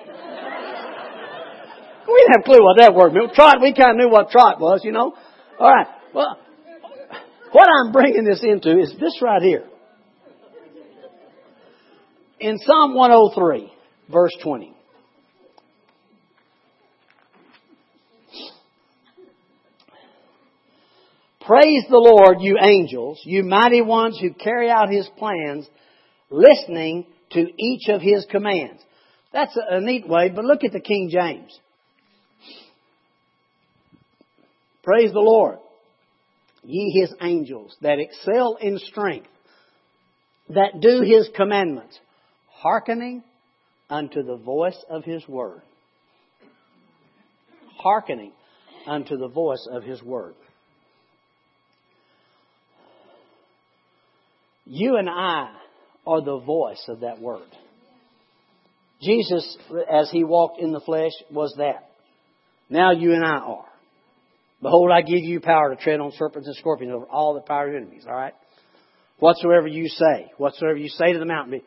We 2.06 2.14
didn't 2.22 2.38
have 2.38 2.42
a 2.42 2.46
clue 2.46 2.62
what 2.62 2.78
that 2.78 2.94
word 2.94 3.14
meant. 3.14 3.34
Trot, 3.34 3.58
we 3.60 3.74
kind 3.74 3.90
of 3.90 3.96
knew 3.96 4.08
what 4.08 4.30
trot 4.30 4.60
was, 4.60 4.82
you 4.84 4.92
know. 4.92 5.14
All 5.58 5.72
right. 5.72 5.88
Well, 6.14 6.38
what 7.52 7.68
I'm 7.68 7.92
bringing 7.92 8.24
this 8.24 8.42
into 8.42 8.78
is 8.78 8.94
this 9.00 9.20
right 9.22 9.42
here. 9.42 9.64
In 12.38 12.58
Psalm 12.58 12.94
103, 12.94 13.72
verse 14.12 14.32
20. 14.42 14.72
Praise 21.46 21.84
the 21.88 21.96
Lord, 21.96 22.38
you 22.40 22.58
angels, 22.60 23.20
you 23.24 23.44
mighty 23.44 23.80
ones 23.80 24.18
who 24.20 24.34
carry 24.34 24.68
out 24.68 24.90
His 24.90 25.08
plans 25.16 25.66
listening 26.28 27.06
to 27.32 27.46
each 27.58 27.88
of 27.88 28.00
his 28.00 28.26
commands. 28.30 28.82
That's 29.32 29.56
a, 29.70 29.80
neat 29.80 30.08
way, 30.08 30.30
but 30.34 30.44
look 30.44 30.64
at 30.64 30.72
the 30.72 30.80
King 30.80 31.10
James. 31.12 31.56
Praise 34.82 35.12
the 35.12 35.20
Lord. 35.20 35.58
Ye 36.66 37.00
his 37.00 37.14
angels 37.22 37.76
that 37.80 38.00
excel 38.00 38.56
in 38.60 38.78
strength, 38.78 39.28
that 40.48 40.80
do 40.80 41.02
his 41.02 41.28
commandments, 41.36 41.96
hearkening 42.50 43.22
unto 43.88 44.24
the 44.24 44.36
voice 44.36 44.76
of 44.90 45.04
his 45.04 45.26
word. 45.28 45.62
Hearkening 47.78 48.32
unto 48.84 49.16
the 49.16 49.28
voice 49.28 49.66
of 49.70 49.84
his 49.84 50.02
word. 50.02 50.34
You 54.64 54.96
and 54.96 55.08
I 55.08 55.52
are 56.04 56.20
the 56.20 56.40
voice 56.40 56.84
of 56.88 57.00
that 57.00 57.20
word. 57.20 57.46
Jesus, 59.00 59.56
as 59.88 60.10
he 60.10 60.24
walked 60.24 60.60
in 60.60 60.72
the 60.72 60.80
flesh, 60.80 61.12
was 61.30 61.54
that. 61.58 61.90
Now 62.68 62.90
you 62.90 63.12
and 63.12 63.24
I 63.24 63.36
are. 63.36 63.68
Behold, 64.62 64.90
I 64.90 65.02
give 65.02 65.22
you 65.22 65.40
power 65.40 65.74
to 65.74 65.82
tread 65.82 66.00
on 66.00 66.12
serpents 66.12 66.46
and 66.46 66.56
scorpions 66.56 66.94
over 66.94 67.06
all 67.06 67.34
the 67.34 67.40
power 67.40 67.66
of 67.66 67.72
your 67.72 67.82
enemies. 67.82 68.04
All 68.06 68.14
right? 68.14 68.34
Whatsoever 69.18 69.66
you 69.66 69.88
say, 69.88 70.30
whatsoever 70.36 70.76
you 70.76 70.88
say 70.88 71.12
to 71.12 71.18
the 71.18 71.26
mountain, 71.26 71.62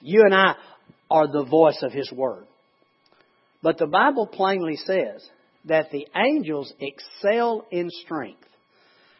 you 0.00 0.22
and 0.24 0.34
I 0.34 0.54
are 1.10 1.26
the 1.26 1.44
voice 1.44 1.78
of 1.82 1.92
His 1.92 2.10
Word. 2.12 2.46
But 3.62 3.78
the 3.78 3.86
Bible 3.86 4.26
plainly 4.26 4.76
says 4.76 5.26
that 5.66 5.90
the 5.90 6.06
angels 6.14 6.72
excel 6.78 7.66
in 7.70 7.88
strength. 7.90 8.44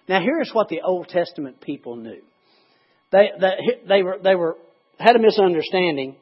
Now 0.08 0.20
here's 0.20 0.50
what 0.52 0.68
the 0.68 0.82
Old 0.82 1.08
Testament 1.08 1.60
people 1.60 1.96
knew. 1.96 2.20
They, 3.10 3.30
they, 3.40 3.86
they 3.88 4.02
were, 4.02 4.18
they 4.22 4.34
were, 4.34 4.56
had 4.98 5.16
a 5.16 5.20
misunderstanding 5.20 6.16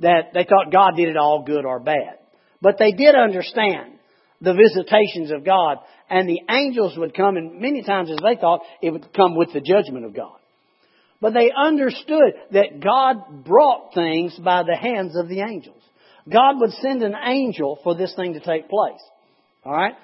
that 0.00 0.32
they 0.34 0.44
thought 0.44 0.72
God 0.72 0.96
did 0.96 1.08
it 1.08 1.16
all 1.16 1.44
good 1.46 1.64
or 1.64 1.80
bad. 1.80 2.18
But 2.60 2.76
they 2.78 2.92
did 2.92 3.14
understand 3.14 3.94
the 4.40 4.54
visitations 4.54 5.30
of 5.30 5.44
God 5.44 5.78
and 6.10 6.28
the 6.28 6.42
angels 6.50 6.98
would 6.98 7.14
come 7.14 7.36
and 7.36 7.60
many 7.60 7.82
times 7.82 8.10
as 8.10 8.18
they 8.22 8.38
thought 8.38 8.62
it 8.82 8.90
would 8.90 9.12
come 9.14 9.36
with 9.36 9.52
the 9.52 9.60
judgment 9.60 10.04
of 10.04 10.14
God. 10.14 10.36
But 11.20 11.34
they 11.34 11.50
understood 11.56 12.34
that 12.52 12.80
God 12.80 13.44
brought 13.44 13.94
things 13.94 14.36
by 14.38 14.64
the 14.64 14.76
hands 14.76 15.16
of 15.16 15.28
the 15.28 15.40
angels. 15.40 15.80
God 16.30 16.58
would 16.58 16.72
send 16.72 17.02
an 17.02 17.14
angel 17.14 17.78
for 17.84 17.94
this 17.94 18.14
thing 18.16 18.34
to 18.34 18.40
take 18.40 18.68
place. 18.68 19.00
Alright? 19.64 19.94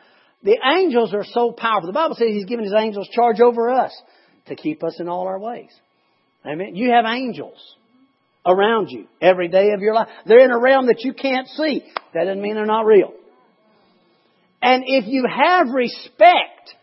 The 0.42 0.58
angels 0.64 1.12
are 1.12 1.24
so 1.24 1.52
powerful. 1.52 1.88
The 1.88 1.94
Bible 1.94 2.14
says 2.14 2.28
He's 2.28 2.44
given 2.44 2.64
His 2.64 2.74
angels 2.74 3.08
charge 3.08 3.40
over 3.40 3.70
us 3.70 3.92
to 4.46 4.54
keep 4.54 4.84
us 4.84 5.00
in 5.00 5.08
all 5.08 5.26
our 5.26 5.40
ways. 5.40 5.70
Amen. 6.44 6.76
You 6.76 6.92
have 6.92 7.04
angels 7.04 7.58
around 8.46 8.90
you 8.90 9.06
every 9.20 9.48
day 9.48 9.72
of 9.72 9.80
your 9.80 9.94
life. 9.94 10.08
They're 10.26 10.44
in 10.44 10.52
a 10.52 10.58
realm 10.58 10.86
that 10.86 11.00
you 11.00 11.14
can't 11.14 11.48
see. 11.48 11.82
That 12.14 12.24
doesn't 12.24 12.40
mean 12.40 12.54
they're 12.54 12.66
not 12.66 12.86
real. 12.86 13.12
And 14.62 14.84
if 14.86 15.04
you 15.06 15.26
have 15.28 15.68
respect 15.68 16.74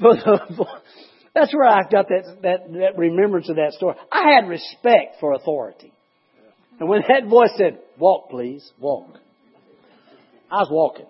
for 0.00 0.14
the, 0.14 0.66
that's 1.34 1.54
where 1.54 1.68
I 1.68 1.82
got 1.90 2.08
that, 2.08 2.36
that, 2.42 2.72
that 2.72 2.98
remembrance 2.98 3.48
of 3.48 3.56
that 3.56 3.72
story. 3.72 3.96
I 4.10 4.34
had 4.34 4.48
respect 4.48 5.16
for 5.20 5.32
authority. 5.32 5.92
And 6.78 6.88
when 6.88 7.02
that 7.08 7.28
voice 7.28 7.50
said, 7.56 7.78
walk 7.98 8.30
please, 8.30 8.68
walk. 8.78 9.10
I 10.50 10.56
was 10.56 10.68
walking. 10.70 11.06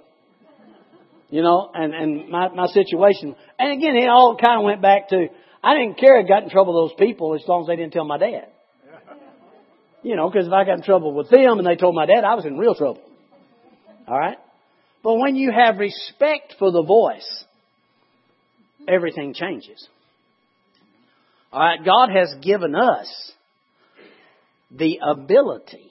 You 1.31 1.43
know, 1.43 1.71
and, 1.73 1.95
and 1.95 2.29
my, 2.29 2.49
my 2.49 2.67
situation. 2.67 3.37
And 3.59 3.73
again, 3.79 3.95
it 3.95 4.09
all 4.09 4.37
kind 4.37 4.59
of 4.61 4.65
went 4.65 4.83
back 4.83 5.09
to, 5.11 5.29
I 5.63 5.75
didn't 5.77 5.99
care 5.99 6.19
I 6.19 6.23
got 6.25 6.43
in 6.43 6.51
trouble 6.51 6.83
with 6.83 6.91
those 6.91 7.07
people 7.07 7.35
as 7.37 7.43
long 7.47 7.63
as 7.63 7.69
they 7.69 7.77
didn't 7.77 7.93
tell 7.93 8.05
my 8.05 8.19
dad. 8.19 8.49
You 10.03 10.17
know, 10.17 10.29
because 10.29 10.47
if 10.47 10.53
I 10.53 10.65
got 10.65 10.79
in 10.79 10.83
trouble 10.83 11.15
with 11.15 11.31
them 11.31 11.59
and 11.59 11.67
they 11.67 11.77
told 11.77 11.95
my 11.95 12.07
dad, 12.07 12.25
I 12.25 12.35
was 12.35 12.47
in 12.47 12.59
real 12.59 12.75
trouble. 12.75 13.03
Alright? 14.09 14.39
But 15.03 15.15
when 15.15 15.37
you 15.37 15.51
have 15.51 15.79
respect 15.79 16.57
for 16.59 16.71
the 16.71 16.83
voice, 16.83 17.45
everything 18.87 19.35
changes. 19.35 19.87
Alright? 21.53 21.85
God 21.85 22.11
has 22.15 22.35
given 22.43 22.75
us 22.75 23.33
the 24.71 24.99
ability 25.03 25.91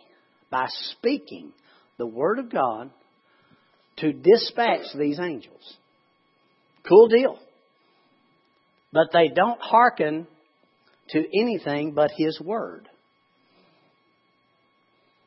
by 0.50 0.68
speaking 0.70 1.52
the 1.98 2.06
Word 2.06 2.40
of 2.40 2.52
God 2.52 2.92
to 3.98 4.14
dispatch 4.14 4.86
these 4.98 5.20
angels. 5.20 5.78
Cool 6.88 7.08
deal. 7.08 7.38
But 8.94 9.08
they 9.12 9.28
don't 9.28 9.60
hearken 9.62 10.28
to 11.10 11.20
anything 11.20 11.94
but 11.94 12.12
His 12.16 12.40
Word. 12.40 12.88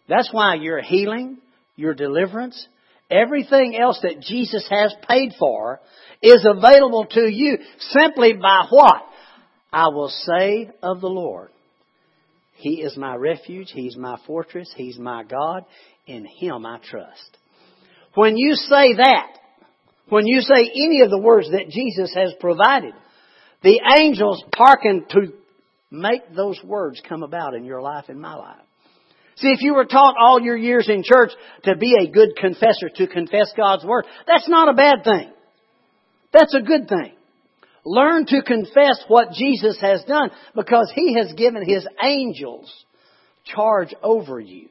That's 0.09 0.31
why 0.33 0.55
your 0.55 0.81
healing, 0.81 1.39
your 1.77 1.95
deliverance, 1.95 2.67
everything 3.13 3.77
else 3.77 4.01
that 4.03 4.21
Jesus 4.21 4.67
has 4.71 4.95
paid 5.09 5.33
for 5.39 5.81
is 6.23 6.47
available 6.49 7.07
to 7.11 7.29
you 7.31 7.59
simply 7.79 8.33
by 8.33 8.67
what? 8.71 9.03
I 9.73 9.89
will 9.89 10.09
say 10.09 10.71
of 10.83 11.01
the 11.01 11.09
Lord. 11.09 11.51
He 12.55 12.83
is 12.83 12.97
my 12.97 13.17
refuge. 13.17 13.71
He's 13.73 13.97
my 13.97 14.17
fortress. 14.27 14.73
He's 14.77 14.99
my 14.99 15.25
God. 15.25 15.65
In 16.07 16.25
Him 16.25 16.65
I 16.65 16.79
trust. 16.79 17.39
When 18.15 18.37
you 18.37 18.55
say 18.55 18.95
that, 18.95 19.39
when 20.09 20.27
you 20.27 20.41
say 20.43 20.61
any 20.61 21.01
of 21.01 21.11
the 21.11 21.19
words 21.19 21.51
that 21.51 21.71
Jesus 21.71 22.13
has 22.15 22.35
provided, 22.39 22.95
the 23.63 23.81
angels 23.99 24.45
hearken 24.55 25.07
to 25.11 25.33
make 25.91 26.35
those 26.35 26.61
words 26.65 27.01
come 27.09 27.23
about 27.23 27.55
in 27.55 27.65
your 27.65 27.81
life 27.81 28.07
and 28.09 28.21
my 28.21 28.35
life. 28.35 28.61
See, 29.37 29.49
if 29.49 29.63
you 29.63 29.75
were 29.75 29.87
taught 29.87 30.15
all 30.21 30.41
your 30.41 30.57
years 30.57 30.89
in 30.89 31.03
church 31.03 31.31
to 31.65 31.77
be 31.77 31.95
a 32.01 32.11
good 32.11 32.37
confessor, 32.37 32.91
to 32.97 33.07
confess 33.07 33.53
God's 33.57 33.85
Word, 33.85 34.05
that's 34.27 34.49
not 34.49 34.69
a 34.69 34.75
bad 34.75 35.05
thing. 35.05 35.33
That's 36.33 36.55
a 36.55 36.61
good 36.61 36.89
thing. 36.89 37.13
Learn 37.85 38.27
to 38.27 38.43
confess 38.43 39.03
what 39.09 39.33
Jesus 39.33 39.79
has 39.81 40.05
done 40.05 40.31
because 40.55 40.93
He 40.95 41.15
has 41.15 41.33
given 41.33 41.67
His 41.67 41.87
angels 42.03 42.73
charge 43.45 43.95
over 44.03 44.39
you. 44.39 44.69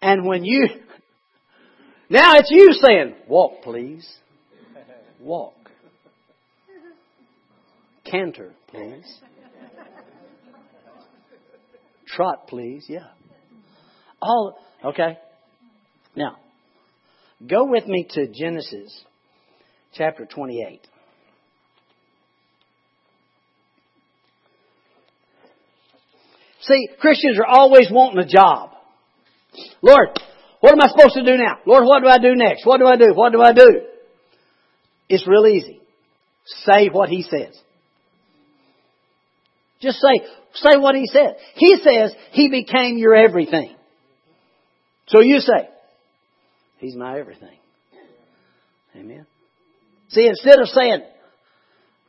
And 0.00 0.24
when 0.24 0.44
you, 0.44 0.68
now 2.08 2.34
it's 2.36 2.50
you 2.50 2.72
saying, 2.72 3.14
walk 3.28 3.62
please. 3.62 4.08
Walk. 5.20 5.54
Canter 8.04 8.52
please. 8.68 9.04
Trot 12.06 12.48
please, 12.48 12.86
yeah. 12.88 13.08
All, 14.22 14.58
okay. 14.84 15.18
Now, 16.14 16.36
go 17.46 17.66
with 17.66 17.86
me 17.86 18.06
to 18.10 18.26
Genesis 18.28 19.04
chapter 19.94 20.26
28. 20.26 20.86
See, 26.62 26.88
Christians 27.00 27.38
are 27.38 27.46
always 27.46 27.88
wanting 27.90 28.18
a 28.18 28.26
job. 28.26 28.70
Lord, 29.82 30.08
what 30.60 30.72
am 30.72 30.80
I 30.80 30.88
supposed 30.88 31.14
to 31.14 31.24
do 31.24 31.36
now? 31.38 31.58
Lord, 31.66 31.84
what 31.84 32.02
do 32.02 32.08
I 32.08 32.18
do 32.18 32.34
next? 32.34 32.66
What 32.66 32.78
do 32.78 32.86
I 32.86 32.96
do? 32.96 33.12
What 33.14 33.32
do 33.32 33.40
I 33.40 33.52
do? 33.52 33.80
It's 35.08 35.26
real 35.26 35.46
easy. 35.46 35.80
Say 36.64 36.88
what 36.92 37.08
He 37.08 37.22
says. 37.22 37.58
Just 39.80 39.98
say, 39.98 40.26
say 40.54 40.76
what 40.76 40.94
He 40.94 41.06
says. 41.06 41.32
He 41.54 41.76
says 41.76 42.14
He 42.32 42.50
became 42.50 42.98
your 42.98 43.14
everything. 43.14 43.74
So 45.10 45.20
you 45.20 45.40
say, 45.40 45.68
He's 46.78 46.96
my 46.96 47.18
everything. 47.18 47.58
Amen. 48.96 49.26
See, 50.08 50.26
instead 50.26 50.58
of 50.58 50.66
saying, 50.68 51.02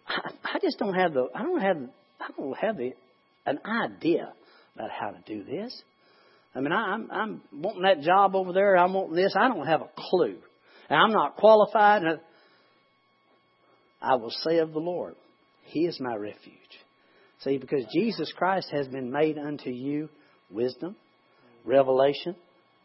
I, 0.08 0.32
I 0.44 0.60
just 0.62 0.80
don't 0.80 0.94
have 0.94 1.14
the, 1.14 1.28
I 1.36 1.44
don't 1.44 1.62
have, 1.62 1.78
I 2.20 2.28
don't 2.38 2.58
have 2.58 2.78
the, 2.78 2.94
an 3.46 3.60
idea 3.66 4.32
about 4.76 4.90
how 4.92 5.12
to 5.12 5.20
do 5.26 5.44
this. 5.44 5.80
I 6.56 6.62
mean, 6.62 6.72
I, 6.72 6.94
I'm, 6.94 7.12
I'm 7.12 7.42
wanting 7.54 7.84
that 7.84 8.02
job 8.02 8.36
over 8.36 8.54
there. 8.54 8.78
I 8.78 8.86
want 8.86 9.14
this. 9.14 9.36
I 9.38 9.48
don't 9.48 9.68
have 9.68 9.82
a 9.82 9.90
clue. 9.98 10.38
And 10.90 11.00
I'm 11.00 11.12
not 11.12 11.38
qualified. 11.38 12.04
I 14.02 14.16
will 14.16 14.32
say 14.32 14.58
of 14.60 14.74
the 14.74 14.80
Lord, 14.80 15.16
He 15.66 15.86
is 15.86 16.00
my 16.00 16.16
refuge. 16.16 16.56
See, 17.40 17.58
because 17.58 17.86
Jesus 17.94 18.32
Christ 18.36 18.70
has 18.72 18.88
been 18.88 19.12
made 19.12 19.38
unto 19.38 19.70
you 19.70 20.10
wisdom, 20.52 20.96
revelation, 21.66 22.36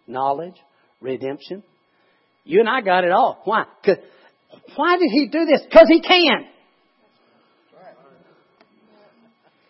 knowledge, 0.06 0.54
redemption. 1.00 1.62
You 2.44 2.60
and 2.60 2.68
I 2.68 2.80
got 2.80 3.04
it 3.04 3.10
all. 3.10 3.40
Why? 3.44 3.64
Why 4.76 4.96
did 4.98 5.10
He 5.10 5.28
do 5.28 5.44
this? 5.46 5.62
Because 5.68 5.88
He 5.88 6.00
can. 6.00 6.46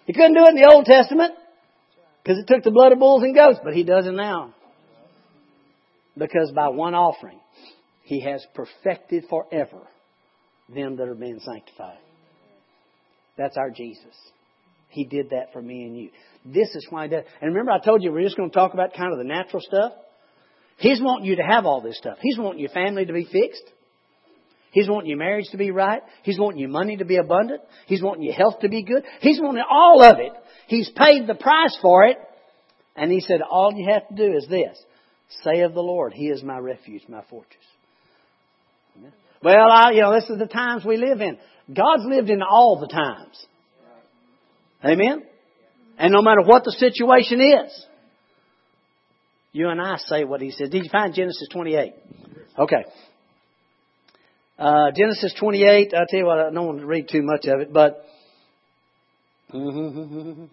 He 0.06 0.12
couldn't 0.12 0.34
do 0.34 0.44
it 0.44 0.50
in 0.50 0.54
the 0.54 0.70
Old 0.72 0.84
Testament. 0.84 1.34
Because 2.22 2.40
it 2.40 2.46
took 2.52 2.64
the 2.64 2.72
blood 2.72 2.92
of 2.92 2.98
bulls 2.98 3.22
and 3.22 3.34
goats, 3.34 3.60
but 3.62 3.72
he 3.72 3.84
does 3.84 4.06
it 4.06 4.12
now. 4.12 4.52
Because 6.18 6.50
by 6.54 6.68
one 6.68 6.94
offering, 6.94 7.38
he 8.02 8.20
has 8.22 8.44
perfected 8.52 9.26
forever 9.30 9.86
them 10.68 10.96
that 10.96 11.06
are 11.06 11.14
being 11.14 11.38
sanctified. 11.38 11.98
That's 13.36 13.56
our 13.56 13.70
Jesus. 13.70 14.14
He 14.88 15.04
did 15.04 15.30
that 15.30 15.52
for 15.52 15.62
me 15.62 15.84
and 15.84 15.96
you. 15.96 16.10
This 16.44 16.68
is 16.74 16.86
why 16.90 17.04
he 17.04 17.10
does. 17.10 17.24
And 17.40 17.50
remember 17.50 17.70
I 17.70 17.78
told 17.78 18.02
you 18.02 18.10
we're 18.10 18.24
just 18.24 18.36
going 18.36 18.50
to 18.50 18.54
talk 18.54 18.74
about 18.74 18.94
kind 18.94 19.12
of 19.12 19.18
the 19.18 19.24
natural 19.24 19.60
stuff? 19.60 19.92
He's 20.78 21.00
wanting 21.00 21.26
you 21.26 21.36
to 21.36 21.42
have 21.42 21.66
all 21.66 21.80
this 21.80 21.96
stuff. 21.96 22.18
He's 22.20 22.38
wanting 22.38 22.60
your 22.60 22.70
family 22.70 23.04
to 23.06 23.12
be 23.12 23.24
fixed. 23.24 23.64
He's 24.72 24.88
wanting 24.88 25.08
your 25.08 25.18
marriage 25.18 25.46
to 25.52 25.56
be 25.56 25.70
right. 25.70 26.02
He's 26.22 26.38
wanting 26.38 26.60
your 26.60 26.68
money 26.68 26.98
to 26.98 27.06
be 27.06 27.16
abundant. 27.16 27.62
He's 27.86 28.02
wanting 28.02 28.24
your 28.24 28.34
health 28.34 28.60
to 28.60 28.68
be 28.68 28.82
good. 28.82 29.04
He's 29.20 29.40
wanting 29.40 29.64
all 29.68 30.02
of 30.02 30.18
it 30.18 30.32
He's 30.66 30.90
paid 30.90 31.26
the 31.26 31.34
price 31.34 31.76
for 31.80 32.04
it. 32.04 32.18
And 32.96 33.10
he 33.10 33.20
said, 33.20 33.40
all 33.42 33.72
you 33.74 33.88
have 33.92 34.08
to 34.08 34.14
do 34.14 34.36
is 34.36 34.46
this. 34.48 34.76
Say 35.44 35.62
of 35.62 35.74
the 35.74 35.80
Lord, 35.80 36.12
He 36.12 36.28
is 36.28 36.42
my 36.42 36.58
refuge, 36.58 37.02
my 37.08 37.22
fortress. 37.28 37.64
Well, 39.42 39.70
I, 39.70 39.90
you 39.92 40.00
know, 40.00 40.14
this 40.14 40.30
is 40.30 40.38
the 40.38 40.46
times 40.46 40.84
we 40.84 40.96
live 40.96 41.20
in. 41.20 41.36
God's 41.72 42.04
lived 42.06 42.30
in 42.30 42.42
all 42.42 42.80
the 42.80 42.86
times. 42.86 43.46
Amen? 44.84 45.24
And 45.98 46.12
no 46.12 46.22
matter 46.22 46.42
what 46.42 46.64
the 46.64 46.72
situation 46.72 47.40
is, 47.40 47.86
you 49.56 49.70
and 49.70 49.80
I 49.80 49.96
say 49.96 50.24
what 50.24 50.42
He 50.42 50.50
said. 50.50 50.70
Did 50.70 50.84
you 50.84 50.90
find 50.92 51.14
Genesis 51.14 51.48
28? 51.50 51.94
Okay. 52.58 52.84
Uh, 54.58 54.90
Genesis 54.94 55.34
28, 55.40 55.94
I'll 55.94 56.06
tell 56.06 56.20
you 56.20 56.26
what, 56.26 56.38
I 56.38 56.50
don't 56.50 56.66
want 56.66 56.80
to 56.80 56.86
read 56.86 57.08
too 57.10 57.22
much 57.22 57.46
of 57.46 57.60
it, 57.60 57.72
but 57.72 58.04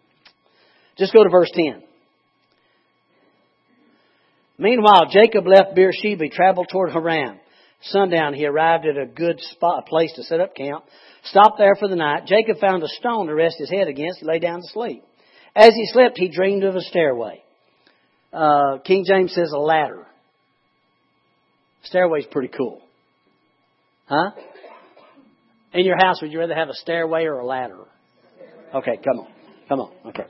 just 0.98 1.14
go 1.14 1.24
to 1.24 1.30
verse 1.30 1.52
10. 1.54 1.84
Meanwhile, 4.58 5.08
Jacob 5.12 5.48
left 5.48 5.76
Beersheba, 5.76 6.24
he 6.24 6.30
traveled 6.30 6.70
toward 6.72 6.92
Haran. 6.92 7.40
Sundown, 7.82 8.34
he 8.34 8.46
arrived 8.46 8.86
at 8.86 8.98
a 8.98 9.06
good 9.06 9.42
spot, 9.42 9.84
a 9.86 9.90
place 9.90 10.14
to 10.16 10.24
set 10.24 10.40
up 10.40 10.56
camp. 10.56 10.86
Stopped 11.26 11.58
there 11.58 11.76
for 11.78 11.90
the 11.90 11.98
night. 11.98 12.26
Jacob 12.26 12.60
found 12.60 12.84
a 12.84 12.88
stone 12.88 13.28
to 13.28 13.36
rest 13.36 13.58
his 13.60 13.70
head 13.70 13.90
against. 13.90 14.20
He 14.20 14.26
lay 14.26 14.40
down 14.40 14.62
to 14.62 14.68
sleep. 14.68 15.04
As 15.56 15.72
he 15.74 15.88
slept, 15.88 16.18
he 16.18 16.30
dreamed 16.30 16.64
of 16.64 16.76
a 16.76 16.82
stairway. 16.82 17.43
Uh, 18.34 18.80
King 18.80 19.06
James 19.08 19.34
says 19.34 19.52
a 19.54 19.60
ladder. 19.60 20.08
Stairway's 21.84 22.26
pretty 22.32 22.50
cool. 22.50 22.82
Huh? 24.08 24.32
In 25.74 25.86
your 25.86 25.98
house, 25.98 26.22
would 26.22 26.32
you 26.32 26.40
rather 26.40 26.56
have 26.56 26.70
a 26.70 26.74
stairway 26.74 27.26
or 27.26 27.40
a 27.40 27.46
ladder? 27.46 27.78
Okay, 28.74 28.98
come 29.04 29.20
on. 29.20 29.28
Come 29.70 29.80
on. 29.82 29.92
Okay. 30.08 30.26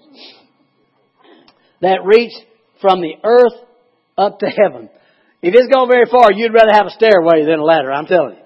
That 1.82 2.00
reached 2.06 2.40
from 2.82 3.02
the 3.02 3.14
earth 3.24 3.54
up 4.18 4.40
to 4.40 4.48
heaven. 4.48 4.90
If 5.42 5.54
it's 5.54 5.74
going 5.74 5.90
very 5.90 6.06
far, 6.10 6.32
you'd 6.32 6.54
rather 6.54 6.72
have 6.72 6.88
a 6.88 6.92
stairway 6.92 7.46
than 7.46 7.60
a 7.60 7.64
ladder, 7.64 7.92
I'm 7.92 8.06
telling 8.06 8.36
you. 8.36 8.44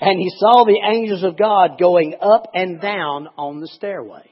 And 0.00 0.18
he 0.18 0.30
saw 0.38 0.64
the 0.64 0.80
angels 0.86 1.24
of 1.24 1.36
God 1.36 1.78
going 1.78 2.14
up 2.20 2.50
and 2.54 2.80
down 2.80 3.28
on 3.36 3.60
the 3.60 3.68
stairway. 3.68 4.30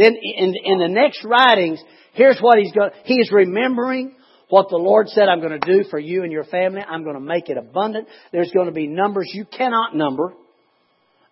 Then 0.00 0.16
in, 0.16 0.54
in 0.64 0.78
the 0.78 0.88
next 0.88 1.22
writings, 1.24 1.78
here's 2.14 2.38
what 2.40 2.58
he's 2.58 2.72
going, 2.72 2.90
he's 3.04 3.30
remembering 3.30 4.14
what 4.48 4.70
the 4.70 4.78
Lord 4.78 5.08
said 5.08 5.28
I'm 5.28 5.40
going 5.40 5.60
to 5.60 5.72
do 5.72 5.84
for 5.90 5.98
you 5.98 6.22
and 6.22 6.32
your 6.32 6.44
family. 6.44 6.80
I'm 6.80 7.04
going 7.04 7.16
to 7.16 7.20
make 7.20 7.50
it 7.50 7.58
abundant. 7.58 8.08
There's 8.32 8.50
going 8.50 8.66
to 8.66 8.72
be 8.72 8.86
numbers 8.86 9.30
you 9.34 9.44
cannot 9.44 9.94
number. 9.94 10.32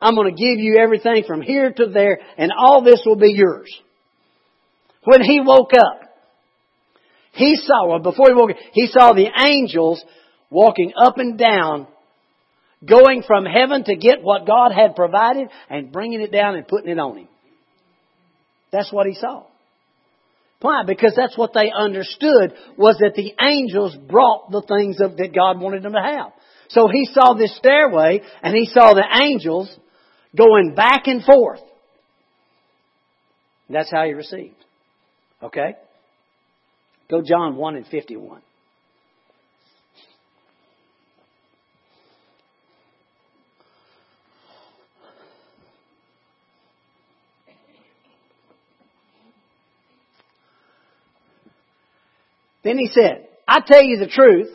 I'm 0.03 0.15
going 0.15 0.35
to 0.35 0.39
give 0.39 0.59
you 0.59 0.77
everything 0.79 1.25
from 1.27 1.41
here 1.41 1.73
to 1.73 1.87
there 1.87 2.21
and 2.37 2.53
all 2.57 2.85
this 2.85 3.01
will 3.07 3.17
be 3.17 3.33
yours. 3.33 3.75
When 5.05 5.23
he 5.23 5.41
woke 5.41 5.73
up, 5.73 6.03
he 7.33 7.57
saw, 7.57 7.89
well, 7.89 8.01
before 8.01 8.27
he 8.29 8.35
woke 8.35 8.51
up, 8.51 8.57
he 8.73 8.87
saw 8.89 9.15
the 9.15 9.31
angels 9.47 10.05
walking 10.51 10.93
up 11.01 11.17
and 11.17 11.39
down, 11.39 11.87
going 12.87 13.23
from 13.27 13.47
heaven 13.47 13.85
to 13.85 13.97
get 13.97 14.23
what 14.23 14.47
God 14.47 14.73
had 14.73 14.95
provided 14.95 15.49
and 15.71 15.91
bringing 15.91 16.21
it 16.21 16.31
down 16.31 16.55
and 16.55 16.69
putting 16.69 16.91
it 16.91 16.99
on 16.99 17.17
him. 17.17 17.29
That's 18.71 18.93
what 18.93 19.07
he 19.07 19.15
saw. 19.15 19.45
Why? 20.61 20.83
Because 20.85 21.15
that's 21.17 21.39
what 21.39 21.53
they 21.55 21.71
understood 21.71 22.53
was 22.77 22.99
that 22.99 23.15
the 23.15 23.33
angels 23.41 23.97
brought 23.97 24.51
the 24.51 24.63
things 24.63 25.01
of, 25.01 25.17
that 25.17 25.35
God 25.35 25.61
wanted 25.61 25.83
them 25.85 25.93
to 25.93 26.03
have. 26.03 26.33
So 26.69 26.89
he 26.89 27.09
saw 27.13 27.35
this 27.35 27.57
stairway 27.57 28.21
and 28.43 28.55
he 28.57 28.67
saw 28.67 28.93
the 28.93 29.07
angels 29.23 29.75
going 30.37 30.75
back 30.75 31.07
and 31.07 31.23
forth. 31.23 31.61
That's 33.71 33.91
how 33.91 34.05
he 34.05 34.13
received. 34.13 34.57
Okay? 35.43 35.75
Go 37.11 37.23
John 37.23 37.57
1 37.57 37.77
and 37.77 37.87
51. 37.87 38.41
Then 52.69 52.77
he 52.77 52.89
said, 52.89 53.27
I 53.49 53.61
tell 53.67 53.83
you 53.83 53.97
the 53.97 54.09
truth, 54.09 54.51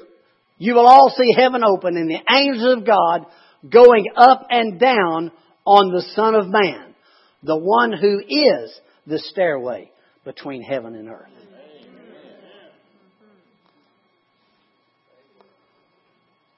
you 0.60 0.76
will 0.76 0.86
all 0.86 1.12
see 1.18 1.34
heaven 1.36 1.64
open 1.66 1.98
and 1.98 2.08
the 2.08 2.22
angels 2.32 2.78
of 2.78 2.86
God 2.86 3.26
going 3.68 4.06
up 4.16 4.46
and 4.52 4.80
down 4.80 5.32
on 5.66 5.92
the 5.92 6.04
Son 6.14 6.36
of 6.36 6.48
Man, 6.48 6.94
the 7.42 7.58
one 7.58 7.92
who 7.92 8.20
is 8.20 8.80
the 9.08 9.18
stairway 9.18 9.90
between 10.26 10.62
heaven 10.62 10.94
and 10.94 11.10
earth. 11.10 11.32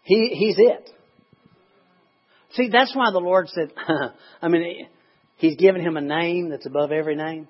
He, 0.04 0.36
he's 0.38 0.56
it. 0.58 0.90
See, 2.52 2.68
that's 2.70 2.94
why 2.94 3.12
the 3.12 3.20
Lord 3.20 3.48
said, 3.48 3.72
I 4.42 4.50
mean, 4.50 4.88
He's 5.38 5.56
given 5.56 5.80
him 5.80 5.96
a 5.96 6.02
name 6.02 6.50
that's 6.50 6.66
above 6.66 6.92
every 6.92 7.16
name. 7.16 7.48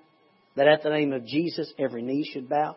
That 0.55 0.67
at 0.67 0.83
the 0.83 0.91
name 0.91 1.11
of 1.11 1.25
Jesus, 1.25 1.73
every 1.79 2.03
knee 2.03 2.29
should 2.31 2.47
bow 2.47 2.75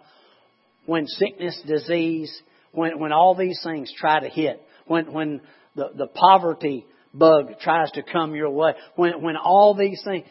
when 0.89 1.07
sickness, 1.07 1.61
disease, 1.67 2.33
when, 2.73 2.99
when 2.99 3.13
all 3.13 3.35
these 3.35 3.61
things 3.63 3.93
try 3.95 4.21
to 4.21 4.29
hit, 4.31 4.63
when, 4.87 5.13
when 5.13 5.43
the, 5.77 5.91
the 5.95 6.07
poverty 6.07 6.87
bug 7.13 7.61
tries 7.61 7.91
to 7.91 8.03
come 8.03 8.35
your 8.35 8.49
way, 8.49 8.73
when, 8.97 9.21
when 9.21 9.37
all 9.37 9.75
these 9.75 10.01
things, 10.03 10.25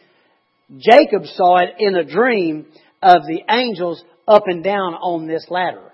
Jacob 0.76 1.26
saw 1.26 1.58
it 1.58 1.74
in 1.78 1.94
a 1.94 2.02
dream 2.02 2.66
of 3.00 3.22
the 3.22 3.42
angels 3.48 4.02
up 4.26 4.42
and 4.46 4.64
down 4.64 4.94
on 4.94 5.28
this 5.28 5.46
ladder. 5.48 5.92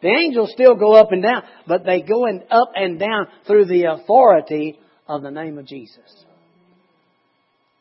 The 0.00 0.08
angels 0.08 0.50
still 0.54 0.76
go 0.76 0.94
up 0.94 1.12
and 1.12 1.22
down, 1.22 1.42
but 1.68 1.84
they 1.84 2.00
go 2.00 2.24
in, 2.24 2.42
up 2.50 2.72
and 2.74 2.98
down 2.98 3.26
through 3.46 3.66
the 3.66 3.84
authority 3.84 4.78
of 5.06 5.20
the 5.20 5.30
name 5.30 5.58
of 5.58 5.66
Jesus. 5.66 6.24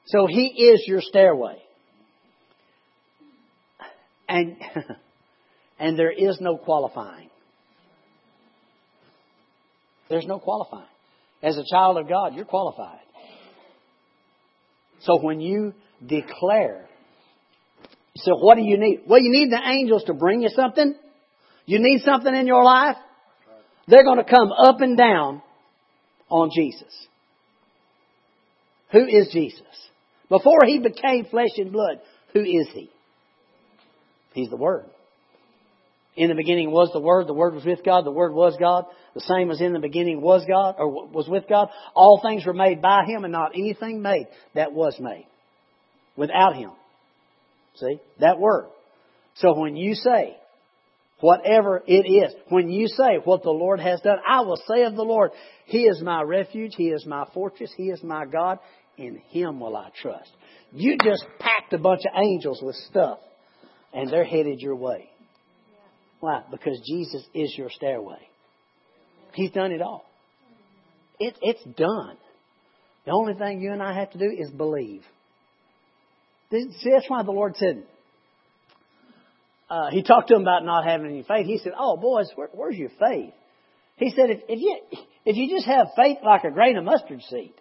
So 0.07 0.27
He 0.27 0.47
is 0.47 0.83
your 0.85 0.99
stairway. 0.99 1.63
And 4.27 4.57
and 5.79 5.97
there 5.97 6.11
is 6.11 6.37
no 6.41 6.57
qualifying. 6.57 7.29
There's 10.09 10.25
no 10.25 10.39
qualifying. 10.39 10.85
As 11.41 11.57
a 11.57 11.63
child 11.69 11.97
of 11.97 12.09
God, 12.09 12.35
you're 12.35 12.45
qualified. 12.45 12.99
So 15.01 15.19
when 15.21 15.39
you 15.39 15.73
declare, 16.05 16.87
so 18.17 18.35
what 18.35 18.55
do 18.55 18.63
you 18.63 18.77
need? 18.77 19.03
Well, 19.07 19.21
you 19.21 19.31
need 19.31 19.51
the 19.51 19.61
angels 19.65 20.03
to 20.05 20.13
bring 20.13 20.41
you 20.41 20.49
something. 20.49 20.95
You 21.65 21.79
need 21.79 22.01
something 22.03 22.35
in 22.35 22.47
your 22.47 22.63
life. 22.63 22.97
They're 23.87 24.03
going 24.03 24.17
to 24.17 24.29
come 24.29 24.51
up 24.51 24.81
and 24.81 24.97
down 24.97 25.41
on 26.29 26.49
Jesus. 26.53 26.93
Who 28.91 29.05
is 29.05 29.29
Jesus? 29.31 29.61
Before 30.29 30.65
he 30.65 30.79
became 30.79 31.25
flesh 31.25 31.57
and 31.57 31.71
blood, 31.71 32.01
who 32.33 32.41
is 32.41 32.67
he? 32.73 32.89
He's 34.33 34.49
the 34.49 34.57
Word. 34.57 34.85
In 36.15 36.29
the 36.29 36.35
beginning 36.35 36.71
was 36.71 36.89
the 36.91 36.99
Word, 36.99 37.27
the 37.27 37.33
Word 37.33 37.53
was 37.53 37.65
with 37.65 37.83
God, 37.85 38.05
the 38.05 38.11
Word 38.11 38.33
was 38.33 38.55
God. 38.59 38.85
The 39.13 39.21
same 39.21 39.51
as 39.51 39.61
in 39.61 39.73
the 39.73 39.79
beginning 39.79 40.21
was 40.21 40.43
God, 40.47 40.75
or 40.77 41.07
was 41.07 41.27
with 41.27 41.47
God. 41.47 41.69
All 41.95 42.19
things 42.21 42.45
were 42.45 42.53
made 42.53 42.81
by 42.81 43.05
Him 43.05 43.23
and 43.23 43.31
not 43.31 43.51
anything 43.55 44.01
made 44.01 44.27
that 44.53 44.73
was 44.73 44.95
made 44.99 45.27
without 46.15 46.55
Him. 46.55 46.71
See? 47.75 47.99
That 48.19 48.39
Word. 48.39 48.67
So 49.35 49.57
when 49.57 49.75
you 49.75 49.95
say, 49.95 50.35
whatever 51.21 51.81
it 51.87 52.05
is, 52.07 52.33
when 52.49 52.69
you 52.69 52.87
say 52.87 53.19
what 53.23 53.43
the 53.43 53.51
Lord 53.51 53.79
has 53.79 54.01
done, 54.01 54.17
I 54.27 54.41
will 54.41 54.61
say 54.67 54.83
of 54.83 54.95
the 54.95 55.03
Lord, 55.03 55.31
He 55.65 55.83
is 55.83 56.01
my 56.01 56.21
refuge, 56.21 56.73
He 56.75 56.89
is 56.89 57.05
my 57.05 57.25
fortress, 57.33 57.71
He 57.77 57.83
is 57.83 58.03
my 58.03 58.25
God, 58.25 58.59
in 58.97 59.21
Him 59.29 59.59
will 59.59 59.77
I 59.77 59.89
trust. 60.01 60.31
You 60.71 60.97
just 61.03 61.25
packed 61.39 61.73
a 61.73 61.77
bunch 61.77 62.01
of 62.01 62.21
angels 62.21 62.59
with 62.61 62.75
stuff, 62.89 63.19
and 63.93 64.11
they're 64.11 64.25
headed 64.25 64.59
your 64.59 64.75
way. 64.75 65.09
Why? 66.19 66.41
Because 66.51 66.79
Jesus 66.85 67.25
is 67.33 67.53
your 67.57 67.69
stairway. 67.69 68.19
He's 69.33 69.51
done 69.51 69.71
it 69.71 69.81
all. 69.81 70.05
It, 71.19 71.37
it's 71.41 71.63
done. 71.77 72.17
The 73.05 73.11
only 73.11 73.33
thing 73.33 73.61
you 73.61 73.71
and 73.71 73.81
I 73.81 73.93
have 73.93 74.11
to 74.11 74.17
do 74.17 74.29
is 74.29 74.49
believe. 74.51 75.03
See, 76.51 76.91
that's 76.91 77.09
why 77.09 77.23
the 77.23 77.31
Lord 77.31 77.55
said, 77.55 77.83
uh, 79.69 79.91
He 79.91 80.03
talked 80.03 80.29
to 80.29 80.35
him 80.35 80.41
about 80.41 80.65
not 80.65 80.85
having 80.85 81.07
any 81.07 81.23
faith. 81.23 81.45
He 81.45 81.59
said, 81.59 81.73
Oh, 81.77 81.97
boys, 81.97 82.29
where, 82.35 82.49
where's 82.53 82.75
your 82.75 82.89
faith? 82.99 83.33
He 83.99 84.11
said, 84.11 84.29
if, 84.29 84.39
if, 84.47 84.59
you, 84.59 84.79
if 85.25 85.35
you 85.35 85.49
just 85.49 85.67
have 85.67 85.87
faith 85.95 86.19
like 86.23 86.45
a 86.45 86.51
grain 86.51 86.77
of 86.77 86.85
mustard 86.85 87.21
seed, 87.29 87.53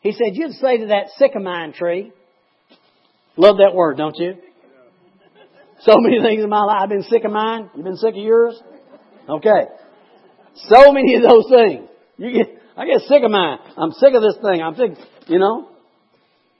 he 0.00 0.12
said, 0.12 0.34
you'd 0.34 0.52
say 0.52 0.78
to 0.78 0.86
that 0.86 1.08
sycamore 1.18 1.72
tree, 1.72 2.12
love 3.36 3.56
that 3.56 3.74
word, 3.74 3.96
don't 3.96 4.16
you? 4.16 4.34
So 5.84 5.96
many 5.98 6.20
things 6.22 6.42
in 6.42 6.48
my 6.48 6.64
life. 6.64 6.78
I've 6.82 6.88
been 6.88 7.02
sick 7.02 7.24
of 7.24 7.30
mine. 7.30 7.70
You've 7.74 7.84
been 7.84 7.96
sick 7.96 8.14
of 8.14 8.22
yours? 8.22 8.58
Okay. 9.28 9.68
So 10.68 10.92
many 10.92 11.16
of 11.16 11.22
those 11.22 11.46
things. 11.50 11.88
You 12.16 12.32
get, 12.32 12.58
I 12.76 12.86
get 12.86 13.00
sick 13.02 13.22
of 13.22 13.30
mine. 13.30 13.58
I'm 13.76 13.92
sick 13.92 14.14
of 14.14 14.22
this 14.22 14.36
thing. 14.42 14.62
I'm 14.62 14.74
sick, 14.76 14.92
you 15.26 15.38
know. 15.38 15.68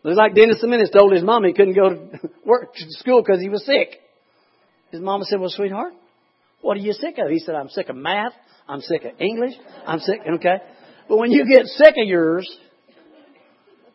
It's 0.05 0.19
like 0.19 0.35
Dennis 0.35 0.61
Jimenez 0.61 0.91
told 0.91 1.13
his 1.13 1.23
mom 1.23 1.45
he 1.45 1.55
couldn't 1.55 1.75
go 1.75 1.89
to 1.89 2.31
work 2.45 2.75
to 2.75 2.85
school 2.91 3.23
because 3.23 3.41
he 3.41 3.49
was 3.49 3.65
sick. 3.65 4.01
His 4.91 5.01
mama 5.01 5.25
said, 5.25 5.41
well, 5.41 5.49
sweetheart, 5.49 5.95
what 6.61 6.77
are 6.77 6.81
you 6.81 6.93
sick 6.93 7.17
of? 7.19 7.31
He 7.31 7.39
said, 7.39 7.55
I'm 7.55 7.71
sick 7.71 7.89
of 7.89 7.97
math. 7.97 8.33
I'm 8.69 8.81
sick 8.81 9.05
of 9.05 9.13
English. 9.21 9.55
I'm 9.87 10.01
sick, 10.01 10.21
okay. 10.35 10.57
But 11.09 11.17
when 11.17 11.31
you 11.31 11.47
get 11.49 11.67
sick 11.67 11.95
of 11.97 12.07
yours, 12.07 12.49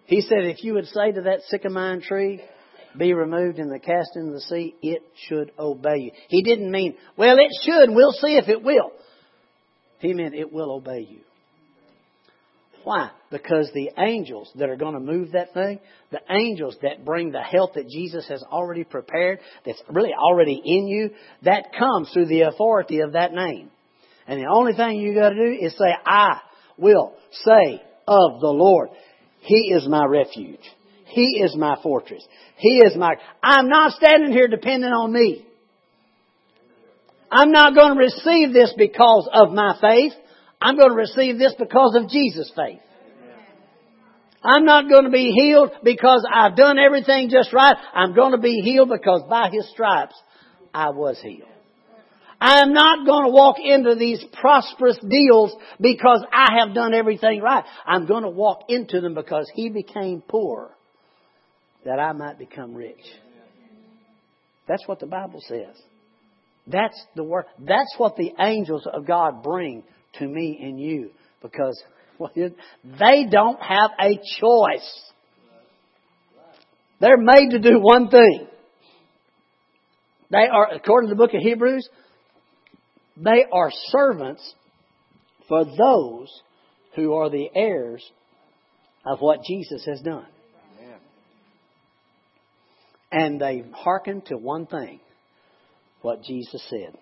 he 0.06 0.22
said, 0.22 0.40
if 0.46 0.64
you 0.64 0.74
would 0.74 0.88
say 0.88 1.12
to 1.12 1.22
that 1.22 1.42
sycamore 1.50 2.00
tree, 2.02 2.42
be 2.98 3.14
removed 3.14 3.60
and 3.60 3.72
the 3.72 3.80
cast 3.80 4.16
into 4.16 4.34
the 4.34 4.42
sea, 4.42 4.76
it 4.82 5.04
should 5.28 5.52
obey 5.58 5.98
you. 5.98 6.12
He 6.28 6.44
didn't 6.44 6.72
mean, 6.72 6.96
well, 7.18 7.38
it 7.38 7.52
should. 7.64 7.90
We'll 7.90 8.14
see 8.14 8.38
if 8.38 8.50
it 8.50 8.64
will. 8.64 8.92
He 10.00 10.14
meant 10.14 10.36
it 10.36 10.52
will 10.52 10.72
obey 10.72 11.06
you. 11.10 11.20
Why? 12.84 13.12
Because 13.30 13.70
the 13.74 13.92
angels 13.98 14.50
that 14.56 14.70
are 14.70 14.78
going 14.78 14.94
to 14.94 15.00
move 15.00 15.34
that 15.34 15.54
thing, 15.54 15.80
the 16.12 16.22
angels 16.30 16.76
that 16.82 17.06
bring 17.06 17.32
the 17.32 17.42
help 17.42 17.74
that 17.74 17.90
Jesus 17.90 18.28
has 18.30 18.42
already 18.44 18.84
prepared, 18.84 19.40
that's 19.66 19.82
really 19.90 20.14
already 20.14 20.62
in 20.64 20.88
you, 20.88 21.12
that 21.44 21.74
comes 21.78 22.10
through 22.14 22.28
the 22.28 22.42
authority 22.42 23.02
of 23.02 23.14
that 23.14 23.34
name. 23.34 23.70
And 24.28 24.40
the 24.40 24.50
only 24.50 24.74
thing 24.74 25.00
you 25.00 25.14
got 25.14 25.30
to 25.30 25.36
do 25.36 25.58
is 25.60 25.74
say, 25.74 25.94
I 26.06 26.40
will 26.78 27.16
say 27.44 27.82
of 28.08 28.40
the 28.40 28.48
Lord, 28.48 28.90
He 29.42 29.74
is 29.74 29.88
my 29.88 30.06
refuge. 30.06 30.64
He 31.10 31.41
is 31.43 31.55
my 31.55 31.76
fortress. 31.82 32.26
He 32.57 32.80
is 32.80 32.95
my, 32.95 33.16
I'm 33.41 33.68
not 33.68 33.93
standing 33.93 34.32
here 34.32 34.47
depending 34.47 34.91
on 34.91 35.12
me. 35.12 35.45
I'm 37.32 37.51
not 37.51 37.76
going 37.76 37.93
to 37.93 37.99
receive 37.99 38.53
this 38.53 38.74
because 38.78 39.30
of 39.32 39.51
my 39.51 39.78
faith. 39.80 40.14
I'm 40.62 40.76
going 40.76 40.89
to 40.89 40.95
receive 40.95 41.38
this 41.38 41.53
because 41.57 41.95
of 41.95 42.10
Jesus' 42.10 42.51
faith. 42.55 42.80
I'm 44.43 44.66
not 44.66 44.89
going 44.89 45.03
to 45.03 45.10
be 45.10 45.32
healed 45.32 45.72
because 45.84 46.26
I've 46.32 46.55
done 46.55 46.78
everything 46.80 47.30
just 47.30 47.51
right. 47.53 47.76
I'm 47.93 48.16
going 48.16 48.32
to 48.32 48.38
be 48.38 48.62
healed 48.62 48.89
because 48.89 49.24
by 49.30 49.49
His 49.51 49.70
stripes 49.70 50.16
I 50.74 50.91
was 50.91 51.20
healed. 51.22 51.49
I 52.41 52.62
am 52.62 52.72
not 52.72 53.05
going 53.05 53.26
to 53.26 53.32
walk 53.32 53.57
into 53.62 53.95
these 53.95 54.24
prosperous 54.39 54.97
deals 55.07 55.53
because 55.82 56.24
I 56.32 56.60
have 56.60 56.74
done 56.74 56.93
everything 56.93 57.41
right. 57.41 57.66
I'm 57.86 58.05
going 58.05 58.24
to 58.24 58.30
walk 58.30 58.66
into 58.70 59.01
them 59.01 59.14
because 59.14 59.51
He 59.53 59.70
became 59.70 60.24
poor 60.26 60.78
that 61.86 62.00
I 62.00 62.12
might 62.14 62.38
become 62.38 62.74
rich. 62.74 63.04
That's 64.68 64.88
what 64.88 65.00
the 65.00 65.08
Bible 65.08 65.42
says. 65.48 65.76
That's 66.68 67.00
the 67.16 67.24
word. 67.24 67.46
That's 67.60 67.94
what 67.98 68.16
the 68.16 68.32
angels 68.40 68.88
of 68.92 69.08
God 69.08 69.42
bring 69.44 69.84
to 70.20 70.28
me 70.28 70.60
and 70.62 70.80
you 70.80 71.10
because 71.42 71.82
well, 72.20 72.32
they 72.36 73.26
don't 73.30 73.60
have 73.62 73.92
a 74.00 74.20
choice. 74.40 75.12
They're 77.00 77.18
made 77.18 77.52
to 77.52 77.60
do 77.60 77.80
one 77.80 78.10
thing. 78.10 78.48
They 80.30 80.48
are, 80.52 80.74
according 80.74 81.10
to 81.10 81.16
the 81.16 81.18
book 81.18 81.34
of 81.34 81.42
Hebrews, 81.42 81.88
they 83.18 83.46
are 83.52 83.72
servants 83.88 84.54
for 85.48 85.66
those 85.66 86.28
who 86.96 87.14
are 87.14 87.30
the 87.30 87.50
heirs 87.56 88.06
of 89.06 89.20
what 89.20 89.40
Jesus 89.48 89.86
has 89.86 90.02
done. 90.02 90.28
And 93.12 93.41
they 93.41 93.64
hearken 93.74 94.22
to 94.28 94.38
one 94.38 94.68
thing 94.68 94.99
what 96.01 96.24
Jesus 96.24 96.64
said. 96.70 96.95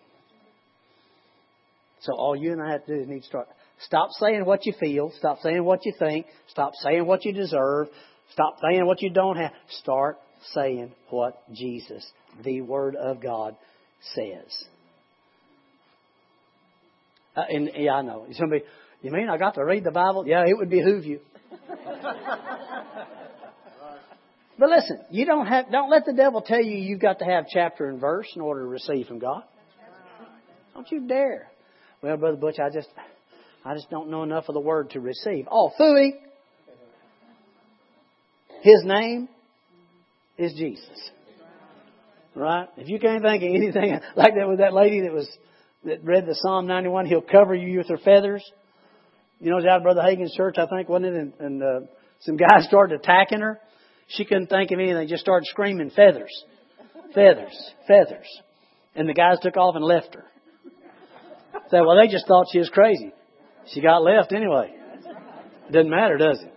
So 2.01 2.13
all 2.13 2.35
you 2.35 2.51
and 2.51 2.61
I 2.61 2.71
have 2.71 2.85
to 2.85 2.95
do 2.95 3.01
is 3.01 3.07
need 3.07 3.21
to 3.21 3.27
start. 3.27 3.47
Stop 3.79 4.09
saying 4.19 4.45
what 4.45 4.65
you 4.65 4.73
feel. 4.79 5.11
Stop 5.17 5.39
saying 5.41 5.63
what 5.63 5.85
you 5.85 5.93
think. 5.97 6.25
Stop 6.47 6.73
saying 6.81 7.05
what 7.05 7.25
you 7.25 7.33
deserve. 7.33 7.87
Stop 8.31 8.57
saying 8.61 8.85
what 8.85 9.01
you 9.01 9.09
don't 9.09 9.37
have. 9.37 9.51
Start 9.81 10.17
saying 10.53 10.93
what 11.09 11.41
Jesus, 11.53 12.05
the 12.43 12.61
Word 12.61 12.95
of 12.95 13.21
God, 13.21 13.55
says. 14.13 14.65
Uh, 17.35 17.43
and 17.49 17.71
yeah, 17.75 17.93
I 17.93 18.01
know. 18.01 18.25
Somebody, 18.33 18.63
you 19.01 19.11
mean 19.11 19.29
I 19.29 19.37
got 19.37 19.55
to 19.55 19.63
read 19.63 19.83
the 19.83 19.91
Bible? 19.91 20.25
Yeah, 20.27 20.43
it 20.47 20.57
would 20.57 20.69
behoove 20.69 21.05
you. 21.05 21.19
but 24.59 24.69
listen, 24.69 24.99
you 25.11 25.25
don't 25.25 25.45
have. 25.45 25.71
Don't 25.71 25.89
let 25.89 26.05
the 26.05 26.13
devil 26.13 26.41
tell 26.41 26.61
you 26.61 26.77
you've 26.77 26.99
got 26.99 27.19
to 27.19 27.25
have 27.25 27.45
chapter 27.51 27.89
and 27.89 27.99
verse 27.99 28.27
in 28.35 28.41
order 28.41 28.61
to 28.61 28.67
receive 28.67 29.07
from 29.07 29.19
God. 29.19 29.43
Don't 30.73 30.89
you 30.91 31.07
dare. 31.07 31.49
Well, 32.01 32.17
Brother 32.17 32.37
Butch, 32.37 32.59
I 32.59 32.69
just, 32.69 32.89
I 33.65 33.73
just 33.73 33.89
don't 33.89 34.09
know 34.09 34.23
enough 34.23 34.45
of 34.47 34.53
the 34.53 34.59
word 34.59 34.91
to 34.91 34.99
receive. 34.99 35.47
Oh, 35.51 35.71
fooey! 35.79 36.11
His 38.61 38.83
name 38.83 39.29
is 40.37 40.53
Jesus. 40.53 40.85
Right? 42.35 42.67
If 42.77 42.87
you 42.87 42.99
can't 42.99 43.23
think 43.23 43.43
of 43.43 43.49
anything 43.49 43.99
like 44.15 44.35
that 44.35 44.47
with 44.47 44.59
that 44.59 44.73
lady 44.73 45.01
that 45.01 45.13
was 45.13 45.27
that 45.85 46.03
read 46.03 46.25
the 46.25 46.35
Psalm 46.35 46.67
91, 46.67 47.05
He'll 47.07 47.21
cover 47.21 47.55
you 47.55 47.77
with 47.79 47.89
her 47.89 47.97
feathers. 47.97 48.43
You 49.39 49.51
know, 49.51 49.57
it 49.57 49.61
was 49.61 49.65
out 49.69 49.77
of 49.77 49.83
Brother 49.83 50.01
Hagin's 50.01 50.33
church, 50.35 50.55
I 50.57 50.65
think, 50.65 50.89
wasn't 50.89 51.07
it? 51.07 51.15
And, 51.15 51.33
and 51.39 51.63
uh, 51.63 51.79
some 52.21 52.37
guys 52.37 52.65
started 52.65 52.99
attacking 52.99 53.41
her. 53.41 53.59
She 54.07 54.25
couldn't 54.25 54.47
think 54.47 54.71
of 54.71 54.79
anything. 54.79 54.95
They 54.95 55.05
just 55.05 55.21
started 55.21 55.47
screaming 55.47 55.89
feathers, 55.89 56.31
feathers, 57.13 57.71
feathers. 57.87 58.27
And 58.95 59.07
the 59.07 59.13
guys 59.13 59.37
took 59.41 59.57
off 59.57 59.75
and 59.75 59.83
left 59.83 60.15
her. 60.15 60.25
Said, 61.69 61.81
well, 61.81 61.97
they 61.97 62.11
just 62.11 62.27
thought 62.27 62.47
she 62.51 62.59
was 62.59 62.69
crazy. 62.69 63.11
She 63.73 63.81
got 63.81 64.01
left 64.01 64.31
anyway. 64.31 64.73
Doesn't 65.71 65.89
matter, 65.89 66.17
does 66.17 66.41
it? 66.41 66.53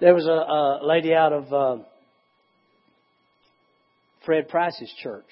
There 0.00 0.14
was 0.14 0.26
a, 0.26 0.30
a 0.30 0.86
lady 0.86 1.14
out 1.14 1.32
of 1.32 1.52
uh, 1.52 1.82
Fred 4.24 4.48
Price's 4.48 4.92
church 5.02 5.28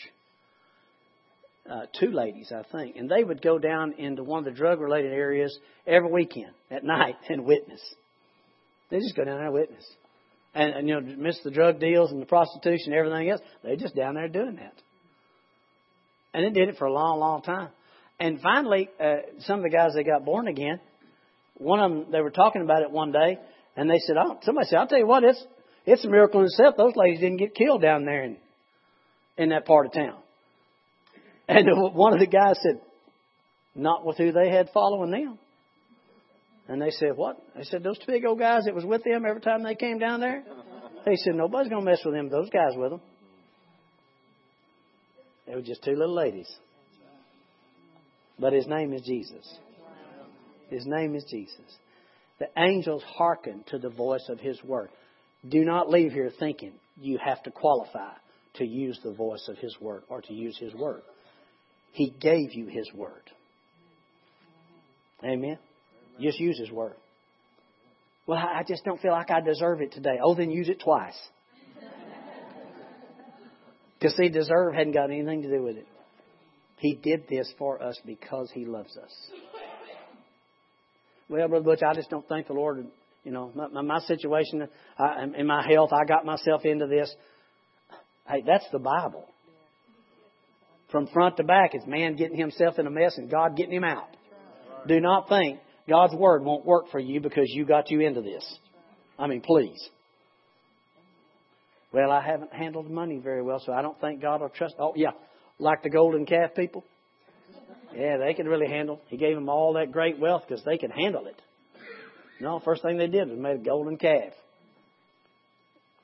uh, 1.71 1.83
two 1.99 2.11
ladies, 2.11 2.53
I 2.53 2.63
think, 2.73 2.97
and 2.97 3.09
they 3.09 3.23
would 3.23 3.43
go 3.43 3.59
down 3.59 3.95
into 3.99 4.25
one 4.25 4.41
of 4.41 4.45
the 4.45 4.51
drug 4.59 4.81
related 4.81 5.13
areas 5.13 5.57
every 5.87 6.11
weekend 6.11 6.53
at 6.71 6.85
night 6.85 7.17
and 7.29 7.45
witness. 7.45 7.81
They 8.91 8.99
just 8.99 9.17
go 9.17 9.25
down 9.25 9.37
there 9.37 9.47
and 9.47 9.55
witness. 9.55 9.87
And, 10.55 10.75
and, 10.75 10.89
you 10.89 11.01
know, 11.01 11.17
miss 11.17 11.39
the 11.45 11.51
drug 11.51 11.79
deals 11.79 12.11
and 12.11 12.21
the 12.21 12.27
prostitution 12.27 12.93
and 12.93 12.95
everything 12.95 13.31
else. 13.31 13.41
They 13.63 13.77
just 13.77 13.95
down 13.95 14.15
there 14.15 14.29
doing 14.29 14.57
that. 14.57 14.75
And 16.35 16.45
they 16.45 16.59
did 16.59 16.69
it 16.69 16.77
for 16.77 16.87
a 16.87 16.93
long, 16.93 17.21
long 17.21 17.43
time. 17.43 17.69
And 18.19 18.41
finally, 18.41 18.89
uh, 19.03 19.17
some 19.41 19.61
of 19.61 19.63
the 19.63 19.71
guys 19.71 19.93
that 19.95 20.05
got 20.05 20.25
born 20.25 20.49
again, 20.49 20.81
one 21.57 21.81
of 21.81 21.91
them, 21.91 22.07
they 22.13 22.21
were 22.21 22.31
talking 22.31 22.63
about 22.63 22.83
it 22.83 22.91
one 22.91 23.13
day, 23.13 23.39
and 23.77 23.89
they 23.89 23.99
said, 23.99 24.17
oh, 24.19 24.39
somebody 24.43 24.67
said, 24.69 24.79
I'll 24.79 24.89
tell 24.89 24.99
you 24.99 25.07
what, 25.07 25.25
it's, 25.25 25.43
it's 25.87 26.05
a 26.05 26.09
miracle 26.09 26.41
in 26.41 26.47
itself. 26.47 26.75
Those 26.77 26.97
ladies 26.97 27.21
didn't 27.21 27.39
get 27.39 27.55
killed 27.55 27.83
down 27.83 28.05
there 28.05 28.25
in, 28.25 28.37
in 29.39 29.49
that 29.51 29.67
part 29.67 29.87
of 29.87 29.93
town. 29.93 30.17
And 31.49 31.67
one 31.95 32.13
of 32.13 32.21
the 32.21 32.27
guys 32.27 32.57
said, 32.63 32.81
not 33.75 34.05
with 34.05 34.19
who 34.19 34.33
they 34.33 34.51
had 34.51 34.69
following 34.75 35.11
them. 35.11 35.39
And 36.71 36.81
they 36.81 36.91
said, 36.91 37.17
what? 37.17 37.37
They 37.57 37.65
said, 37.65 37.83
those 37.83 37.99
two 37.99 38.07
big 38.07 38.25
old 38.25 38.39
guys 38.39 38.63
that 38.65 38.75
was 38.75 38.85
with 38.85 39.03
them 39.05 39.25
every 39.27 39.41
time 39.41 39.63
they 39.63 39.75
came 39.75 39.99
down 39.99 40.21
there? 40.21 40.43
They 41.05 41.17
said, 41.17 41.35
nobody's 41.35 41.69
going 41.69 41.85
to 41.85 41.91
mess 41.91 42.01
with 42.05 42.15
them, 42.15 42.29
those 42.29 42.49
guys 42.49 42.73
with 42.77 42.91
them. 42.91 43.01
They 45.47 45.55
were 45.55 45.63
just 45.63 45.83
two 45.83 45.97
little 45.97 46.15
ladies. 46.15 46.49
But 48.39 48.53
his 48.53 48.67
name 48.67 48.93
is 48.93 49.03
Jesus. 49.03 49.59
His 50.71 50.87
name 50.87 51.15
is 51.15 51.25
Jesus. 51.29 51.77
The 52.39 52.49
angels 52.57 53.03
hearken 53.03 53.65
to 53.69 53.79
the 53.79 53.91
voice 53.91 54.27
of 54.29 54.39
his 54.39 54.63
word. 54.63 54.91
Do 55.47 55.65
not 55.65 55.91
leave 55.91 56.13
here 56.13 56.31
thinking 56.39 56.73
you 57.01 57.19
have 57.19 57.43
to 57.43 57.51
qualify 57.51 58.13
to 58.55 58.65
use 58.65 58.99
the 59.03 59.13
voice 59.13 59.47
of 59.49 59.59
his 59.59 59.77
word 59.81 60.05
or 60.09 60.23
to 60.23 60.33
use 60.33 60.57
his 60.57 60.73
word. 60.75 61.03
He 61.93 62.11
gave 62.21 62.55
you 62.55 62.67
His 62.67 62.91
Word. 62.95 63.31
Amen? 65.25 65.59
Just 66.21 66.39
use 66.39 66.59
His 66.59 66.71
Word. 66.71 66.95
Well, 68.27 68.39
I 68.39 68.63
just 68.67 68.85
don't 68.85 69.01
feel 69.01 69.13
like 69.13 69.31
I 69.31 69.41
deserve 69.41 69.81
it 69.81 69.93
today. 69.93 70.19
Oh, 70.23 70.35
then 70.35 70.51
use 70.51 70.69
it 70.69 70.81
twice. 70.81 71.19
Because, 73.99 74.17
see, 74.17 74.31
deserve 74.31 74.73
hadn't 74.73 74.95
got 74.95 75.11
anything 75.11 75.43
to 75.43 75.51
do 75.51 75.63
with 75.63 75.77
it. 75.77 75.87
He 76.79 76.95
did 76.95 77.25
this 77.29 77.53
for 77.59 77.83
us 77.83 78.01
because 78.07 78.51
He 78.51 78.65
loves 78.65 78.97
us. 78.97 79.11
Well, 81.29 81.47
Brother 81.49 81.65
Butch, 81.65 81.83
I 81.87 81.93
just 81.93 82.09
don't 82.09 82.27
think 82.27 82.47
the 82.47 82.55
Lord, 82.55 82.87
you 83.25 83.31
know, 83.31 83.53
my, 83.55 83.83
my 83.83 83.99
situation, 84.01 84.67
in 85.37 85.47
my 85.47 85.67
health, 85.71 85.91
I 85.93 86.07
got 86.07 86.25
myself 86.25 86.65
into 86.65 86.87
this. 86.87 87.15
Hey, 88.27 88.43
that's 88.47 88.65
the 88.73 88.79
Bible 88.79 89.27
from 90.91 91.07
front 91.09 91.37
to 91.37 91.45
back. 91.45 91.75
It's 91.75 91.87
man 91.87 92.17
getting 92.17 92.37
himself 92.37 92.79
in 92.79 92.87
a 92.87 92.91
mess 92.91 93.17
and 93.17 93.31
God 93.31 93.57
getting 93.57 93.75
him 93.75 93.85
out. 93.85 94.09
Do 94.87 95.01
not 95.01 95.29
think 95.29 95.61
God's 95.91 96.15
word 96.15 96.45
won't 96.45 96.65
work 96.65 96.85
for 96.93 97.01
you 97.01 97.21
because 97.21 97.47
you 97.49 97.67
got 97.67 97.91
you 97.91 98.01
into 98.01 98.23
this. 98.23 98.45
I 99.19 99.27
mean, 99.27 99.41
please. 99.41 99.77
Well, 101.93 102.13
I 102.13 102.23
haven't 102.25 102.55
handled 102.55 102.89
money 102.89 103.19
very 103.19 103.43
well, 103.43 103.61
so 103.67 103.73
I 103.73 103.83
don't 103.83 104.01
think 104.01 104.23
God 104.23 104.41
will 104.41 104.51
trust. 104.51 104.77
Oh, 104.79 104.93
yeah, 104.95 105.11
like 105.59 105.83
the 105.83 105.91
golden 105.91 106.27
calf 106.27 106.51
people. 106.55 106.85
Yeah, 107.93 108.19
they 108.19 108.35
could 108.35 108.47
really 108.47 108.69
handle. 108.69 109.01
He 109.09 109.17
gave 109.17 109.35
them 109.35 109.49
all 109.49 109.73
that 109.73 109.91
great 109.91 110.21
wealth 110.21 110.45
because 110.49 110.65
they 110.65 110.79
could 110.79 110.93
handle 110.93 111.27
it. 111.27 111.35
No, 112.41 112.61
first 112.65 112.83
thing 112.83 112.97
they 112.97 113.09
did 113.09 113.29
was 113.29 113.39
made 113.39 113.57
a 113.57 113.65
golden 113.65 113.97
calf. 113.97 114.33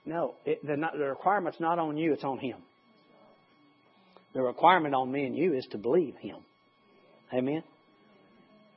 No, 0.05 0.35
it, 0.45 0.67
the, 0.67 0.77
the 0.99 1.05
requirement's 1.05 1.61
not 1.61 1.79
on 1.79 1.97
you; 1.97 2.13
it's 2.13 2.25
on 2.25 2.39
Him. 2.39 2.59
The 4.35 4.43
requirement 4.43 4.97
on 4.97 5.11
me 5.13 5.25
and 5.27 5.37
you 5.37 5.55
is 5.55 5.67
to 5.71 5.79
believe 5.79 6.17
Him. 6.17 6.39
Amen? 7.33 7.63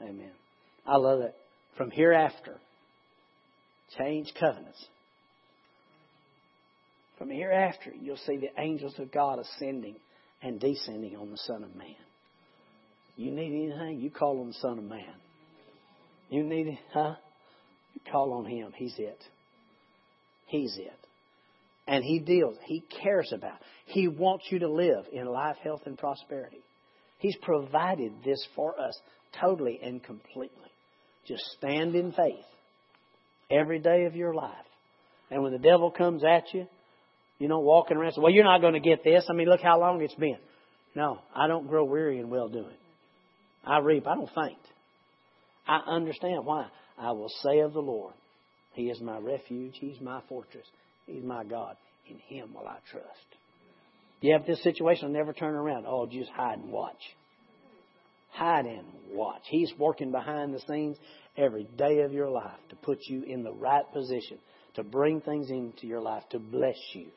Amen. 0.02 0.32
I 0.90 0.98
love 0.98 1.22
it. 1.22 1.36
From 1.78 1.92
hereafter, 1.92 2.58
change 3.98 4.34
covenants. 4.40 4.84
From 7.20 7.30
hereafter, 7.30 7.94
you'll 8.02 8.18
see 8.18 8.38
the 8.38 8.50
angels 8.58 8.96
of 8.98 9.12
God 9.12 9.40
ascending 9.40 9.96
and 10.42 10.60
descending 10.60 11.16
on 11.16 11.30
the 11.30 11.38
Son 11.38 11.64
of 11.64 11.76
Man. 11.76 11.96
You 13.16 13.32
need 13.32 13.72
anything? 13.72 14.00
You 14.00 14.10
call 14.10 14.42
on 14.42 14.48
the 14.48 14.54
Son 14.56 14.80
of 14.80 14.84
Man. 14.84 15.14
You 16.30 16.44
need 16.44 16.68
it, 16.68 16.80
huh? 16.92 17.16
You 17.94 18.02
call 18.12 18.34
on 18.34 18.46
Him. 18.46 18.72
He's 18.76 18.96
it. 18.98 19.22
He's 20.48 20.76
it. 20.78 21.00
And 21.88 22.04
He 22.04 22.20
deals. 22.20 22.56
He 22.66 22.84
cares 23.04 23.32
about. 23.32 23.60
He 23.86 24.08
wants 24.08 24.46
you 24.50 24.60
to 24.60 24.70
live 24.70 25.06
in 25.12 25.28
life, 25.28 25.58
health, 25.64 25.82
and 25.86 25.98
prosperity. 25.98 26.64
He's 27.20 27.36
provided 27.42 28.14
this 28.24 28.44
for 28.56 28.80
us 28.80 28.98
totally 29.40 29.80
and 29.84 30.04
completely. 30.04 30.59
Just 31.28 31.44
stand 31.58 31.96
in 31.96 32.12
faith 32.12 32.46
every 33.52 33.80
day 33.80 34.06
of 34.06 34.16
your 34.16 34.34
life. 34.34 34.54
And 35.32 35.44
when 35.44 35.52
the 35.52 35.60
devil 35.60 35.92
comes 35.92 36.24
at 36.24 36.54
you, 36.54 36.68
you 37.38 37.48
know, 37.48 37.60
walking 37.60 37.98
around, 37.98 38.14
say, 38.14 38.22
well, 38.22 38.32
you're 38.32 38.44
not 38.44 38.62
going 38.62 38.74
to 38.74 38.80
get 38.80 39.04
this. 39.04 39.26
I 39.30 39.34
mean, 39.34 39.48
look 39.48 39.62
how 39.62 39.80
long 39.80 40.02
it's 40.02 40.16
been. 40.16 40.40
No, 40.96 41.20
I 41.36 41.48
don't 41.48 41.68
grow 41.68 41.86
weary 41.86 42.20
in 42.20 42.30
well 42.30 42.50
doing. 42.50 42.76
I 43.64 43.80
reap. 43.80 44.08
I 44.08 44.16
don't 44.16 44.30
faint. 44.34 44.58
I 45.68 45.82
understand 45.88 46.46
why. 46.46 46.68
I 46.98 47.12
will 47.12 47.32
say 47.44 47.60
of 47.60 47.74
the 47.74 47.82
Lord, 47.82 48.14
He 48.74 48.90
is 48.90 49.00
my 49.00 49.18
refuge. 49.18 49.76
He's 49.80 50.02
my 50.02 50.22
fortress. 50.28 50.66
He's 51.06 51.24
my 51.24 51.44
God. 51.44 51.78
In 52.10 52.18
Him 52.18 52.54
will 52.54 52.68
I 52.68 52.78
trust. 52.92 53.06
You 54.22 54.34
have 54.34 54.46
this 54.46 54.62
situation, 54.64 55.06
I'll 55.06 55.14
never 55.14 55.32
turn 55.32 55.54
around. 55.54 55.86
Oh, 55.88 56.06
just 56.06 56.32
hide 56.32 56.58
and 56.58 56.72
watch. 56.72 57.00
Hide 58.40 58.68
and 58.68 58.86
watch. 59.12 59.42
He's 59.50 59.74
working 59.78 60.12
behind 60.12 60.54
the 60.54 60.62
scenes 60.62 60.96
every 61.36 61.66
day 61.78 62.00
of 62.04 62.14
your 62.14 62.30
life 62.30 62.58
to 62.70 62.78
put 62.78 63.00
you 63.10 63.24
in 63.24 63.44
the 63.44 63.52
right 63.52 63.84
position, 63.92 64.38
to 64.76 64.84
bring 64.84 65.20
things 65.20 65.50
into 65.50 65.88
your 65.88 66.00
life, 66.00 66.24
to 66.30 66.40
bless 66.40 66.78
you. 66.94 67.08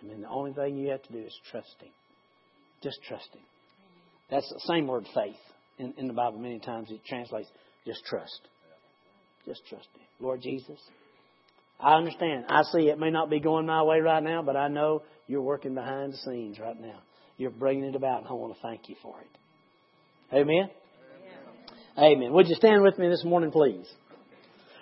I 0.00 0.06
mean, 0.06 0.20
the 0.20 0.28
only 0.28 0.52
thing 0.52 0.76
you 0.76 0.90
have 0.90 1.02
to 1.02 1.12
do 1.12 1.18
is 1.18 1.36
trust 1.50 1.74
Him. 1.80 1.90
Just 2.80 3.00
trust 3.08 3.28
Him. 3.32 3.42
That's 4.30 4.48
the 4.50 4.60
same 4.72 4.86
word, 4.86 5.04
faith. 5.12 5.34
In, 5.78 5.94
in 5.96 6.06
the 6.06 6.12
Bible, 6.12 6.38
many 6.38 6.60
times 6.60 6.92
it 6.92 7.00
translates 7.08 7.48
just 7.84 8.04
trust. 8.04 8.42
Just 9.44 9.62
trust 9.68 9.88
Him. 9.96 10.06
Lord 10.20 10.42
Jesus, 10.42 10.78
I 11.80 11.96
understand. 11.96 12.44
I 12.48 12.62
see 12.72 12.88
it 12.88 13.00
may 13.00 13.10
not 13.10 13.30
be 13.30 13.40
going 13.40 13.66
my 13.66 13.82
way 13.82 13.98
right 13.98 14.22
now, 14.22 14.42
but 14.42 14.56
I 14.56 14.68
know 14.68 15.02
you're 15.26 15.42
working 15.42 15.74
behind 15.74 16.12
the 16.12 16.18
scenes 16.18 16.60
right 16.60 16.80
now. 16.80 17.00
You're 17.36 17.50
bringing 17.50 17.86
it 17.86 17.96
about, 17.96 18.20
and 18.20 18.28
I 18.28 18.32
want 18.34 18.54
to 18.54 18.62
thank 18.62 18.88
you 18.88 18.94
for 19.02 19.18
it. 19.20 19.38
Amen? 20.32 20.70
Amen. 21.98 22.14
Amen. 22.14 22.32
Would 22.32 22.48
you 22.48 22.54
stand 22.54 22.82
with 22.82 22.98
me 22.98 23.08
this 23.08 23.22
morning, 23.22 23.50
please? 23.50 23.86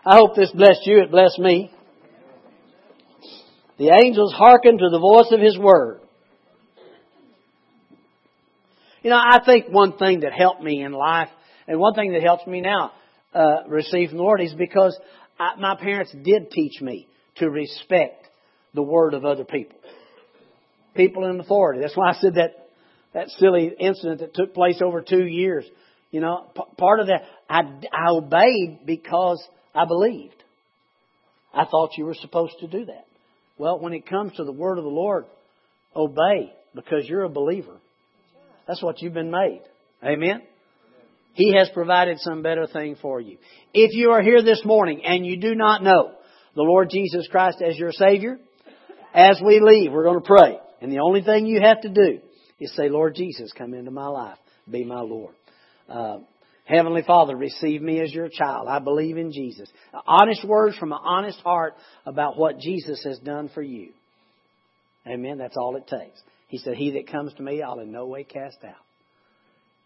I 0.07 0.17
hope 0.17 0.37
this 0.37 0.53
blessed 0.53 0.87
you. 0.87 1.03
It 1.03 1.11
blessed 1.11 1.41
me. 1.41 1.73
The 3.77 3.91
angels 4.05 4.33
hearkened 4.33 4.79
to 4.79 4.89
the 4.91 5.01
voice 5.01 5.33
of 5.33 5.41
his 5.41 5.59
word. 5.59 6.03
You 9.03 9.11
know, 9.11 9.17
I 9.17 9.41
think 9.45 9.67
one 9.71 9.97
thing 9.97 10.21
that 10.21 10.33
helped 10.33 10.63
me 10.63 10.83
in 10.83 10.93
life, 10.93 11.31
and 11.67 11.81
one 11.81 11.95
thing 11.95 12.13
that 12.13 12.23
helps 12.23 12.47
me 12.47 12.61
now 12.61 12.93
uh, 13.35 13.67
receive 13.67 14.11
the 14.11 14.17
Lord, 14.17 14.41
is 14.41 14.55
because 14.55 14.97
I, 15.39 15.57
my 15.59 15.75
parents 15.75 16.13
did 16.23 16.53
teach 16.53 16.81
me 16.81 17.09
to 17.37 17.51
respect 17.51 18.29
the 18.75 18.83
word 18.83 19.15
of 19.15 19.25
other 19.25 19.45
people, 19.45 19.79
people 20.95 21.27
in 21.29 21.41
authority. 21.41 21.81
That's 21.81 21.97
why 21.97 22.11
I 22.11 22.21
said 22.21 22.35
that 22.35 22.60
that 23.15 23.29
silly 23.31 23.73
incident 23.79 24.21
that 24.21 24.35
took 24.35 24.55
place 24.55 24.81
over 24.83 25.03
two 25.03 25.27
years. 25.27 25.65
You 26.11 26.21
know, 26.21 26.51
p- 26.55 26.63
part 26.77 27.01
of 27.01 27.07
that 27.07 27.23
I, 27.49 27.61
I 27.93 28.11
obeyed 28.11 28.81
because 28.85 29.43
I 29.75 29.85
believed. 29.85 30.35
I 31.53 31.65
thought 31.65 31.97
you 31.97 32.05
were 32.05 32.15
supposed 32.15 32.55
to 32.61 32.69
do 32.69 32.87
that. 32.87 33.07
Well, 33.59 33.79
when 33.79 33.93
it 33.93 34.09
comes 34.09 34.33
to 34.37 34.45
the 34.45 34.53
word 34.53 34.79
of 34.79 34.85
the 34.85 34.91
Lord, 34.91 35.27
obey 35.95 36.53
because 36.75 37.07
you're 37.07 37.25
a 37.25 37.29
believer. 37.29 37.77
That's 38.67 38.83
what 38.83 39.03
you've 39.03 39.15
been 39.15 39.31
made. 39.31 39.63
Amen? 40.03 40.43
He 41.35 41.55
has 41.57 41.69
provided 41.73 42.19
some 42.21 42.43
better 42.43 42.67
thing 42.67 42.97
for 43.01 43.21
you. 43.21 43.39
If 43.75 43.95
you 43.95 44.11
are 44.11 44.23
here 44.23 44.43
this 44.43 44.63
morning 44.65 45.03
and 45.05 45.27
you 45.27 45.37
do 45.37 45.55
not 45.55 45.83
know 45.83 46.13
the 46.55 46.63
Lord 46.63 46.91
Jesus 46.91 47.29
Christ 47.31 47.63
as 47.63 47.77
your 47.77 47.93
Savior, 47.93 48.39
as 49.15 49.41
we 49.45 49.61
leave, 49.61 49.93
we're 49.93 50.05
going 50.05 50.21
to 50.21 50.27
pray. 50.27 50.59
And 50.81 50.91
the 50.91 51.01
only 51.01 51.23
thing 51.23 51.47
you 51.47 51.61
have 51.61 51.83
to 51.83 51.89
do 51.89 52.21
is 52.61 52.75
say, 52.77 52.89
Lord 52.89 53.15
Jesus, 53.15 53.53
come 53.57 53.75
into 53.75 53.91
my 53.91 54.07
life. 54.07 54.39
Be 54.71 54.85
my 54.85 55.01
Lord. 55.01 55.35
Uh, 55.89 56.19
Heavenly 56.67 57.03
Father, 57.03 57.35
receive 57.35 57.83
me 57.83 58.01
as 58.01 58.15
your 58.15 58.29
child. 58.29 58.69
I 58.69 58.79
believe 58.79 59.17
in 59.17 59.33
Jesus. 59.33 59.69
Honest 60.07 60.45
words 60.45 60.77
from 60.77 60.93
an 60.93 61.01
honest 61.03 61.41
heart 61.41 61.75
about 62.07 62.39
what 62.39 62.61
Jesus 62.61 63.03
has 63.03 63.19
done 63.19 63.51
for 63.53 63.63
you. 63.63 63.89
Amen. 65.05 65.39
That's 65.39 65.57
all 65.57 65.75
it 65.77 65.89
takes. 65.89 66.21
He 66.47 66.59
said, 66.59 66.77
He 66.77 66.93
that 66.93 67.11
comes 67.11 67.35
to 67.35 67.43
me, 67.43 67.61
I'll 67.61 67.81
in 67.81 67.91
no 67.91 68.07
way 68.07 68.23
cast 68.23 68.59
out. 68.65 68.75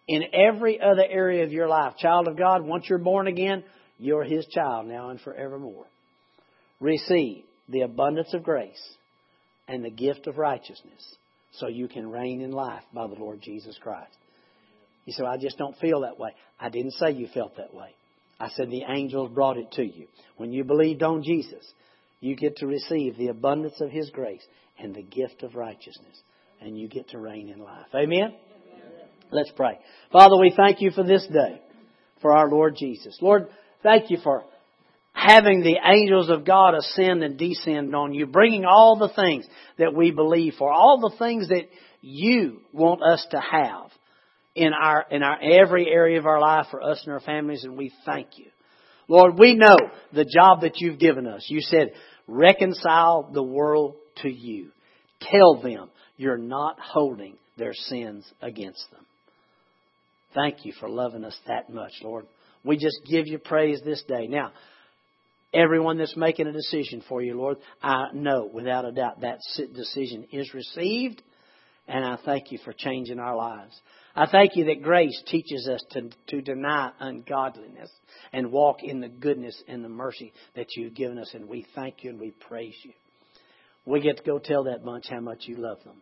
In 0.07 0.25
every 0.35 0.79
other 0.79 1.05
area 1.09 1.45
of 1.45 1.53
your 1.53 1.68
life, 1.68 1.97
child 1.97 2.29
of 2.29 2.37
God, 2.37 2.62
once 2.62 2.85
you're 2.87 2.99
born 2.99 3.29
again, 3.29 3.64
you're 3.99 4.25
His 4.25 4.45
child 4.47 4.87
now 4.87 5.09
and 5.09 5.20
forevermore. 5.20 5.87
Receive 6.81 7.45
the 7.70 7.83
abundance 7.83 8.35
of 8.35 8.43
grace 8.43 8.83
and 9.66 9.83
the 9.83 9.91
gift 9.91 10.27
of 10.27 10.37
righteousness 10.37 11.16
so 11.59 11.68
you 11.68 11.88
can 11.88 12.11
reign 12.11 12.40
in 12.40 12.50
life 12.50 12.82
by 12.92 13.07
the 13.07 13.14
Lord 13.14 13.40
Jesus 13.42 13.76
Christ. 13.80 14.16
You 15.05 15.12
say, 15.12 15.24
I 15.24 15.36
just 15.36 15.59
don't 15.59 15.76
feel 15.78 16.00
that 16.00 16.18
way. 16.18 16.30
I 16.59 16.70
didn't 16.70 16.92
say 16.92 17.12
you 17.12 17.28
felt 17.32 17.57
that 17.57 17.74
way. 17.74 17.94
I 18.40 18.48
said 18.50 18.70
the 18.70 18.84
angels 18.88 19.30
brought 19.32 19.59
it 19.59 19.70
to 19.72 19.84
you. 19.84 20.07
When 20.36 20.52
you 20.52 20.64
believed 20.64 21.02
on 21.02 21.22
Jesus, 21.22 21.64
you 22.20 22.36
get 22.36 22.57
to 22.57 22.66
receive 22.66 23.16
the 23.16 23.28
abundance 23.28 23.80
of 23.80 23.90
His 23.90 24.11
grace 24.11 24.42
and 24.78 24.94
the 24.94 25.02
gift 25.02 25.42
of 25.42 25.55
righteousness. 25.55 26.20
And 26.61 26.78
you 26.78 26.88
get 26.88 27.11
to 27.11 27.18
reign 27.18 27.48
in 27.48 27.59
life. 27.59 27.86
Amen? 27.94 28.18
Amen? 28.18 28.34
Let's 29.30 29.52
pray. 29.55 29.78
Father, 30.11 30.36
we 30.40 30.52
thank 30.57 30.80
you 30.80 30.90
for 30.90 31.05
this 31.05 31.26
day, 31.32 31.61
for 32.22 32.36
our 32.36 32.48
Lord 32.48 32.76
Jesus. 32.76 33.18
Lord, 33.20 33.48
thank 33.82 34.11
you 34.11 34.18
for 34.22 34.44
having 35.27 35.62
the 35.62 35.79
angels 35.85 36.29
of 36.29 36.45
God 36.45 36.75
ascend 36.75 37.22
and 37.22 37.39
descend 37.39 37.95
on 37.95 38.12
you, 38.12 38.27
bringing 38.27 38.64
all 38.64 38.97
the 38.99 39.12
things 39.14 39.47
that 39.79 39.95
we 39.95 40.11
believe 40.11 40.55
for, 40.59 40.70
all 40.70 41.01
the 41.01 41.16
things 41.18 41.49
that 41.49 41.68
you 42.03 42.61
want 42.72 43.03
us 43.03 43.27
to 43.31 43.41
have 43.41 43.91
in 44.55 44.72
our, 44.72 45.07
in 45.11 45.22
our 45.22 45.39
every 45.41 45.89
area 45.89 46.18
of 46.18 46.27
our 46.27 46.41
life 46.41 46.66
for 46.70 46.83
us 46.83 47.03
and 47.05 47.12
our 47.12 47.20
families, 47.20 47.64
and 47.64 47.77
we 47.77 47.93
thank 48.05 48.29
you. 48.37 48.47
Lord, 49.09 49.39
we 49.39 49.55
know 49.55 49.77
the 50.12 50.25
job 50.25 50.61
that 50.62 50.81
you've 50.81 50.99
given 50.99 51.27
us. 51.27 51.47
You 51.49 51.61
said, 51.61 51.93
reconcile 52.27 53.31
the 53.33 53.43
world 53.43 53.97
to 54.22 54.29
you. 54.31 54.70
Tell 55.20 55.61
them 55.61 55.91
you're 56.16 56.39
not 56.39 56.79
holding 56.81 57.37
their 57.57 57.72
sins 57.75 58.31
against 58.41 58.85
them. 58.91 59.05
Thank 60.35 60.64
you 60.64 60.72
for 60.79 60.89
loving 60.89 61.25
us 61.25 61.39
that 61.47 61.70
much, 61.70 61.93
Lord. 62.03 62.27
We 62.64 62.77
just 62.77 63.01
give 63.09 63.27
you 63.27 63.39
praise 63.39 63.81
this 63.85 64.03
day. 64.09 64.27
Now, 64.27 64.53
everyone 65.55 65.98
that's 65.98 66.16
making 66.16 66.46
a 66.46 66.52
decision 66.52 67.02
for 67.09 67.22
you, 67.22 67.36
Lord, 67.36 67.59
I 67.82 68.09
know 68.12 68.48
without 68.52 68.84
a 68.84 68.92
doubt 68.92 69.20
that 69.20 69.38
decision 69.74 70.26
is 70.32 70.52
received, 70.52 71.22
and 71.86 72.05
I 72.05 72.18
thank 72.24 72.50
you 72.50 72.59
for 72.64 72.72
changing 72.72 73.18
our 73.18 73.36
lives. 73.36 73.78
I 74.16 74.26
thank 74.26 74.52
you 74.55 74.66
that 74.66 74.82
grace 74.82 75.20
teaches 75.26 75.68
us 75.68 75.84
to, 75.90 76.11
to 76.28 76.40
deny 76.40 76.92
ungodliness 77.00 77.90
and 78.32 78.52
walk 78.52 78.82
in 78.82 79.00
the 79.00 79.09
goodness 79.09 79.61
and 79.66 79.84
the 79.84 79.88
mercy 79.88 80.32
that 80.55 80.66
you've 80.76 80.94
given 80.94 81.18
us, 81.18 81.30
and 81.34 81.48
we 81.48 81.66
thank 81.74 82.05
you 82.05 82.11
and 82.11 82.20
we 82.20 82.30
praise 82.30 82.76
you. 82.84 82.92
We 83.86 84.00
get 84.00 84.18
to 84.18 84.22
go 84.22 84.38
tell 84.38 84.64
that 84.64 84.84
bunch 84.84 85.07
how 85.11 85.20
much 85.20 85.44
you 85.46 85.57
love 85.57 85.78
them. 85.84 85.96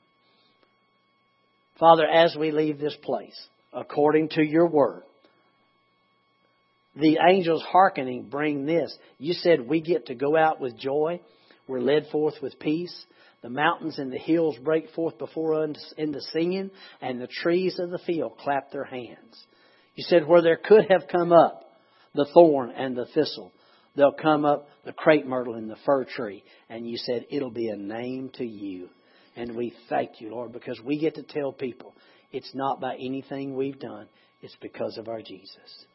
Father, 1.81 2.07
as 2.07 2.37
we 2.39 2.53
leave 2.53 2.79
this 2.79 2.97
place, 3.03 3.49
according 3.73 4.29
to 4.31 4.43
your 4.43 4.69
word, 4.69 5.03
the 6.95 7.19
angels 7.27 7.63
hearkening 7.63 8.29
bring 8.29 8.67
this. 8.67 8.97
You 9.19 9.33
said 9.35 9.67
we 9.67 9.81
get 9.81 10.07
to 10.07 10.15
go 10.15 10.37
out 10.37 10.61
with 10.61 10.79
joy. 10.79 11.21
We're 11.67 11.81
led 11.81 12.09
forth 12.13 12.35
with 12.43 12.59
peace. 12.59 12.95
The 13.43 13.51
mountains 13.51 13.99
and 13.99 14.13
the 14.13 14.19
hills 14.19 14.57
break 14.63 14.91
forth 14.91 15.19
before 15.19 15.65
us 15.65 15.95
in 15.97 16.13
the 16.13 16.21
singing, 16.33 16.71
and 17.01 17.21
the 17.21 17.27
trees 17.27 17.79
of 17.79 17.91
the 17.91 17.99
field 17.99 18.39
clap 18.39 18.71
their 18.71 18.85
hands. 18.85 19.47
You 19.95 20.05
said 20.07 20.27
where 20.27 20.43
there 20.43 20.57
could 20.57 20.87
have 20.91 21.09
come 21.11 21.33
up 21.33 21.63
the 22.15 22.27
thorn 22.33 22.71
and 22.71 22.97
the 22.97 23.07
thistle, 23.07 23.53
there'll 23.97 24.13
come 24.13 24.45
up 24.45 24.69
the 24.85 24.93
crepe 24.93 25.27
myrtle 25.27 25.55
and 25.55 25.69
the 25.69 25.77
fir 25.85 26.05
tree. 26.05 26.45
And 26.69 26.89
you 26.89 26.97
said 26.97 27.27
it'll 27.31 27.51
be 27.51 27.69
a 27.69 27.77
name 27.77 28.31
to 28.35 28.45
you. 28.45 28.89
And 29.35 29.57
we 29.57 29.73
thank 29.89 30.21
you, 30.21 30.31
Lord, 30.31 30.53
because 30.53 30.81
we 30.85 30.99
get 30.99 31.15
to 31.15 31.23
tell 31.23 31.53
people 31.53 31.95
it's 32.33 32.55
not 32.55 32.81
by 32.81 32.95
anything 32.95 33.55
we've 33.55 33.79
done, 33.79 34.09
it's 34.41 34.57
because 34.61 34.99
of 34.99 35.09
our 35.09 35.23
Jesus. 35.23 35.87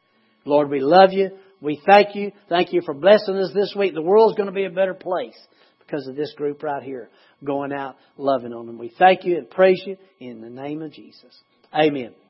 Lord, 0.47 0.69
we 0.69 0.79
love 0.79 1.11
you. 1.11 1.31
We 1.61 1.81
thank 1.85 2.15
you. 2.15 2.31
Thank 2.49 2.73
you 2.73 2.81
for 2.85 2.93
blessing 2.93 3.35
us 3.35 3.51
this 3.53 3.73
week. 3.77 3.93
The 3.93 4.01
world's 4.01 4.35
going 4.35 4.47
to 4.47 4.53
be 4.53 4.65
a 4.65 4.69
better 4.71 4.93
place 4.93 5.37
because 5.79 6.07
of 6.07 6.15
this 6.15 6.33
group 6.35 6.63
right 6.63 6.83
here 6.83 7.09
going 7.43 7.71
out 7.71 7.97
loving 8.17 8.53
on 8.53 8.65
them. 8.65 8.77
We 8.77 8.93
thank 8.97 9.25
you 9.25 9.37
and 9.37 9.49
praise 9.49 9.81
you 9.85 9.97
in 10.19 10.41
the 10.41 10.49
name 10.49 10.81
of 10.81 10.91
Jesus. 10.91 11.41
Amen. 11.73 12.13